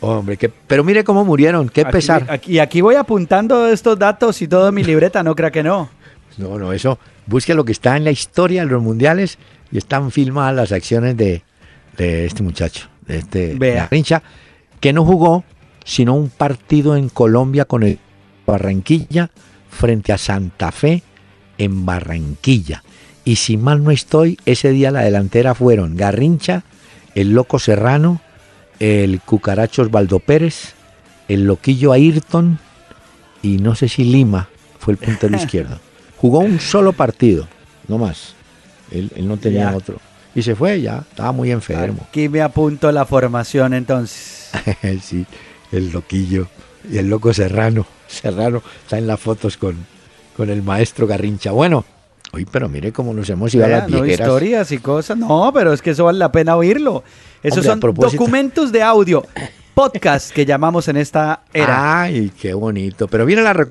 Hombre, 0.00 0.36
que, 0.36 0.48
pero 0.48 0.84
mire 0.84 1.02
cómo 1.02 1.24
murieron, 1.24 1.68
qué 1.68 1.86
pesar. 1.86 2.40
y 2.46 2.58
aquí 2.58 2.80
voy 2.80 2.96
apuntando 2.96 3.68
estos 3.68 3.98
datos 3.98 4.42
y 4.42 4.48
todo 4.48 4.68
en 4.68 4.74
mi 4.74 4.84
libreta, 4.84 5.22
no 5.22 5.34
crea 5.34 5.50
que 5.50 5.62
no. 5.62 5.88
No, 6.38 6.58
no, 6.58 6.72
eso, 6.72 6.98
busque 7.26 7.54
lo 7.54 7.64
que 7.64 7.72
está 7.72 7.96
en 7.96 8.04
la 8.04 8.10
historia 8.10 8.64
de 8.64 8.70
los 8.70 8.82
mundiales 8.82 9.38
y 9.70 9.78
están 9.78 10.10
filmadas 10.10 10.54
las 10.54 10.72
acciones 10.72 11.16
de, 11.16 11.42
de 11.96 12.26
este 12.26 12.42
muchacho 12.42 12.88
de 13.06 13.18
este 13.18 13.56
Garrincha, 13.58 14.22
que 14.80 14.92
no 14.92 15.04
jugó 15.04 15.44
sino 15.84 16.14
un 16.14 16.30
partido 16.30 16.96
en 16.96 17.08
Colombia 17.10 17.66
con 17.66 17.82
el 17.82 17.98
Barranquilla 18.46 19.30
frente 19.68 20.12
a 20.12 20.18
Santa 20.18 20.72
Fe 20.72 21.02
en 21.58 21.84
Barranquilla. 21.84 22.82
Y 23.24 23.36
si 23.36 23.56
mal 23.56 23.84
no 23.84 23.90
estoy, 23.90 24.38
ese 24.46 24.70
día 24.70 24.90
la 24.90 25.02
delantera 25.02 25.54
fueron 25.54 25.96
Garrincha, 25.96 26.64
el 27.14 27.32
Loco 27.32 27.58
Serrano, 27.58 28.20
el 28.80 29.20
Cucaracho 29.20 29.82
Osvaldo 29.82 30.20
Pérez, 30.20 30.74
el 31.28 31.44
Loquillo 31.44 31.92
Ayrton 31.92 32.58
y 33.42 33.58
no 33.58 33.74
sé 33.74 33.88
si 33.88 34.04
Lima 34.04 34.48
fue 34.78 34.94
el 34.94 34.98
puntero 34.98 35.36
izquierdo. 35.42 35.78
Jugó 36.24 36.38
un 36.38 36.58
solo 36.58 36.94
partido, 36.94 37.46
no 37.86 37.98
más. 37.98 38.34
Él, 38.90 39.10
no 39.28 39.36
tenía 39.36 39.76
otro. 39.76 39.98
Y 40.34 40.40
se 40.40 40.54
fue 40.54 40.80
ya, 40.80 41.04
estaba 41.06 41.32
muy 41.32 41.50
enfermo. 41.50 42.06
Aquí 42.08 42.30
me 42.30 42.40
apunto 42.40 42.90
la 42.92 43.04
formación 43.04 43.74
entonces. 43.74 44.50
sí, 45.02 45.26
el 45.70 45.92
loquillo 45.92 46.48
y 46.90 46.96
el 46.96 47.10
loco 47.10 47.34
Serrano. 47.34 47.86
Serrano 48.06 48.62
está 48.82 48.96
en 48.96 49.06
las 49.06 49.20
fotos 49.20 49.58
con, 49.58 49.76
con 50.34 50.48
el 50.48 50.62
maestro 50.62 51.06
Garrincha. 51.06 51.50
Bueno, 51.50 51.84
Uy, 52.32 52.46
pero 52.50 52.70
mire 52.70 52.90
cómo 52.90 53.12
nos 53.12 53.28
hemos 53.28 53.54
ido 53.54 53.66
a 53.66 53.68
las 53.68 53.90
no, 53.90 54.06
historias 54.06 54.72
y 54.72 54.78
cosas. 54.78 55.18
No, 55.18 55.50
pero 55.52 55.74
es 55.74 55.82
que 55.82 55.90
eso 55.90 56.06
vale 56.06 56.20
la 56.20 56.32
pena 56.32 56.56
oírlo. 56.56 57.04
Esos 57.42 57.66
son 57.66 57.80
documentos 57.80 58.72
de 58.72 58.82
audio, 58.82 59.26
podcast 59.74 60.30
que 60.30 60.46
llamamos 60.46 60.88
en 60.88 60.96
esta 60.96 61.42
era. 61.52 62.00
Ay, 62.00 62.32
qué 62.40 62.54
bonito. 62.54 63.08
Pero 63.08 63.26
viene 63.26 63.42
la... 63.42 63.68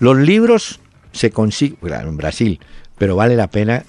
Los 0.00 0.16
libros 0.16 0.80
se 1.12 1.30
consiguen, 1.30 1.78
claro, 1.80 2.08
en 2.08 2.16
Brasil, 2.16 2.60
pero 2.98 3.16
vale 3.16 3.36
la 3.36 3.48
pena 3.48 3.84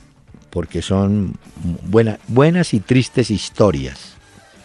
porque 0.49 0.81
son 0.81 1.35
buenas 2.27 2.73
y 2.73 2.79
tristes 2.79 3.31
historias. 3.31 4.13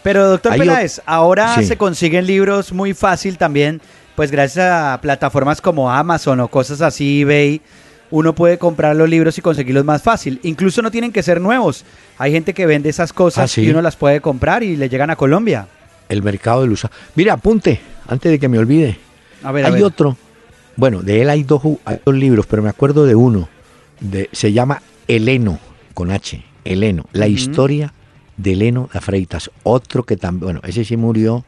Pero 0.03 0.29
doctor 0.29 0.57
Peláez, 0.57 1.01
ahora 1.07 1.61
se 1.63 1.77
consiguen 1.77 2.27
libros 2.27 2.73
muy 2.73 2.95
fácil 2.95 3.39
también, 3.39 3.81
pues 4.15 4.31
gracias 4.31 4.67
a 4.71 5.01
plataformas 5.01 5.61
como 5.61 5.91
Amazon 5.91 6.41
o 6.41 6.49
cosas 6.49 6.81
así, 6.83 7.23
eBay, 7.23 7.61
uno 8.11 8.35
puede 8.35 8.59
comprar 8.59 8.97
los 8.97 9.09
libros 9.09 9.37
y 9.39 9.43
conseguirlos 9.43 9.85
más 9.85 10.03
fácil. 10.03 10.41
Incluso 10.43 10.83
no 10.83 10.91
tienen 10.91 11.13
que 11.13 11.23
ser 11.23 11.41
nuevos. 11.41 11.85
Hay 12.17 12.33
gente 12.33 12.55
que 12.55 12.67
vende 12.67 12.89
esas 12.89 13.13
cosas 13.13 13.57
ah, 13.57 13.61
y 13.61 13.69
uno 13.71 13.83
las 13.83 13.97
puede 13.97 14.21
comprar 14.21 14.63
y 14.63 14.77
le 14.77 14.89
llegan 14.89 15.11
a 15.11 15.17
Colombia. 15.17 15.67
El 16.09 16.23
mercado 16.23 16.63
de 16.63 16.71
USA. 16.71 16.91
Mira, 17.15 17.35
apunte, 17.35 17.81
antes 18.07 18.33
de 18.33 18.39
que 18.39 18.49
me 18.49 18.59
olvide. 18.59 18.99
A 19.43 19.53
ver, 19.53 19.67
hay 19.67 19.83
otro. 19.83 20.17
Bueno, 20.79 21.03
de 21.03 21.23
él 21.23 21.29
hay 21.29 21.43
dos, 21.43 21.61
hay 21.85 21.99
dos 22.07 22.15
libros, 22.15 22.47
pero 22.47 22.63
me 22.63 22.69
acuerdo 22.69 23.05
de 23.05 23.17
uno. 23.17 23.49
De, 23.99 24.31
se 24.31 24.53
llama 24.53 24.81
Heleno 25.09 25.59
con 25.93 26.13
H, 26.13 26.41
Heleno, 26.65 27.05
la 27.11 27.27
historia 27.27 27.93
de 28.37 28.53
Heleno 28.53 28.89
de 28.95 29.01
Freitas, 29.01 29.51
otro 29.65 30.05
que 30.05 30.17
también, 30.17 30.45
bueno, 30.45 30.61
ese 30.63 30.85
sí 30.85 30.97
murió 30.97 31.45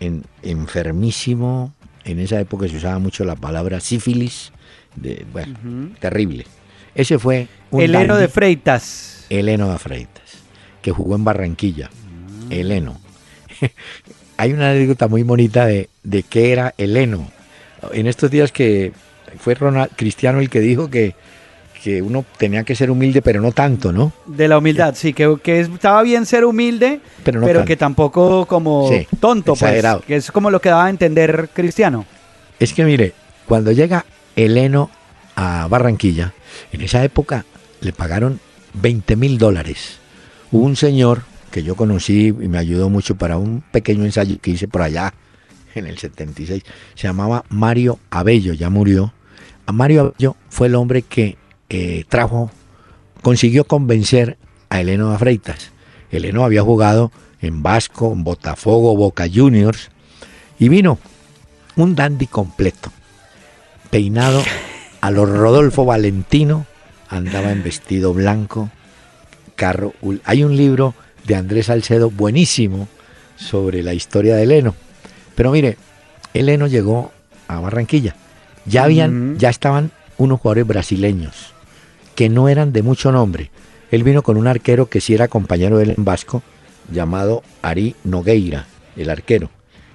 en, 0.00 0.24
enfermísimo, 0.42 1.74
en 2.04 2.20
esa 2.20 2.40
época 2.40 2.66
se 2.68 2.78
usaba 2.78 2.98
mucho 2.98 3.26
la 3.26 3.36
palabra 3.36 3.80
sífilis, 3.80 4.50
de, 4.96 5.26
bueno, 5.30 5.90
terrible. 6.00 6.46
Ese 6.94 7.18
fue 7.18 7.48
un 7.70 7.82
Heleno 7.82 8.16
de 8.16 8.28
Freitas. 8.28 9.26
Heleno 9.28 9.70
de 9.70 9.78
Freitas, 9.78 10.38
que 10.80 10.90
jugó 10.90 11.16
en 11.16 11.24
Barranquilla. 11.24 11.90
Heleno. 12.48 12.98
Hay 14.38 14.54
una 14.54 14.70
anécdota 14.70 15.06
muy 15.06 15.22
bonita 15.22 15.66
de, 15.66 15.90
de 16.02 16.22
qué 16.22 16.50
era 16.52 16.72
Heleno. 16.78 17.30
En 17.92 18.06
estos 18.06 18.30
días 18.30 18.52
que 18.52 18.92
fue 19.38 19.54
Ronald 19.54 19.90
Cristiano 19.96 20.40
el 20.40 20.50
que 20.50 20.60
dijo 20.60 20.90
que 20.90 21.14
que 21.82 22.02
uno 22.02 22.24
tenía 22.36 22.64
que 22.64 22.74
ser 22.74 22.90
humilde, 22.90 23.22
pero 23.22 23.40
no 23.40 23.52
tanto, 23.52 23.92
¿no? 23.92 24.12
De 24.26 24.48
la 24.48 24.58
humildad, 24.58 24.94
sí, 24.96 25.12
que, 25.12 25.36
que 25.42 25.60
estaba 25.60 26.02
bien 26.02 26.26
ser 26.26 26.44
humilde, 26.44 27.00
pero, 27.24 27.64
que 27.64 27.76
tampoco 27.76 28.46
como 28.46 28.90
tonto, 29.20 29.54
pues, 29.54 29.84
que 30.06 30.16
es 30.16 30.30
como 30.30 30.50
lo 30.50 30.60
que 30.60 30.70
daba 30.70 30.86
a 30.86 30.90
entender 30.90 31.50
Cristiano. 31.52 32.04
Es 32.58 32.72
que 32.72 32.84
mire, 32.84 33.12
cuando 33.46 33.72
llega 33.72 34.04
Heleno 34.34 34.90
a 35.36 35.68
Barranquilla, 35.68 36.34
en 36.72 36.80
esa 36.80 37.04
época 37.04 37.44
le 37.80 37.92
pagaron 37.92 38.40
20 38.74 39.16
mil 39.16 39.38
dólares. 39.38 39.98
Hubo 40.50 40.64
un 40.64 40.76
señor 40.76 41.22
que 41.52 41.62
yo 41.62 41.76
conocí 41.76 42.28
y 42.28 42.32
me 42.32 42.58
ayudó 42.58 42.90
mucho 42.90 43.16
para 43.16 43.38
un 43.38 43.62
pequeño 43.70 44.04
ensayo 44.04 44.36
que 44.40 44.50
hice 44.50 44.68
por 44.68 44.82
allá 44.82 45.14
en 45.74 45.86
el 45.86 45.98
76, 45.98 46.62
se 46.94 47.06
llamaba 47.06 47.44
Mario 47.48 47.98
Abello, 48.10 48.52
ya 48.52 48.70
murió. 48.70 49.12
A 49.66 49.72
Mario 49.72 50.00
Abello 50.00 50.36
fue 50.48 50.68
el 50.68 50.74
hombre 50.74 51.02
que 51.02 51.36
eh, 51.68 52.04
trajo, 52.08 52.50
consiguió 53.22 53.64
convencer 53.64 54.38
a 54.70 54.80
Eleno 54.80 55.12
de 55.12 55.18
Freitas. 55.18 55.72
Eleno 56.10 56.44
había 56.44 56.62
jugado 56.62 57.12
en 57.40 57.62
Vasco, 57.62 58.12
en 58.12 58.24
Botafogo, 58.24 58.96
Boca 58.96 59.26
Juniors, 59.32 59.90
y 60.58 60.68
vino 60.68 60.98
un 61.76 61.94
dandy 61.94 62.26
completo, 62.26 62.90
peinado 63.90 64.42
a 65.00 65.10
los 65.10 65.28
Rodolfo 65.28 65.84
Valentino, 65.84 66.66
andaba 67.08 67.52
en 67.52 67.62
vestido 67.62 68.12
blanco, 68.12 68.70
carro. 69.54 69.92
Hay 70.24 70.44
un 70.44 70.56
libro 70.56 70.94
de 71.24 71.36
Andrés 71.36 71.66
Salcedo 71.66 72.10
buenísimo 72.10 72.88
sobre 73.36 73.82
la 73.82 73.94
historia 73.94 74.36
de 74.36 74.42
Eleno. 74.42 74.74
Pero 75.38 75.52
mire, 75.52 75.76
Eleno 76.34 76.66
llegó 76.66 77.12
a 77.46 77.60
Barranquilla. 77.60 78.16
Ya 78.66 78.82
habían, 78.82 79.38
ya 79.38 79.50
estaban 79.50 79.92
unos 80.16 80.40
jugadores 80.40 80.66
brasileños 80.66 81.54
que 82.16 82.28
no 82.28 82.48
eran 82.48 82.72
de 82.72 82.82
mucho 82.82 83.12
nombre. 83.12 83.52
Él 83.92 84.02
vino 84.02 84.24
con 84.24 84.36
un 84.36 84.48
arquero 84.48 84.86
que 84.86 85.00
sí 85.00 85.14
era 85.14 85.28
compañero 85.28 85.78
de 85.78 85.84
él 85.84 85.94
en 85.96 86.04
Vasco, 86.04 86.42
llamado 86.90 87.44
Ari 87.62 87.94
Nogueira, 88.02 88.66
el 88.96 89.10
arquero. 89.10 89.48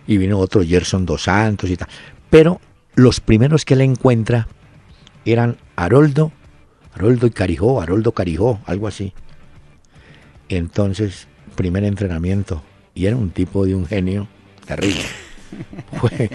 Y 0.07 0.15
vino 0.15 0.39
otro 0.39 0.63
Gerson 0.63 1.05
dos 1.05 1.23
Santos 1.23 1.69
y 1.69 1.75
tal. 1.75 1.89
Pero 2.29 2.61
los 2.95 3.19
primeros 3.19 3.65
que 3.65 3.73
él 3.73 3.81
encuentra 3.81 4.47
eran 5.25 5.57
Haroldo, 5.75 6.31
Haroldo 6.95 7.27
y 7.27 7.31
Carijó, 7.31 7.81
Haroldo 7.81 8.13
Carijó, 8.13 8.61
algo 8.65 8.87
así. 8.87 9.11
Entonces, 10.47 11.27
primer 11.55 11.83
entrenamiento. 11.83 12.63
Y 12.95 13.07
era 13.07 13.17
un 13.17 13.31
tipo 13.31 13.65
de 13.65 13.75
un 13.75 13.85
genio 13.85 14.29
terrible. 14.65 15.03
Fue, 15.99 16.30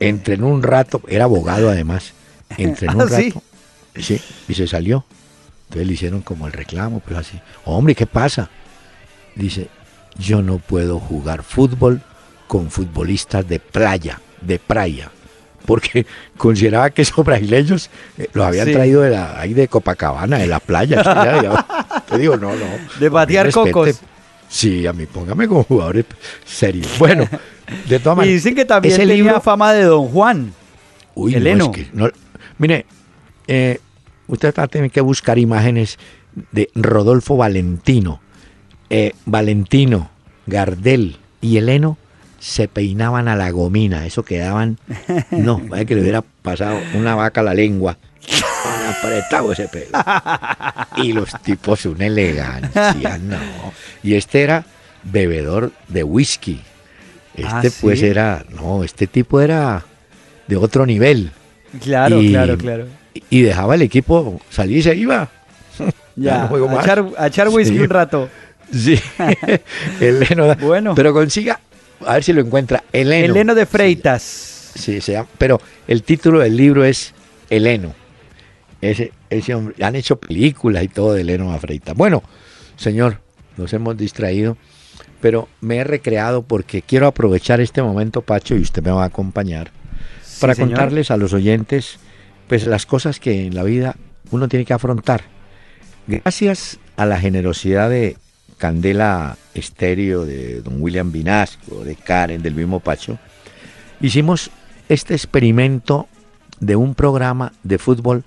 entrenó 0.00 0.48
un 0.48 0.62
rato, 0.62 1.00
era 1.08 1.24
abogado 1.24 1.70
además. 1.70 2.12
Entrenó 2.56 2.94
un 2.94 3.00
¿Ah, 3.02 3.18
rato. 3.18 3.42
Sí, 3.96 4.20
y 4.48 4.54
se 4.54 4.66
salió. 4.66 5.04
Entonces 5.64 5.86
le 5.86 5.94
hicieron 5.94 6.20
como 6.20 6.46
el 6.46 6.52
reclamo, 6.52 7.02
pero 7.04 7.18
así, 7.18 7.40
hombre, 7.64 7.94
¿qué 7.94 8.06
pasa? 8.06 8.48
Dice, 9.34 9.68
yo 10.16 10.42
no 10.42 10.58
puedo 10.58 11.00
jugar 11.00 11.42
fútbol 11.42 12.02
con 12.46 12.70
futbolistas 12.70 13.48
de 13.48 13.58
playa, 13.58 14.20
de 14.40 14.58
playa, 14.58 15.10
porque 15.66 16.06
consideraba 16.36 16.90
que 16.90 17.02
esos 17.02 17.24
brasileños 17.24 17.90
eh, 18.16 18.28
los 18.32 18.46
habían 18.46 18.70
traído 18.70 19.02
de 19.02 19.10
la, 19.10 19.40
ahí 19.40 19.54
de 19.54 19.66
Copacabana, 19.66 20.38
de 20.38 20.46
la 20.46 20.60
playa. 20.60 21.02
Te 22.08 22.18
digo, 22.18 22.36
no, 22.36 22.52
no. 22.54 22.66
De 23.00 23.08
batear 23.08 23.50
cocos. 23.50 24.00
Sí, 24.48 24.86
a 24.86 24.92
mí 24.92 25.06
póngame 25.06 25.48
como 25.48 25.64
jugadores 25.64 26.04
serios. 26.44 26.98
Bueno, 26.98 27.28
de 27.88 27.98
todas 27.98 28.16
maneras. 28.18 28.30
Y 28.30 28.34
dicen 28.34 28.54
que 28.54 28.64
también 28.64 28.96
tenía 28.96 29.40
fama 29.40 29.72
de 29.72 29.84
Don 29.84 30.08
Juan. 30.08 30.52
Uy, 31.14 31.34
Eleno. 31.34 31.72
mire, 32.58 32.86
eh, 33.48 33.80
usted 34.26 34.54
va 34.56 34.64
a 34.64 34.68
tener 34.68 34.90
que 34.90 35.00
buscar 35.00 35.38
imágenes 35.38 35.98
de 36.52 36.68
Rodolfo 36.74 37.36
Valentino, 37.36 38.20
eh, 38.90 39.12
Valentino, 39.24 40.10
Gardel 40.46 41.16
y 41.40 41.56
Heleno 41.56 41.96
se 42.38 42.68
peinaban 42.68 43.28
a 43.28 43.36
la 43.36 43.50
gomina, 43.50 44.06
eso 44.06 44.24
quedaban, 44.24 44.78
no, 45.30 45.58
vaya 45.68 45.84
que 45.84 45.94
le 45.94 46.02
hubiera 46.02 46.22
pasado 46.22 46.78
una 46.94 47.14
vaca 47.14 47.40
a 47.40 47.44
la 47.44 47.54
lengua, 47.54 47.98
apretado 48.88 49.52
ese 49.52 49.68
pelo. 49.68 49.98
Y 50.96 51.12
los 51.12 51.30
tipos 51.42 51.84
una 51.84 52.06
elegancia, 52.06 53.18
no. 53.22 53.38
Y 54.02 54.14
este 54.14 54.42
era 54.42 54.64
bebedor 55.02 55.72
de 55.88 56.02
whisky. 56.02 56.62
Este 57.34 57.68
ah, 57.68 57.70
pues 57.82 58.02
era, 58.02 58.46
no, 58.48 58.82
este 58.82 59.06
tipo 59.06 59.42
era 59.42 59.84
de 60.46 60.56
otro 60.56 60.86
nivel. 60.86 61.32
Claro, 61.82 62.18
claro, 62.20 62.56
claro 62.56 62.86
y 63.30 63.42
dejaba 63.42 63.74
el 63.74 63.82
equipo 63.82 64.40
salir 64.50 64.78
y 64.78 64.82
se 64.82 64.94
iba. 64.94 65.28
Ya, 66.18 66.44
A, 67.18 67.26
echar, 67.26 67.50
whisky 67.50 67.78
un 67.78 67.90
rato. 67.90 68.30
Sí, 68.72 68.98
Eleno. 70.00 70.54
Bueno. 70.54 70.94
Pero 70.94 71.12
consiga, 71.12 71.60
a 72.06 72.14
ver 72.14 72.24
si 72.24 72.32
lo 72.32 72.40
encuentra, 72.40 72.84
Eleno. 72.90 73.34
Eleno 73.34 73.54
de 73.54 73.66
Freitas. 73.66 74.22
Sí, 74.74 75.02
se 75.02 75.22
pero 75.36 75.60
el 75.86 76.02
título 76.02 76.38
del 76.38 76.56
libro 76.56 76.86
es 76.86 77.12
Eleno. 77.50 77.94
Ese, 78.80 79.12
ese 79.30 79.54
hombre, 79.54 79.74
han 79.84 79.96
hecho 79.96 80.16
películas 80.16 80.84
y 80.84 80.88
todo 80.88 81.14
de 81.14 81.22
Eleno 81.22 81.52
a 81.52 81.58
Freitas. 81.58 81.94
Bueno, 81.96 82.22
señor, 82.76 83.20
nos 83.56 83.72
hemos 83.72 83.96
distraído, 83.96 84.56
pero 85.20 85.48
me 85.60 85.76
he 85.76 85.84
recreado 85.84 86.42
porque 86.42 86.82
quiero 86.82 87.06
aprovechar 87.06 87.60
este 87.60 87.82
momento, 87.82 88.22
Pacho, 88.22 88.54
y 88.54 88.60
usted 88.60 88.82
me 88.82 88.90
va 88.90 89.04
a 89.04 89.06
acompañar, 89.06 89.70
para 90.40 90.54
contarles 90.54 91.10
a 91.10 91.16
los 91.16 91.32
oyentes 91.32 91.98
pues 92.48 92.66
las 92.66 92.86
cosas 92.86 93.18
que 93.18 93.46
en 93.46 93.54
la 93.54 93.64
vida 93.64 93.96
uno 94.30 94.48
tiene 94.48 94.64
que 94.64 94.74
afrontar. 94.74 95.22
Gracias 96.06 96.78
a 96.96 97.06
la 97.06 97.18
generosidad 97.18 97.90
de 97.90 98.16
Candela 98.58 99.36
Estéreo, 99.54 100.24
de 100.24 100.62
don 100.62 100.80
William 100.80 101.10
Vinasco, 101.10 101.84
de 101.84 101.96
Karen, 101.96 102.42
del 102.42 102.54
mismo 102.54 102.80
Pacho, 102.80 103.18
hicimos 104.00 104.50
este 104.88 105.14
experimento 105.14 106.06
de 106.60 106.76
un 106.76 106.94
programa 106.94 107.52
de 107.62 107.78
fútbol 107.78 108.24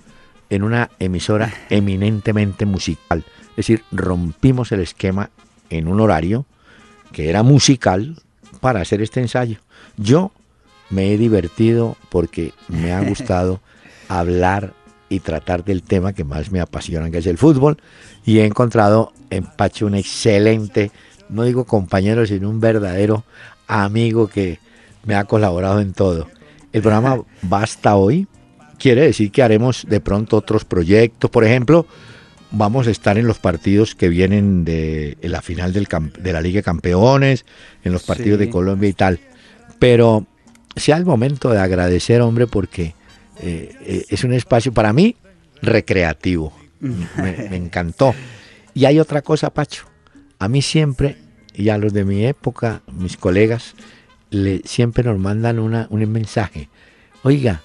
en 0.49 0.63
una 0.63 0.89
emisora 0.99 1.53
eminentemente 1.69 2.65
musical. 2.65 3.23
Es 3.51 3.57
decir, 3.57 3.83
rompimos 3.91 4.71
el 4.71 4.79
esquema 4.79 5.29
en 5.69 5.87
un 5.87 5.99
horario 5.99 6.45
que 7.11 7.29
era 7.29 7.43
musical 7.43 8.15
para 8.59 8.81
hacer 8.81 9.01
este 9.01 9.19
ensayo. 9.19 9.59
Yo 9.97 10.31
me 10.89 11.13
he 11.13 11.17
divertido 11.17 11.97
porque 12.09 12.53
me 12.67 12.93
ha 12.93 13.01
gustado 13.01 13.61
hablar 14.07 14.73
y 15.09 15.19
tratar 15.19 15.63
del 15.63 15.83
tema 15.83 16.13
que 16.13 16.23
más 16.23 16.51
me 16.51 16.61
apasiona, 16.61 17.09
que 17.09 17.17
es 17.17 17.25
el 17.25 17.37
fútbol. 17.37 17.77
Y 18.25 18.39
he 18.39 18.45
encontrado 18.45 19.11
en 19.29 19.45
Pacho 19.45 19.87
un 19.87 19.95
excelente, 19.95 20.91
no 21.29 21.43
digo 21.43 21.65
compañero, 21.65 22.25
sino 22.25 22.49
un 22.49 22.59
verdadero 22.59 23.23
amigo 23.67 24.27
que 24.27 24.59
me 25.05 25.15
ha 25.15 25.25
colaborado 25.25 25.79
en 25.79 25.93
todo. 25.93 26.27
El 26.71 26.81
programa 26.81 27.21
Basta 27.41 27.95
Hoy 27.95 28.27
quiere 28.79 29.01
decir 29.01 29.31
que 29.31 29.43
haremos 29.43 29.85
de 29.87 29.99
pronto 29.99 30.37
otros 30.37 30.65
proyectos. 30.65 31.29
Por 31.29 31.43
ejemplo, 31.43 31.85
vamos 32.51 32.87
a 32.87 32.91
estar 32.91 33.17
en 33.17 33.27
los 33.27 33.37
partidos 33.37 33.93
que 33.93 34.09
vienen 34.09 34.65
de 34.65 35.17
la 35.21 35.41
final 35.41 35.73
del, 35.73 35.87
de 36.19 36.33
la 36.33 36.41
Liga 36.41 36.59
de 36.59 36.63
Campeones, 36.63 37.45
en 37.83 37.91
los 37.91 38.03
partidos 38.03 38.39
de 38.39 38.49
Colombia 38.49 38.89
y 38.89 38.93
tal. 38.93 39.19
Pero 39.77 40.25
sea 40.75 40.97
el 40.97 41.05
momento 41.05 41.51
de 41.51 41.59
agradecer, 41.59 42.21
hombre, 42.21 42.47
porque 42.47 42.95
eh, 43.41 43.75
eh, 43.81 44.05
es 44.09 44.23
un 44.23 44.33
espacio 44.33 44.73
para 44.73 44.93
mí 44.93 45.15
recreativo. 45.61 46.53
Me, 46.79 47.55
encantó. 47.55 48.15
Y 48.73 48.85
hay 48.85 48.99
otra 48.99 49.21
cosa, 49.21 49.49
Pacho. 49.49 49.85
A 50.39 50.47
mí 50.47 50.61
siempre, 50.61 51.17
y 51.53 51.69
a 51.69 51.77
los 51.77 51.91
de 51.91 52.05
mi 52.05 52.25
época, 52.25 52.81
mis 52.93 53.17
colegas, 53.17 53.75
le, 54.29 54.61
siempre 54.63 55.03
nos 55.03 55.19
mandan 55.19 55.59
una, 55.59 55.87
un 55.89 56.09
mensaje. 56.09 56.69
Oiga, 57.23 57.61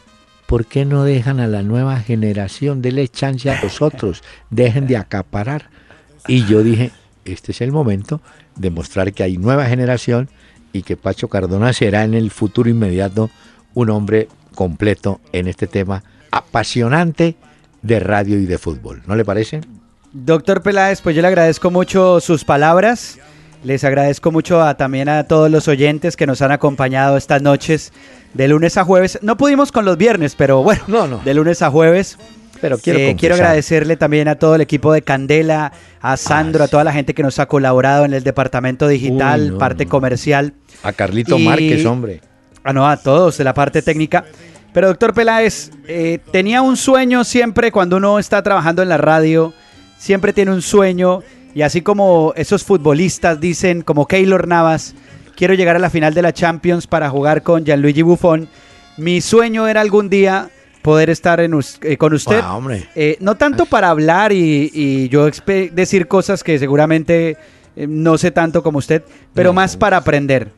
¿por 0.46 0.66
qué 0.66 0.84
no 0.84 1.04
dejan 1.04 1.40
a 1.40 1.46
la 1.46 1.62
nueva 1.62 1.98
generación, 2.00 2.82
de 2.82 3.08
chance 3.08 3.50
a 3.50 3.60
los 3.62 3.82
otros, 3.82 4.22
dejen 4.50 4.86
de 4.86 4.96
acaparar? 4.96 5.70
Y 6.26 6.44
yo 6.46 6.62
dije, 6.62 6.92
este 7.24 7.52
es 7.52 7.60
el 7.60 7.72
momento 7.72 8.20
de 8.56 8.70
mostrar 8.70 9.12
que 9.12 9.22
hay 9.22 9.36
nueva 9.36 9.66
generación 9.66 10.28
y 10.72 10.82
que 10.82 10.96
Pacho 10.96 11.28
Cardona 11.28 11.72
será 11.72 12.04
en 12.04 12.14
el 12.14 12.30
futuro 12.30 12.68
inmediato 12.68 13.30
un 13.74 13.90
hombre 13.90 14.28
completo 14.54 15.20
en 15.32 15.48
este 15.48 15.66
tema 15.66 16.02
apasionante 16.30 17.36
de 17.82 18.00
radio 18.00 18.38
y 18.38 18.46
de 18.46 18.58
fútbol. 18.58 19.02
¿No 19.06 19.16
le 19.16 19.24
parece? 19.24 19.60
Doctor 20.12 20.62
Peláez, 20.62 21.00
pues 21.00 21.14
yo 21.14 21.22
le 21.22 21.28
agradezco 21.28 21.70
mucho 21.70 22.20
sus 22.20 22.44
palabras. 22.44 23.18
Les 23.64 23.82
agradezco 23.82 24.30
mucho 24.30 24.62
a, 24.62 24.76
también 24.76 25.08
a 25.08 25.24
todos 25.24 25.50
los 25.50 25.68
oyentes 25.68 26.16
que 26.16 26.26
nos 26.26 26.42
han 26.42 26.52
acompañado 26.52 27.16
estas 27.16 27.40
noches 27.40 27.94
de 28.34 28.46
lunes 28.46 28.76
a 28.76 28.84
jueves. 28.84 29.18
No 29.22 29.38
pudimos 29.38 29.72
con 29.72 29.86
los 29.86 29.96
viernes, 29.96 30.34
pero 30.36 30.62
bueno, 30.62 30.82
no, 30.86 31.06
no. 31.06 31.18
de 31.24 31.32
lunes 31.32 31.62
a 31.62 31.70
jueves. 31.70 32.18
Pero 32.60 32.78
quiero, 32.78 32.98
eh, 32.98 33.16
quiero 33.18 33.34
agradecerle 33.34 33.96
también 33.96 34.28
a 34.28 34.36
todo 34.36 34.54
el 34.54 34.60
equipo 34.60 34.92
de 34.92 35.00
Candela, 35.02 35.72
a 36.00 36.16
Sandro, 36.18 36.62
ah, 36.62 36.66
a 36.66 36.68
toda 36.68 36.84
la 36.84 36.92
gente 36.92 37.14
que 37.14 37.22
nos 37.22 37.38
ha 37.38 37.46
colaborado 37.46 38.04
en 38.04 38.12
el 38.12 38.22
departamento 38.22 38.86
digital, 38.86 39.56
parte 39.58 39.86
comercial. 39.86 40.52
A 40.82 40.92
Carlito 40.92 41.38
Márquez, 41.38 41.84
hombre. 41.86 42.20
Ah, 42.62 42.72
no, 42.72 42.86
a 42.86 42.98
todos 42.98 43.38
de 43.38 43.44
la 43.44 43.54
parte 43.54 43.80
técnica. 43.80 44.24
Pero 44.74 44.88
doctor 44.88 45.14
Peláez, 45.14 45.70
eh, 45.88 46.18
tenía 46.32 46.60
un 46.60 46.76
sueño 46.76 47.24
siempre 47.24 47.72
cuando 47.72 47.96
uno 47.96 48.18
está 48.18 48.42
trabajando 48.42 48.82
en 48.82 48.90
la 48.90 48.98
radio, 48.98 49.54
siempre 49.98 50.32
tiene 50.34 50.50
un 50.50 50.62
sueño 50.62 51.22
y 51.54 51.62
así 51.62 51.82
como 51.82 52.32
esos 52.36 52.64
futbolistas 52.64 53.40
dicen, 53.40 53.82
como 53.82 54.06
Keylor 54.06 54.48
Navas, 54.48 54.94
quiero 55.36 55.54
llegar 55.54 55.76
a 55.76 55.78
la 55.78 55.90
final 55.90 56.12
de 56.14 56.22
la 56.22 56.32
Champions 56.32 56.86
para 56.86 57.08
jugar 57.08 57.42
con 57.42 57.64
Gianluigi 57.64 58.02
Buffon, 58.02 58.48
mi 58.96 59.20
sueño 59.20 59.66
era 59.68 59.80
algún 59.80 60.08
día 60.08 60.50
poder 60.82 61.10
estar 61.10 61.40
en, 61.40 61.58
eh, 61.82 61.96
con 61.96 62.12
usted. 62.12 62.40
Ah, 62.42 62.60
eh, 62.94 63.16
no 63.20 63.36
tanto 63.36 63.66
para 63.66 63.88
hablar 63.88 64.32
y, 64.32 65.08
yo 65.08 65.28
decir 65.72 66.08
cosas 66.08 66.44
que 66.44 66.58
seguramente 66.58 67.36
no 67.76 68.18
sé 68.18 68.30
tanto 68.30 68.62
como 68.62 68.78
usted, 68.78 69.02
pero 69.32 69.52
más 69.52 69.76
para 69.76 69.96
aprender. 69.96 70.50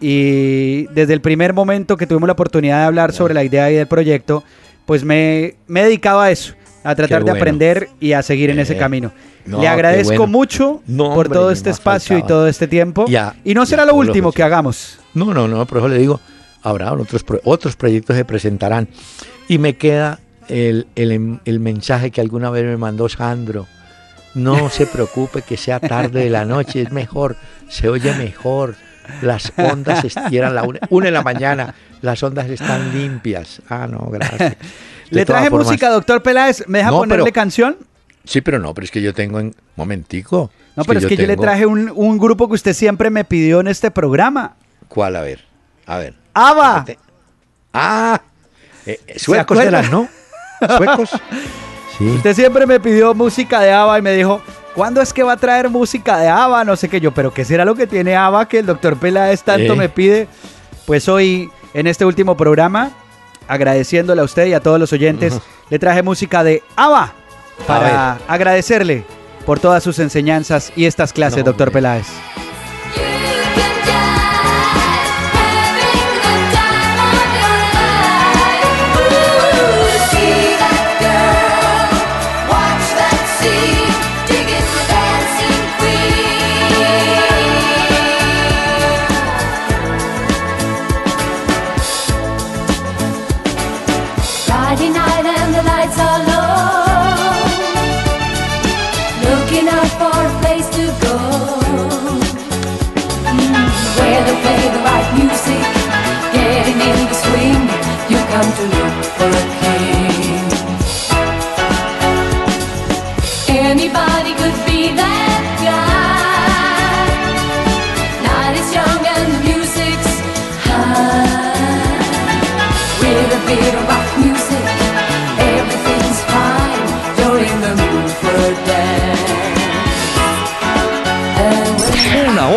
Y 0.00 0.84
desde 0.88 1.12
el 1.12 1.20
primer 1.20 1.52
momento 1.52 1.96
que 1.96 2.06
tuvimos 2.06 2.26
la 2.26 2.32
oportunidad 2.32 2.80
de 2.80 2.84
hablar 2.86 3.12
sobre 3.12 3.34
la 3.34 3.44
idea 3.44 3.70
y 3.70 3.74
del 3.74 3.86
proyecto, 3.86 4.44
pues 4.86 5.04
me, 5.04 5.54
me 5.66 5.80
he 5.80 5.84
dedicado 5.84 6.20
a 6.20 6.30
eso, 6.30 6.54
a 6.84 6.94
tratar 6.94 7.24
de 7.24 7.30
aprender 7.30 7.88
y 8.00 8.12
a 8.12 8.22
seguir 8.22 8.50
en 8.50 8.58
ese 8.58 8.74
Eh, 8.74 8.78
camino. 8.78 9.12
No, 9.48 9.60
Le 9.60 9.68
agradezco 9.68 10.08
bueno. 10.16 10.26
mucho 10.28 10.82
No, 10.86 11.14
por 11.14 11.26
hombre, 11.26 11.38
todo 11.38 11.50
este 11.50 11.70
espacio 11.70 12.18
y 12.18 12.22
todo 12.22 12.46
este 12.48 12.68
tiempo. 12.68 13.06
Ya, 13.08 13.34
y 13.44 13.54
no 13.54 13.64
será 13.66 13.84
lo 13.84 13.94
último 13.94 14.30
que 14.32 14.36
que 14.36 14.42
hagamos. 14.42 14.98
No, 15.14 15.32
no, 15.34 15.48
no, 15.48 15.64
por 15.66 15.78
eso 15.78 15.88
le 15.88 15.98
digo, 15.98 16.20
habrá 16.62 16.92
otros, 16.92 17.24
otros 17.44 17.76
proyectos 17.76 18.16
se 18.16 18.24
presentarán. 18.24 18.88
Y 19.48 19.58
me 19.58 19.76
queda 19.76 20.20
el, 20.48 20.86
el- 20.94 21.40
el 21.44 21.60
mensaje 21.60 22.10
que 22.10 22.20
alguna 22.20 22.50
vez 22.50 22.64
me 22.64 22.76
mandó 22.76 23.08
Sandro. 23.08 23.66
No 24.34 24.68
se 24.70 24.86
preocupe 24.86 25.42
que 25.42 25.56
sea 25.56 25.80
tarde 25.80 26.24
de 26.24 26.30
la 26.30 26.44
noche, 26.44 26.82
es 26.82 26.92
mejor, 26.92 27.36
se 27.68 27.88
oye 27.88 28.14
mejor. 28.14 28.74
Las 29.22 29.52
ondas 29.56 30.04
estieran 30.04 30.54
la 30.54 30.64
una, 30.64 30.80
una 30.90 31.06
de 31.06 31.12
la 31.12 31.22
mañana, 31.22 31.74
las 32.02 32.22
ondas 32.22 32.48
están 32.50 32.92
limpias. 32.92 33.62
Ah, 33.70 33.86
no, 33.90 34.06
gracias. 34.10 34.56
De 35.10 35.20
Le 35.20 35.24
traje 35.24 35.48
formas- 35.48 35.66
música, 35.68 35.88
doctor 35.88 36.22
Peláez. 36.22 36.64
¿Me 36.68 36.78
deja 36.78 36.90
No, 36.90 36.98
ponerle 36.98 37.24
pero- 37.24 37.32
canción? 37.34 37.76
Sí, 38.28 38.42
pero 38.42 38.58
no, 38.58 38.74
pero 38.74 38.84
es 38.84 38.90
que 38.90 39.00
yo 39.00 39.14
tengo 39.14 39.40
en. 39.40 39.54
Momentico. 39.74 40.50
No, 40.76 40.84
pero 40.84 41.00
es 41.00 41.06
que 41.06 41.16
yo 41.16 41.26
le 41.26 41.36
traje 41.38 41.64
un, 41.64 41.90
un 41.94 42.18
grupo 42.18 42.46
que 42.46 42.54
usted 42.54 42.74
siempre 42.74 43.08
me 43.08 43.24
pidió 43.24 43.60
en 43.60 43.68
este 43.68 43.90
programa. 43.90 44.54
¿Cuál? 44.88 45.16
A 45.16 45.22
ver. 45.22 45.44
A 45.86 45.96
ver. 45.96 46.14
¡ABBA! 46.34 46.84
Ah, 47.72 48.20
eh, 48.84 49.00
eh, 49.06 49.18
suecos 49.18 49.58
eran, 49.58 49.90
¿no? 49.90 50.08
Suecos. 50.76 51.10
Sí. 51.96 52.04
Usted 52.06 52.32
siempre 52.34 52.64
me 52.64 52.78
pidió 52.78 53.12
música 53.12 53.58
de 53.60 53.72
ABBA 53.72 53.98
y 53.98 54.02
me 54.02 54.12
dijo, 54.14 54.40
¿cuándo 54.72 55.00
es 55.02 55.12
que 55.12 55.24
va 55.24 55.32
a 55.32 55.36
traer 55.36 55.68
música 55.68 56.16
de 56.18 56.28
ABBA? 56.28 56.62
No 56.64 56.76
sé 56.76 56.88
qué 56.88 57.00
yo, 57.00 57.12
pero 57.12 57.34
¿qué 57.34 57.44
será 57.44 57.64
lo 57.64 57.74
que 57.74 57.88
tiene 57.88 58.14
ABBA 58.14 58.46
que 58.46 58.60
el 58.60 58.66
doctor 58.66 58.96
Peláez 58.98 59.42
tanto 59.42 59.72
Eh. 59.72 59.76
me 59.76 59.88
pide? 59.88 60.28
Pues 60.86 61.08
hoy, 61.08 61.50
en 61.74 61.88
este 61.88 62.04
último 62.04 62.36
programa, 62.36 62.92
agradeciéndole 63.48 64.20
a 64.20 64.24
usted 64.24 64.46
y 64.46 64.52
a 64.54 64.60
todos 64.60 64.78
los 64.78 64.92
oyentes, 64.92 65.40
le 65.70 65.78
traje 65.80 66.02
música 66.04 66.44
de 66.44 66.62
ABBA 66.76 67.12
para 67.66 68.18
agradecerle 68.28 69.04
por 69.46 69.58
todas 69.60 69.82
sus 69.82 69.98
enseñanzas 69.98 70.72
y 70.76 70.84
estas 70.86 71.12
clases, 71.12 71.38
No, 71.38 71.44
doctor. 71.44 71.72
Peláez. 71.72 72.06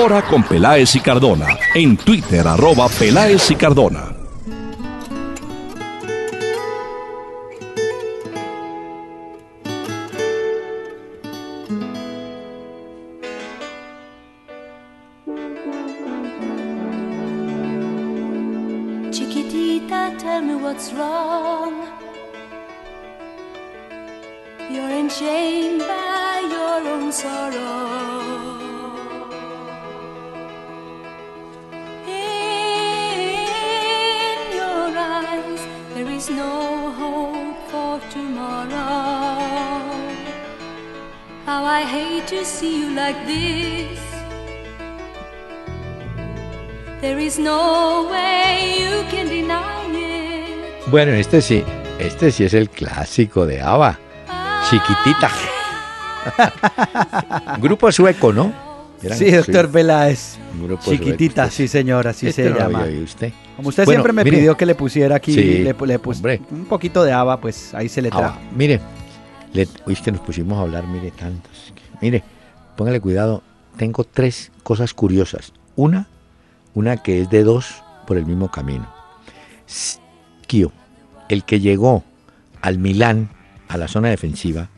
And 0.02 0.10
Una 0.10 0.16
hora 0.18 0.28
con 0.28 0.42
Peláez 0.44 0.96
y 0.96 1.00
Cardona. 1.00 1.46
En 1.76 1.96
Twitter, 1.96 2.48
arroba 2.48 2.90
Peláez 2.90 3.52
y 3.52 3.56
Cardona. 3.56 4.16
Chiquitita, 19.12 20.18
tell 20.18 20.42
me 20.42 20.56
what's 20.56 20.92
wrong. 20.94 21.86
You're 24.72 24.90
enchained 24.90 25.82
by 25.82 26.42
your 26.50 26.92
own 26.92 27.12
sorrow. 27.12 27.91
I 41.74 41.84
hate 41.86 42.28
to 42.38 42.44
see 42.44 42.82
you 42.82 42.90
like 42.96 43.18
this. 43.26 43.98
There 47.00 47.18
is 47.20 47.40
no 47.40 48.08
way 48.12 48.76
you 48.80 49.04
can 49.10 49.30
deny 49.30 49.88
it. 49.96 50.88
Bueno, 50.92 51.14
este 51.14 51.42
sí, 51.42 51.64
este 51.98 52.32
sí 52.32 52.44
es 52.44 52.54
el 52.54 52.70
clásico 52.70 53.46
de 53.46 53.62
ABBA. 53.62 53.98
Chiquitita. 54.70 55.32
Grupo 57.62 57.92
sueco, 57.92 58.34
¿no? 58.34 58.54
Eran- 59.02 59.18
Sí, 59.18 59.32
doctor 59.32 59.66
un 60.54 60.68
grupo 60.68 60.92
Chiquitita, 60.92 61.44
sueco. 61.46 61.56
sí 61.56 61.68
señor, 61.68 62.08
así 62.08 62.28
Este 62.28 62.44
se 62.44 62.50
no 62.50 62.56
lo 62.56 62.62
llama. 62.62 62.80
había 62.82 62.92
oído 62.92 63.04
usted. 63.06 63.32
Como 63.56 63.70
usted 63.70 63.86
Bueno, 63.86 64.00
siempre 64.02 64.14
me 64.14 64.24
mire. 64.26 64.38
pidió 64.38 64.56
que 64.58 64.66
le 64.68 64.76
pusiera 64.76 65.16
aquí, 65.16 65.34
Sí, 65.34 65.42
le, 65.64 65.74
le 65.88 66.00
puse 66.00 66.18
hombre. 66.20 66.42
un 66.52 66.66
poquito 66.66 67.04
de 67.04 67.12
ABBA, 67.14 67.40
pues 67.42 67.74
ahí 67.74 67.90
se 67.90 68.02
le 68.02 68.10
trajo. 68.12 68.36
Ah, 68.38 68.40
mire, 68.56 68.80
le, 69.54 69.68
es 69.88 70.02
que 70.02 70.12
nos 70.12 70.22
pusimos 70.22 70.58
a 70.58 70.62
hablar, 70.62 70.88
mire, 70.88 71.12
tantos. 71.12 71.74
Mire, 72.02 72.24
póngale 72.76 73.00
cuidado, 73.00 73.44
tengo 73.78 74.04
tres 74.04 74.52
cosas 74.64 74.94
curiosas. 74.94 75.54
Una, 75.76 76.08
una 76.74 76.98
que 76.98 77.22
es 77.22 77.30
de 77.30 77.44
dos 77.44 77.84
por 78.08 78.18
el 78.18 78.26
mismo 78.26 78.50
camino. 78.50 78.88
Kio, 80.48 80.72
el 81.30 81.44
que 81.44 81.60
llegó 81.60 82.04
al 82.62 82.78
Milán, 82.78 83.30
a 83.68 83.78
la 83.78 83.88
zona 83.88 84.10
defensiva, 84.10 84.70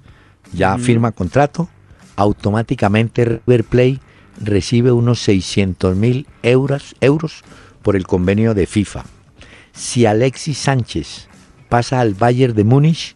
ya 0.53 0.78
Mm. 0.78 0.82
firma 0.82 1.11
contrato, 1.11 1.69
automáticamente 2.15 3.26
River 3.26 3.63
Play 3.63 3.99
recibe 4.39 4.91
unos 4.91 5.19
600 5.21 5.95
mil 5.95 6.28
euros, 6.43 6.95
euros 7.01 7.43
por 7.82 7.95
el 7.95 8.05
convenio 8.05 8.53
de 8.53 8.65
FIFA. 8.67 9.05
Si 9.74 10.05
Alexis 10.05 10.57
Sánchez 10.59 11.28
pasa 11.69 11.99
al 11.99 12.13
Bayern 12.13 12.53
de 12.55 12.63
Múnich, 12.63 13.15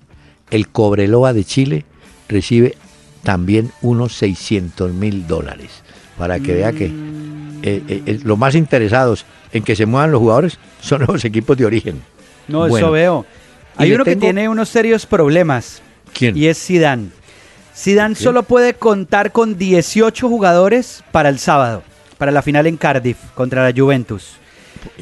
el 0.51 0.69
Cobreloa 0.69 1.33
de 1.33 1.43
Chile 1.43 1.85
recibe 2.27 2.75
también 3.23 3.71
unos 3.81 4.13
600 4.15 4.93
mil 4.93 5.27
dólares. 5.27 5.83
Para 6.17 6.39
que 6.39 6.53
vea 6.53 6.71
que 6.71 6.85
eh, 6.85 7.83
eh, 7.87 8.03
eh, 8.05 8.19
los 8.23 8.37
más 8.37 8.55
interesados 8.55 9.25
en 9.51 9.63
que 9.63 9.75
se 9.75 9.85
muevan 9.85 10.11
los 10.11 10.19
jugadores 10.19 10.57
son 10.81 11.05
los 11.07 11.23
equipos 11.25 11.57
de 11.57 11.65
origen. 11.65 12.01
No, 12.47 12.65
eso 12.65 12.91
veo. 12.91 13.25
Hay 13.75 13.93
uno 13.93 14.03
que 14.03 14.15
tiene 14.15 14.49
unos 14.49 14.69
serios 14.69 15.05
problemas. 15.05 15.81
¿Quién? 16.13 16.35
Y 16.37 16.47
es. 16.47 16.57
Zidane 16.57 17.09
¿Qué? 17.75 18.15
solo 18.15 18.43
puede 18.43 18.73
contar 18.73 19.31
con 19.31 19.57
18 19.57 20.27
jugadores 20.27 21.03
para 21.11 21.29
el 21.29 21.37
sábado, 21.37 21.83
para 22.17 22.31
la 22.31 22.41
final 22.41 22.65
en 22.65 22.77
Cardiff 22.77 23.17
contra 23.35 23.69
la 23.69 23.77
Juventus. 23.77 24.37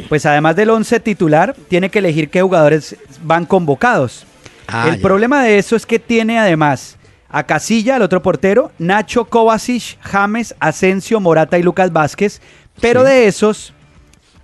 Pues 0.10 0.26
además 0.26 0.56
del 0.56 0.72
11 0.72 1.00
titular, 1.00 1.56
tiene 1.70 1.90
que 1.90 2.00
elegir 2.00 2.30
qué 2.30 2.42
jugadores 2.42 2.98
van 3.24 3.46
convocados. 3.46 4.26
Ah, 4.68 4.88
el 4.90 4.96
ya. 4.98 5.02
problema 5.02 5.44
de 5.44 5.58
eso 5.58 5.76
es 5.76 5.86
que 5.86 6.00
tiene 6.00 6.40
además 6.40 6.98
a 7.30 7.44
Casilla, 7.44 7.98
el 7.98 8.02
otro 8.02 8.22
portero, 8.22 8.72
Nacho 8.80 9.26
Kovacic, 9.26 9.98
James, 10.02 10.56
Asensio, 10.60 11.20
Morata 11.20 11.58
y 11.58 11.64
Lucas 11.64 11.92
Vázquez. 11.92 12.42
Pero 12.82 13.02
Sí. 13.02 13.08
de 13.08 13.28
esos, 13.28 13.74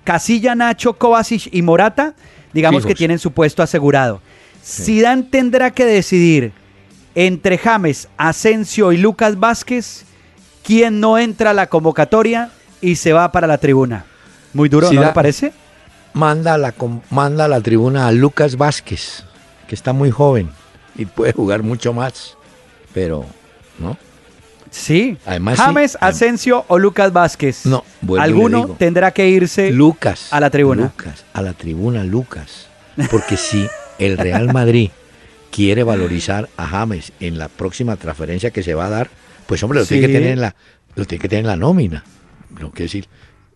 Casilla, 0.04 0.56
Nacho, 0.56 0.94
Kovacic 0.94 1.48
y 1.54 1.62
Morata, 1.62 2.14
digamos 2.54 2.86
que 2.86 2.96
tienen 2.96 3.20
su 3.20 3.32
puesto 3.32 3.62
asegurado. 3.64 4.22
Zidane 4.64 5.24
tendrá 5.24 5.72
que 5.72 5.86
decidir 5.86 6.52
entre 7.16 7.58
James, 7.58 8.08
Asensio 8.18 8.92
y 8.92 8.98
Lucas 8.98 9.40
Vázquez 9.40 10.06
quién 10.64 11.00
no 11.00 11.18
entra 11.18 11.50
a 11.52 11.54
la 11.54 11.68
convocatoria 11.68 12.52
y 12.80 12.96
se 12.96 13.14
va 13.14 13.32
para 13.32 13.48
la 13.48 13.58
tribuna. 13.58 14.06
Muy 14.54 14.70
duro, 14.70 14.92
¿no 14.92 15.02
le 15.02 15.08
parece? 15.10 15.54
Manda 16.14 16.54
a, 16.56 16.58
la, 16.58 16.74
manda 17.10 17.46
a 17.46 17.48
la 17.48 17.62
tribuna 17.62 18.08
a 18.08 18.12
Lucas 18.12 18.58
Vázquez, 18.58 19.24
que 19.72 19.76
está 19.76 19.94
muy 19.94 20.12
joven 20.12 20.50
y 20.98 21.06
puede 21.06 21.32
jugar 21.32 21.64
mucho 21.64 21.94
más, 21.94 22.36
pero 22.94 23.26
no. 23.80 23.98
Sí. 24.70 25.18
Además, 25.26 25.58
James, 25.60 25.98
Asensio 26.02 26.66
o 26.68 26.78
Lucas 26.78 27.14
Vázquez. 27.14 27.66
No, 27.66 27.86
Alguno 28.20 28.64
digo. 28.64 28.76
tendrá 28.78 29.12
que 29.12 29.30
irse 29.30 29.72
Lucas. 29.72 30.28
a 30.34 30.42
la 30.42 30.50
tribuna. 30.50 30.82
Lucas, 30.82 31.24
a 31.32 31.42
la 31.42 31.54
tribuna 31.54 32.04
Lucas. 32.04 32.68
Porque 33.10 33.38
si 33.38 33.66
el 33.98 34.18
Real 34.18 34.52
Madrid 34.52 34.90
quiere 35.52 35.84
valorizar 35.84 36.50
a 36.58 36.68
James 36.68 37.14
en 37.22 37.38
la 37.38 37.48
próxima 37.48 37.96
transferencia 37.96 38.52
que 38.52 38.64
se 38.64 38.74
va 38.74 38.88
a 38.88 38.90
dar, 38.90 39.10
pues 39.46 39.64
hombre, 39.64 39.80
lo 39.80 39.86
tiene 39.86 40.06
que 40.06 40.12
tener 40.12 40.32
en 40.32 40.42
la, 40.42 40.54
lo 40.96 41.06
tiene 41.06 41.22
que 41.22 41.30
tener 41.30 41.46
en 41.46 41.48
la 41.48 41.56
nómina. 41.56 42.04
No 42.60 42.74
que 42.74 42.84
decir, 42.84 43.08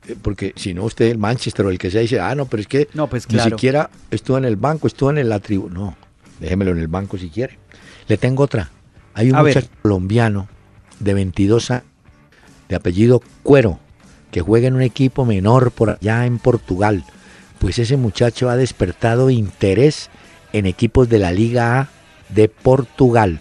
eh, 0.07 0.16
porque 0.22 0.53
si 0.55 0.74
no 0.74 0.86
usted 0.86 1.07
el 1.07 1.18
Manchester 1.18 1.66
o 1.66 1.70
el 1.72 1.78
que 1.78 1.91
sea 1.91 1.99
dice, 1.99 2.22
ah, 2.22 2.34
no, 2.36 2.45
pero 2.45 2.61
es 2.61 2.68
que 2.68 2.88
No, 2.93 3.09
pues 3.09 3.30
ni 3.30 3.39
siquiera 3.41 3.89
estuvo 4.11 4.38
en 4.38 4.45
el 4.45 4.55
banco, 4.55 4.88
estuvo 4.88 5.09
en 5.09 5.28
la 5.28 5.41
tribu. 5.41 5.70
No, 5.70 5.97
déjemelo 6.39 6.71
en 6.71 6.79
el 6.79 6.88
banco 6.88 7.17
si 7.17 7.29
quiere. 7.29 7.57
Le 8.07 8.17
tengo 8.17 8.43
otra. 8.43 8.69
Hay 9.13 9.29
un 9.29 9.36
A 9.36 9.41
ver. 9.41 9.55
muchacho 9.55 9.73
colombiano 9.81 10.47
de 10.99 11.13
22 11.13 11.71
años, 11.71 11.83
de 12.69 12.75
apellido 12.75 13.21
Cuero, 13.43 13.79
que 14.31 14.41
juega 14.41 14.67
en 14.67 14.75
un 14.75 14.81
equipo 14.81 15.25
menor 15.25 15.71
por 15.71 15.91
allá 15.91 16.25
en 16.25 16.39
Portugal. 16.39 17.03
Pues 17.59 17.79
ese 17.79 17.97
muchacho 17.97 18.49
ha 18.49 18.57
despertado 18.57 19.29
interés 19.29 20.09
en 20.53 20.65
equipos 20.65 21.09
de 21.09 21.19
la 21.19 21.31
Liga 21.31 21.79
A 21.79 21.89
de 22.29 22.49
Portugal. 22.49 23.39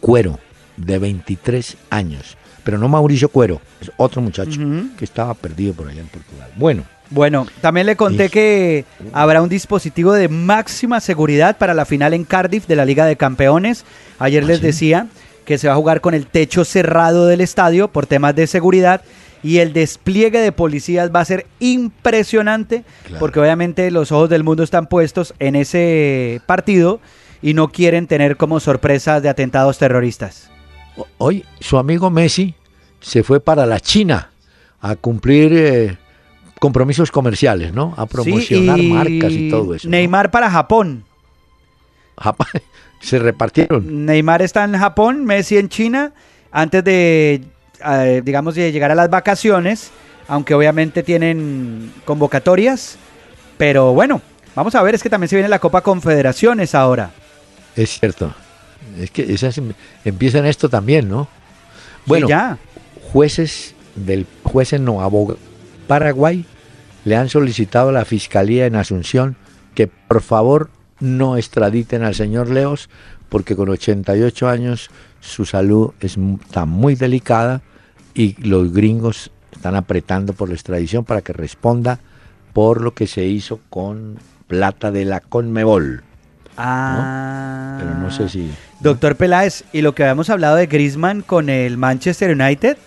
Cuero, 0.00 0.38
de 0.76 0.98
23 0.98 1.76
años. 1.90 2.36
Pero 2.64 2.78
no 2.78 2.88
Mauricio 2.88 3.28
Cuero, 3.28 3.60
es 3.80 3.90
otro 3.96 4.22
muchacho 4.22 4.60
que 4.96 5.04
estaba 5.04 5.34
perdido 5.34 5.74
por 5.74 5.88
allá 5.88 6.00
en 6.00 6.08
Portugal. 6.08 6.50
Bueno, 6.56 6.84
Bueno, 7.12 7.46
también 7.60 7.86
le 7.86 7.96
conté 7.96 8.24
Sí. 8.24 8.30
que 8.30 8.84
habrá 9.12 9.42
un 9.42 9.48
dispositivo 9.48 10.12
de 10.12 10.28
máxima 10.28 11.00
seguridad 11.00 11.58
para 11.58 11.74
la 11.74 11.84
final 11.84 12.14
en 12.14 12.24
Cardiff 12.24 12.66
de 12.66 12.76
la 12.76 12.84
Liga 12.84 13.04
de 13.06 13.16
Campeones. 13.16 13.84
Ayer 14.18 14.42
¿Ah, 14.44 14.46
les 14.46 14.58
sí? 14.58 14.64
decía 14.66 15.06
que 15.44 15.58
se 15.58 15.66
va 15.68 15.74
a 15.74 15.76
jugar 15.76 16.00
con 16.00 16.14
el 16.14 16.26
techo 16.26 16.64
cerrado 16.64 17.26
del 17.26 17.40
estadio 17.40 17.88
por 17.88 18.06
temas 18.06 18.34
de 18.34 18.46
seguridad 18.46 19.02
y 19.42 19.58
el 19.58 19.72
despliegue 19.72 20.38
de 20.40 20.52
policías 20.52 21.10
va 21.14 21.20
a 21.20 21.24
ser 21.24 21.46
impresionante 21.58 22.84
Claro. 23.04 23.18
porque 23.20 23.40
obviamente 23.40 23.90
los 23.90 24.12
ojos 24.12 24.30
del 24.30 24.44
mundo 24.44 24.62
están 24.62 24.86
puestos 24.86 25.34
en 25.38 25.56
ese 25.56 26.40
partido 26.46 27.00
y 27.42 27.54
no 27.54 27.68
quieren 27.68 28.06
tener 28.06 28.36
como 28.36 28.60
sorpresas 28.60 29.22
de 29.22 29.28
atentados 29.28 29.78
terroristas. 29.78 30.48
hoy 31.18 31.44
su 31.60 31.76
amigo 31.78 32.08
Messi 32.10 32.54
se 33.00 33.22
fue 33.22 33.40
para 33.40 33.66
la 33.66 33.80
China 33.80 34.30
a 34.80 34.94
cumplir 34.94 35.52
eh, 35.54 35.96
compromisos 36.62 37.10
comerciales, 37.10 37.72
¿no? 37.72 37.92
A 37.96 38.06
promocionar 38.06 38.78
Sí, 38.78 38.86
y 38.86 38.92
marcas 38.92 39.32
y 39.32 39.50
todo 39.50 39.74
eso. 39.74 39.88
¿no? 39.88 39.90
Neymar 39.90 40.30
para 40.30 40.48
Japón. 40.48 41.02
Japa- 42.16 42.46
se 43.00 43.18
repartieron. 43.18 44.06
Neymar 44.06 44.42
está 44.42 44.62
en 44.62 44.78
Japón, 44.78 45.24
Messi 45.24 45.56
en 45.58 45.68
China, 45.68 46.12
antes 46.52 46.84
de, 46.84 47.42
eh, 47.84 48.22
digamos, 48.24 48.54
de 48.54 48.70
llegar 48.70 48.92
a 48.92 48.94
las 48.94 49.10
vacaciones, 49.10 49.90
aunque 50.28 50.54
obviamente 50.54 51.02
tienen 51.02 51.92
convocatorias, 52.04 52.96
pero 53.58 53.92
bueno, 53.92 54.22
vamos 54.54 54.76
a 54.76 54.82
ver, 54.84 54.94
es 54.94 55.02
que 55.02 55.10
también 55.10 55.28
se 55.30 55.34
viene 55.34 55.48
la 55.48 55.58
Copa 55.58 55.80
Confederaciones 55.80 56.76
ahora. 56.76 57.10
Es 57.74 57.98
cierto. 57.98 58.32
Es 59.00 59.10
que 59.10 59.32
esas 59.32 59.58
em- 59.58 59.72
empiezan 60.04 60.46
esto 60.46 60.68
también, 60.68 61.08
¿no? 61.08 61.26
Bueno, 62.06 62.28
Sí, 62.28 62.30
ya. 62.30 62.56
jueces 63.10 63.74
del 63.96 64.26
jueces 64.44 64.80
no 64.80 65.00
abogados 65.02 65.40
Paraguay 65.92 66.46
le 67.04 67.16
han 67.16 67.28
solicitado 67.28 67.90
a 67.90 67.92
la 67.92 68.06
fiscalía 68.06 68.64
en 68.64 68.76
Asunción 68.76 69.36
que 69.74 69.88
por 69.88 70.22
favor 70.22 70.70
no 71.00 71.36
extraditen 71.36 72.02
al 72.02 72.14
señor 72.14 72.48
Leos 72.48 72.88
porque 73.28 73.54
con 73.54 73.68
88 73.68 74.48
años 74.48 74.88
su 75.20 75.44
salud 75.44 75.92
es, 76.00 76.16
está 76.42 76.64
muy 76.64 76.94
delicada 76.94 77.60
y 78.14 78.42
los 78.42 78.72
gringos 78.72 79.32
están 79.52 79.76
apretando 79.76 80.32
por 80.32 80.48
la 80.48 80.54
extradición 80.54 81.04
para 81.04 81.20
que 81.20 81.34
responda 81.34 81.98
por 82.54 82.80
lo 82.80 82.94
que 82.94 83.06
se 83.06 83.26
hizo 83.26 83.60
con 83.68 84.16
plata 84.46 84.90
de 84.92 85.04
la 85.04 85.20
Conmebol. 85.20 86.04
Ah. 86.56 87.76
Pero 87.78 87.94
no 87.96 88.10
sé 88.10 88.30
si... 88.30 88.50
Doctor 88.80 89.16
Peláez, 89.16 89.64
y 89.74 89.82
lo 89.82 89.94
que 89.94 90.04
habíamos 90.04 90.30
hablado 90.30 90.56
de 90.56 90.68
Griezmann 90.68 91.20
con 91.20 91.50
el 91.50 91.76
Manchester 91.76 92.30
United, 92.30 92.78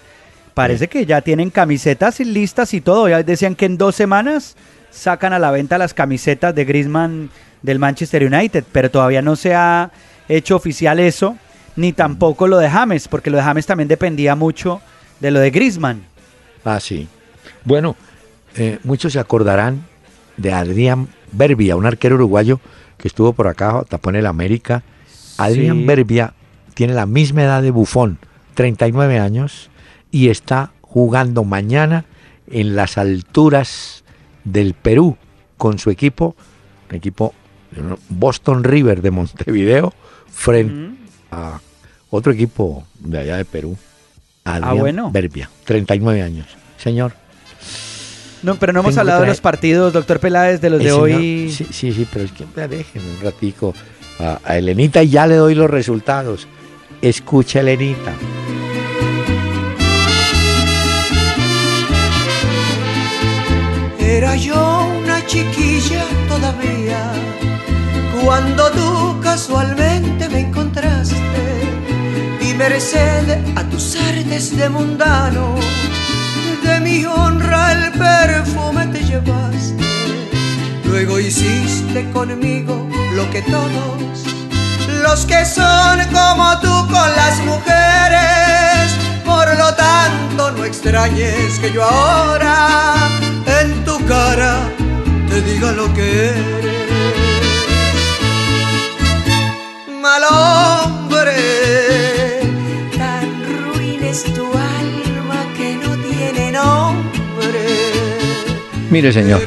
parece 0.56 0.88
que 0.88 1.06
ya 1.06 1.22
tienen 1.22 1.52
camisetas 1.52 2.20
y 2.20 2.26
listas 2.26 2.74
y 2.74 2.82
todo. 2.82 3.08
Ya 3.08 3.22
decían 3.22 3.54
que 3.54 3.66
en 3.66 3.78
dos 3.78 3.96
semanas 3.96 4.56
sacan 4.90 5.34
a 5.34 5.40
la 5.40 5.52
venta 5.52 5.78
las 5.78 5.94
camisetas 5.94 6.56
de 6.56 6.66
Griezmann 6.66 7.30
del 7.62 7.78
Manchester 7.78 8.24
United, 8.26 8.64
pero 8.72 8.90
todavía 8.90 9.22
no 9.22 9.36
se 9.36 9.54
ha 9.54 9.92
hecho 10.28 10.56
oficial 10.56 11.00
eso, 11.00 11.38
ni 11.76 11.94
tampoco 11.94 12.48
lo 12.48 12.58
de 12.58 12.70
James, 12.70 13.08
porque 13.08 13.30
lo 13.30 13.38
de 13.38 13.44
James 13.44 13.66
también 13.66 13.88
dependía 13.88 14.34
mucho 14.36 14.82
de 15.20 15.30
lo 15.30 15.40
de 15.40 15.52
Griezmann. 15.52 16.04
Ah, 16.64 16.80
sí. 16.80 17.08
Bueno, 17.66 17.96
eh, 18.56 18.80
muchos 18.84 19.14
se 19.14 19.20
acordarán 19.20 19.84
de 20.38 20.54
Adrián 20.54 21.10
Berbia, 21.32 21.76
un 21.76 21.86
arquero 21.86 22.16
uruguayo 22.16 22.60
que 22.98 23.10
estuvo 23.10 23.34
por 23.34 23.48
acá, 23.48 23.84
tapó 23.90 24.10
en 24.12 24.16
el 24.18 24.26
América. 24.26 24.84
Adrián 25.38 25.80
Sí. 25.80 25.86
Berbia 25.86 26.34
tiene 26.74 26.94
la 26.94 27.06
misma 27.06 27.44
edad 27.44 27.62
de 27.62 27.72
Bufón, 27.72 28.18
39 28.54 29.20
años, 29.20 29.70
y 30.16 30.30
está 30.30 30.72
jugando 30.80 31.44
mañana 31.44 32.06
en 32.50 32.74
las 32.78 32.98
alturas 32.98 34.06
del 34.46 34.74
Perú 34.74 35.18
con 35.58 35.78
su 35.78 35.90
equipo, 35.90 36.38
el 36.90 36.96
equipo 36.96 37.34
Boston 38.08 38.64
River 38.64 39.02
de 39.02 39.12
Montevideo, 39.12 39.94
frente 40.32 40.96
a 41.32 41.60
otro 42.12 42.32
equipo 42.32 42.86
de 42.98 43.20
allá 43.20 43.36
de 43.36 43.44
Perú. 43.44 43.76
Adrián 44.46 44.78
bueno. 44.78 45.12
Berbia, 45.12 45.50
39 45.66 46.22
años. 46.22 46.48
Señor. 46.78 47.12
No, 48.42 48.56
pero 48.56 48.72
no 48.72 48.80
hemos 48.80 48.98
hablado 48.98 49.20
de 49.20 49.28
los 49.28 49.42
partidos, 49.42 49.92
doctor 49.92 50.22
Peláez, 50.22 50.62
de 50.62 50.70
los 50.70 50.80
el 50.80 50.86
de 50.86 50.92
señor- 50.92 51.02
hoy. 51.02 51.52
Sí, 51.52 51.68
sí, 51.72 51.92
sí, 51.92 52.08
pero 52.10 52.24
es 52.24 52.32
que 52.32 52.46
déjenme 52.70 53.18
un 53.18 53.22
ratico 53.22 53.74
a, 54.18 54.40
a 54.46 54.58
Elenita 54.58 55.04
y 55.04 55.10
ya 55.10 55.28
le 55.28 55.36
doy 55.36 55.56
los 55.56 55.70
resultados. 55.70 56.48
Escucha, 57.02 57.60
Elenita. 57.60 58.14
Era 64.16 64.34
yo 64.38 64.88
una 65.04 65.26
chiquilla 65.26 66.06
todavía. 66.30 67.02
Cuando 68.24 68.72
tú 68.72 69.20
casualmente 69.22 70.30
me 70.30 70.40
encontraste 70.40 71.18
y 72.40 72.54
merced 72.54 73.28
a 73.58 73.64
tus 73.64 73.98
artes 73.98 74.56
de 74.56 74.70
mundano 74.70 75.56
de 76.64 76.80
mi 76.80 77.04
honra 77.04 77.74
el 77.74 77.92
perfume 77.92 78.88
te 78.94 79.04
llevaste. 79.04 79.84
Luego 80.86 81.20
hiciste 81.20 82.10
conmigo 82.12 82.88
lo 83.16 83.30
que 83.32 83.42
todos 83.42 84.24
los 85.04 85.26
que 85.26 85.44
son 85.46 86.00
como 86.14 86.58
tú 86.62 86.74
con 86.88 87.10
las 87.22 87.44
mujeres 87.44 88.96
lo 89.58 89.74
tanto 89.76 90.52
no 90.52 90.66
extrañes 90.66 91.60
que 91.60 91.72
yo 91.72 91.84
ahora 91.84 93.10
en 93.62 93.84
tu 93.84 93.98
cara 94.06 94.70
te 95.30 95.42
diga 95.42 95.72
lo 95.72 95.94
que 95.94 96.30
eres. 96.30 96.86
Mal 100.02 100.24
hombre 100.30 101.34
tan 102.98 103.74
ruin 103.74 104.04
es 104.04 104.24
tu 104.24 104.46
alma 104.46 105.46
que 105.58 105.76
no 105.76 105.96
tiene 105.98 106.52
nombre. 106.52 107.60
Mire, 108.90 109.12
señor, 109.12 109.42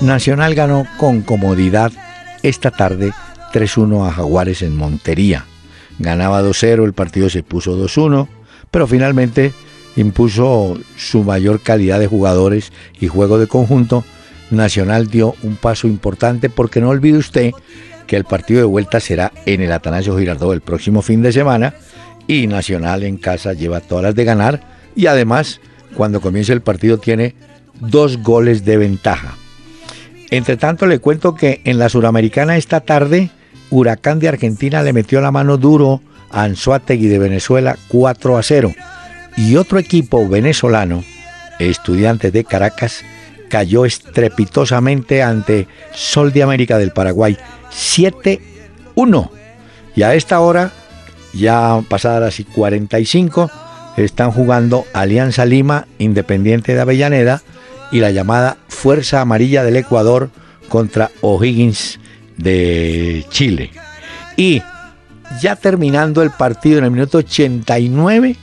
Nacional 0.00 0.54
ganó 0.54 0.86
con 0.96 1.22
comodidad 1.22 1.92
esta 2.42 2.70
tarde 2.70 3.12
3-1 3.52 4.08
a 4.08 4.12
Jaguares 4.12 4.62
en 4.62 4.76
Montería. 4.76 5.44
Ganaba 5.98 6.42
2-0, 6.42 6.84
el 6.84 6.94
partido 6.94 7.28
se 7.28 7.42
puso 7.42 7.76
2-1, 7.76 8.26
pero 8.70 8.86
finalmente 8.86 9.52
impuso 9.96 10.78
su 10.96 11.24
mayor 11.24 11.60
calidad 11.60 11.98
de 11.98 12.06
jugadores 12.06 12.72
y 13.00 13.08
juego 13.08 13.38
de 13.38 13.46
conjunto. 13.46 14.04
Nacional 14.50 15.06
dio 15.06 15.34
un 15.42 15.56
paso 15.56 15.86
importante 15.86 16.50
porque 16.50 16.80
no 16.80 16.88
olvide 16.88 17.18
usted 17.18 17.52
que 18.06 18.16
el 18.16 18.24
partido 18.24 18.58
de 18.58 18.66
vuelta 18.66 18.98
será 18.98 19.32
en 19.46 19.60
el 19.60 19.70
Atanasio 19.70 20.18
Girardot 20.18 20.52
el 20.52 20.60
próximo 20.60 21.02
fin 21.02 21.22
de 21.22 21.32
semana 21.32 21.74
y 22.26 22.48
Nacional 22.48 23.04
en 23.04 23.16
casa 23.16 23.52
lleva 23.52 23.80
todas 23.80 24.04
las 24.04 24.14
de 24.14 24.24
ganar 24.24 24.60
y 24.96 25.06
además 25.06 25.60
cuando 25.94 26.20
comience 26.20 26.52
el 26.52 26.62
partido 26.62 26.98
tiene 26.98 27.34
dos 27.80 28.18
goles 28.18 28.64
de 28.64 28.76
ventaja. 28.76 29.36
Entre 30.30 30.56
tanto, 30.56 30.86
le 30.86 31.00
cuento 31.00 31.34
que 31.34 31.60
en 31.64 31.78
la 31.78 31.88
Suramericana 31.88 32.56
esta 32.56 32.80
tarde, 32.80 33.30
Huracán 33.70 34.20
de 34.20 34.28
Argentina 34.28 34.82
le 34.82 34.92
metió 34.92 35.20
la 35.20 35.32
mano 35.32 35.56
duro 35.56 36.02
Anzuategui 36.30 37.08
de 37.08 37.18
Venezuela 37.18 37.76
4 37.88 38.38
a 38.38 38.42
0. 38.42 38.74
Y 39.36 39.56
otro 39.56 39.78
equipo 39.78 40.28
venezolano, 40.28 41.04
Estudiantes 41.58 42.32
de 42.32 42.44
Caracas, 42.44 43.04
cayó 43.48 43.84
estrepitosamente 43.84 45.22
ante 45.22 45.66
Sol 45.92 46.32
de 46.32 46.42
América 46.42 46.78
del 46.78 46.92
Paraguay 46.92 47.36
7-1. 47.70 49.30
Y 49.94 50.02
a 50.02 50.14
esta 50.14 50.40
hora, 50.40 50.72
ya 51.32 51.82
pasadas 51.88 52.38
las 52.38 52.46
45, 52.54 53.50
están 53.96 54.30
jugando 54.30 54.86
Alianza 54.92 55.44
Lima, 55.44 55.86
Independiente 55.98 56.74
de 56.74 56.80
Avellaneda 56.80 57.42
y 57.92 58.00
la 58.00 58.10
llamada 58.10 58.56
Fuerza 58.68 59.20
Amarilla 59.20 59.64
del 59.64 59.76
Ecuador 59.76 60.30
contra 60.68 61.10
O'Higgins 61.20 61.98
de 62.36 63.26
Chile. 63.30 63.70
Y 64.36 64.62
ya 65.40 65.56
terminando 65.56 66.22
el 66.22 66.30
partido 66.30 66.78
en 66.78 66.84
el 66.84 66.90
minuto 66.90 67.18
89, 67.18 68.36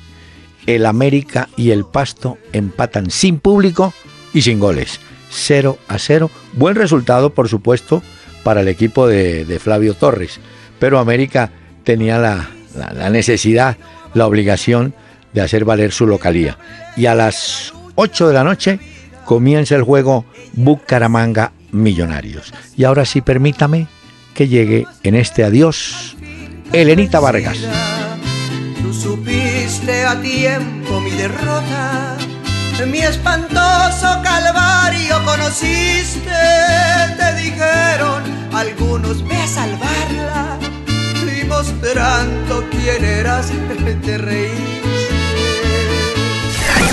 el 0.66 0.86
América 0.86 1.50
y 1.56 1.72
el 1.72 1.86
Pasto 1.86 2.38
empatan 2.54 3.10
sin 3.10 3.40
público 3.40 3.94
y 4.34 4.42
sin 4.42 4.60
goles. 4.60 5.00
0 5.30 5.78
a 5.88 6.00
0. 6.00 6.32
Buen 6.54 6.76
resultado, 6.76 7.32
por 7.32 7.50
supuesto, 7.50 8.02
para 8.44 8.62
el 8.62 8.68
equipo 8.68 9.08
de, 9.08 9.60
Flavio 9.62 9.94
Torres. 9.94 10.40
Pero 10.80 11.00
América 11.00 11.52
tenía 11.84 12.18
la, 12.18 12.50
la, 12.76 12.94
la 12.94 13.10
necesidad, 13.10 13.78
la 14.14 14.28
obligación 14.28 14.94
de 15.34 15.42
hacer 15.42 15.66
valer 15.66 15.92
su 15.92 16.08
localía. 16.08 16.58
Y 16.96 17.08
a 17.08 17.16
las 17.16 17.74
8 17.96 18.28
de 18.28 18.34
la 18.34 18.44
noche 18.44 18.80
comienza 19.26 19.76
el 19.76 19.84
juego 19.84 20.26
Bucaramanga 20.54 21.52
Millonarios. 21.72 22.54
Y 22.78 22.86
ahora 22.86 23.06
sí, 23.06 23.22
permítame 23.22 23.88
que 24.34 24.48
llegue 24.48 24.86
en 25.04 25.16
este 25.16 25.44
adiós 25.44 26.16
Elenita 26.72 27.20
Vargas. 27.20 27.58
Tú 28.82 28.94
supiste 28.94 30.06
a 30.06 30.20
tiempo 30.22 31.00
mi 31.00 31.12
derrota, 31.12 32.18
mi 32.86 33.00
espantoso 33.00 34.22
calvario 34.24 35.24
conociste, 35.26 36.30
te 37.18 37.34
dijeron 37.36 38.24
algunos 38.54 39.26
ve 39.28 39.36
a 39.36 39.48
salvarla 39.48 40.58
y 41.26 41.46
mostrando 41.46 42.64
quién 42.72 43.04
eras 43.04 43.52
te 44.04 44.18
reíste. 44.18 44.87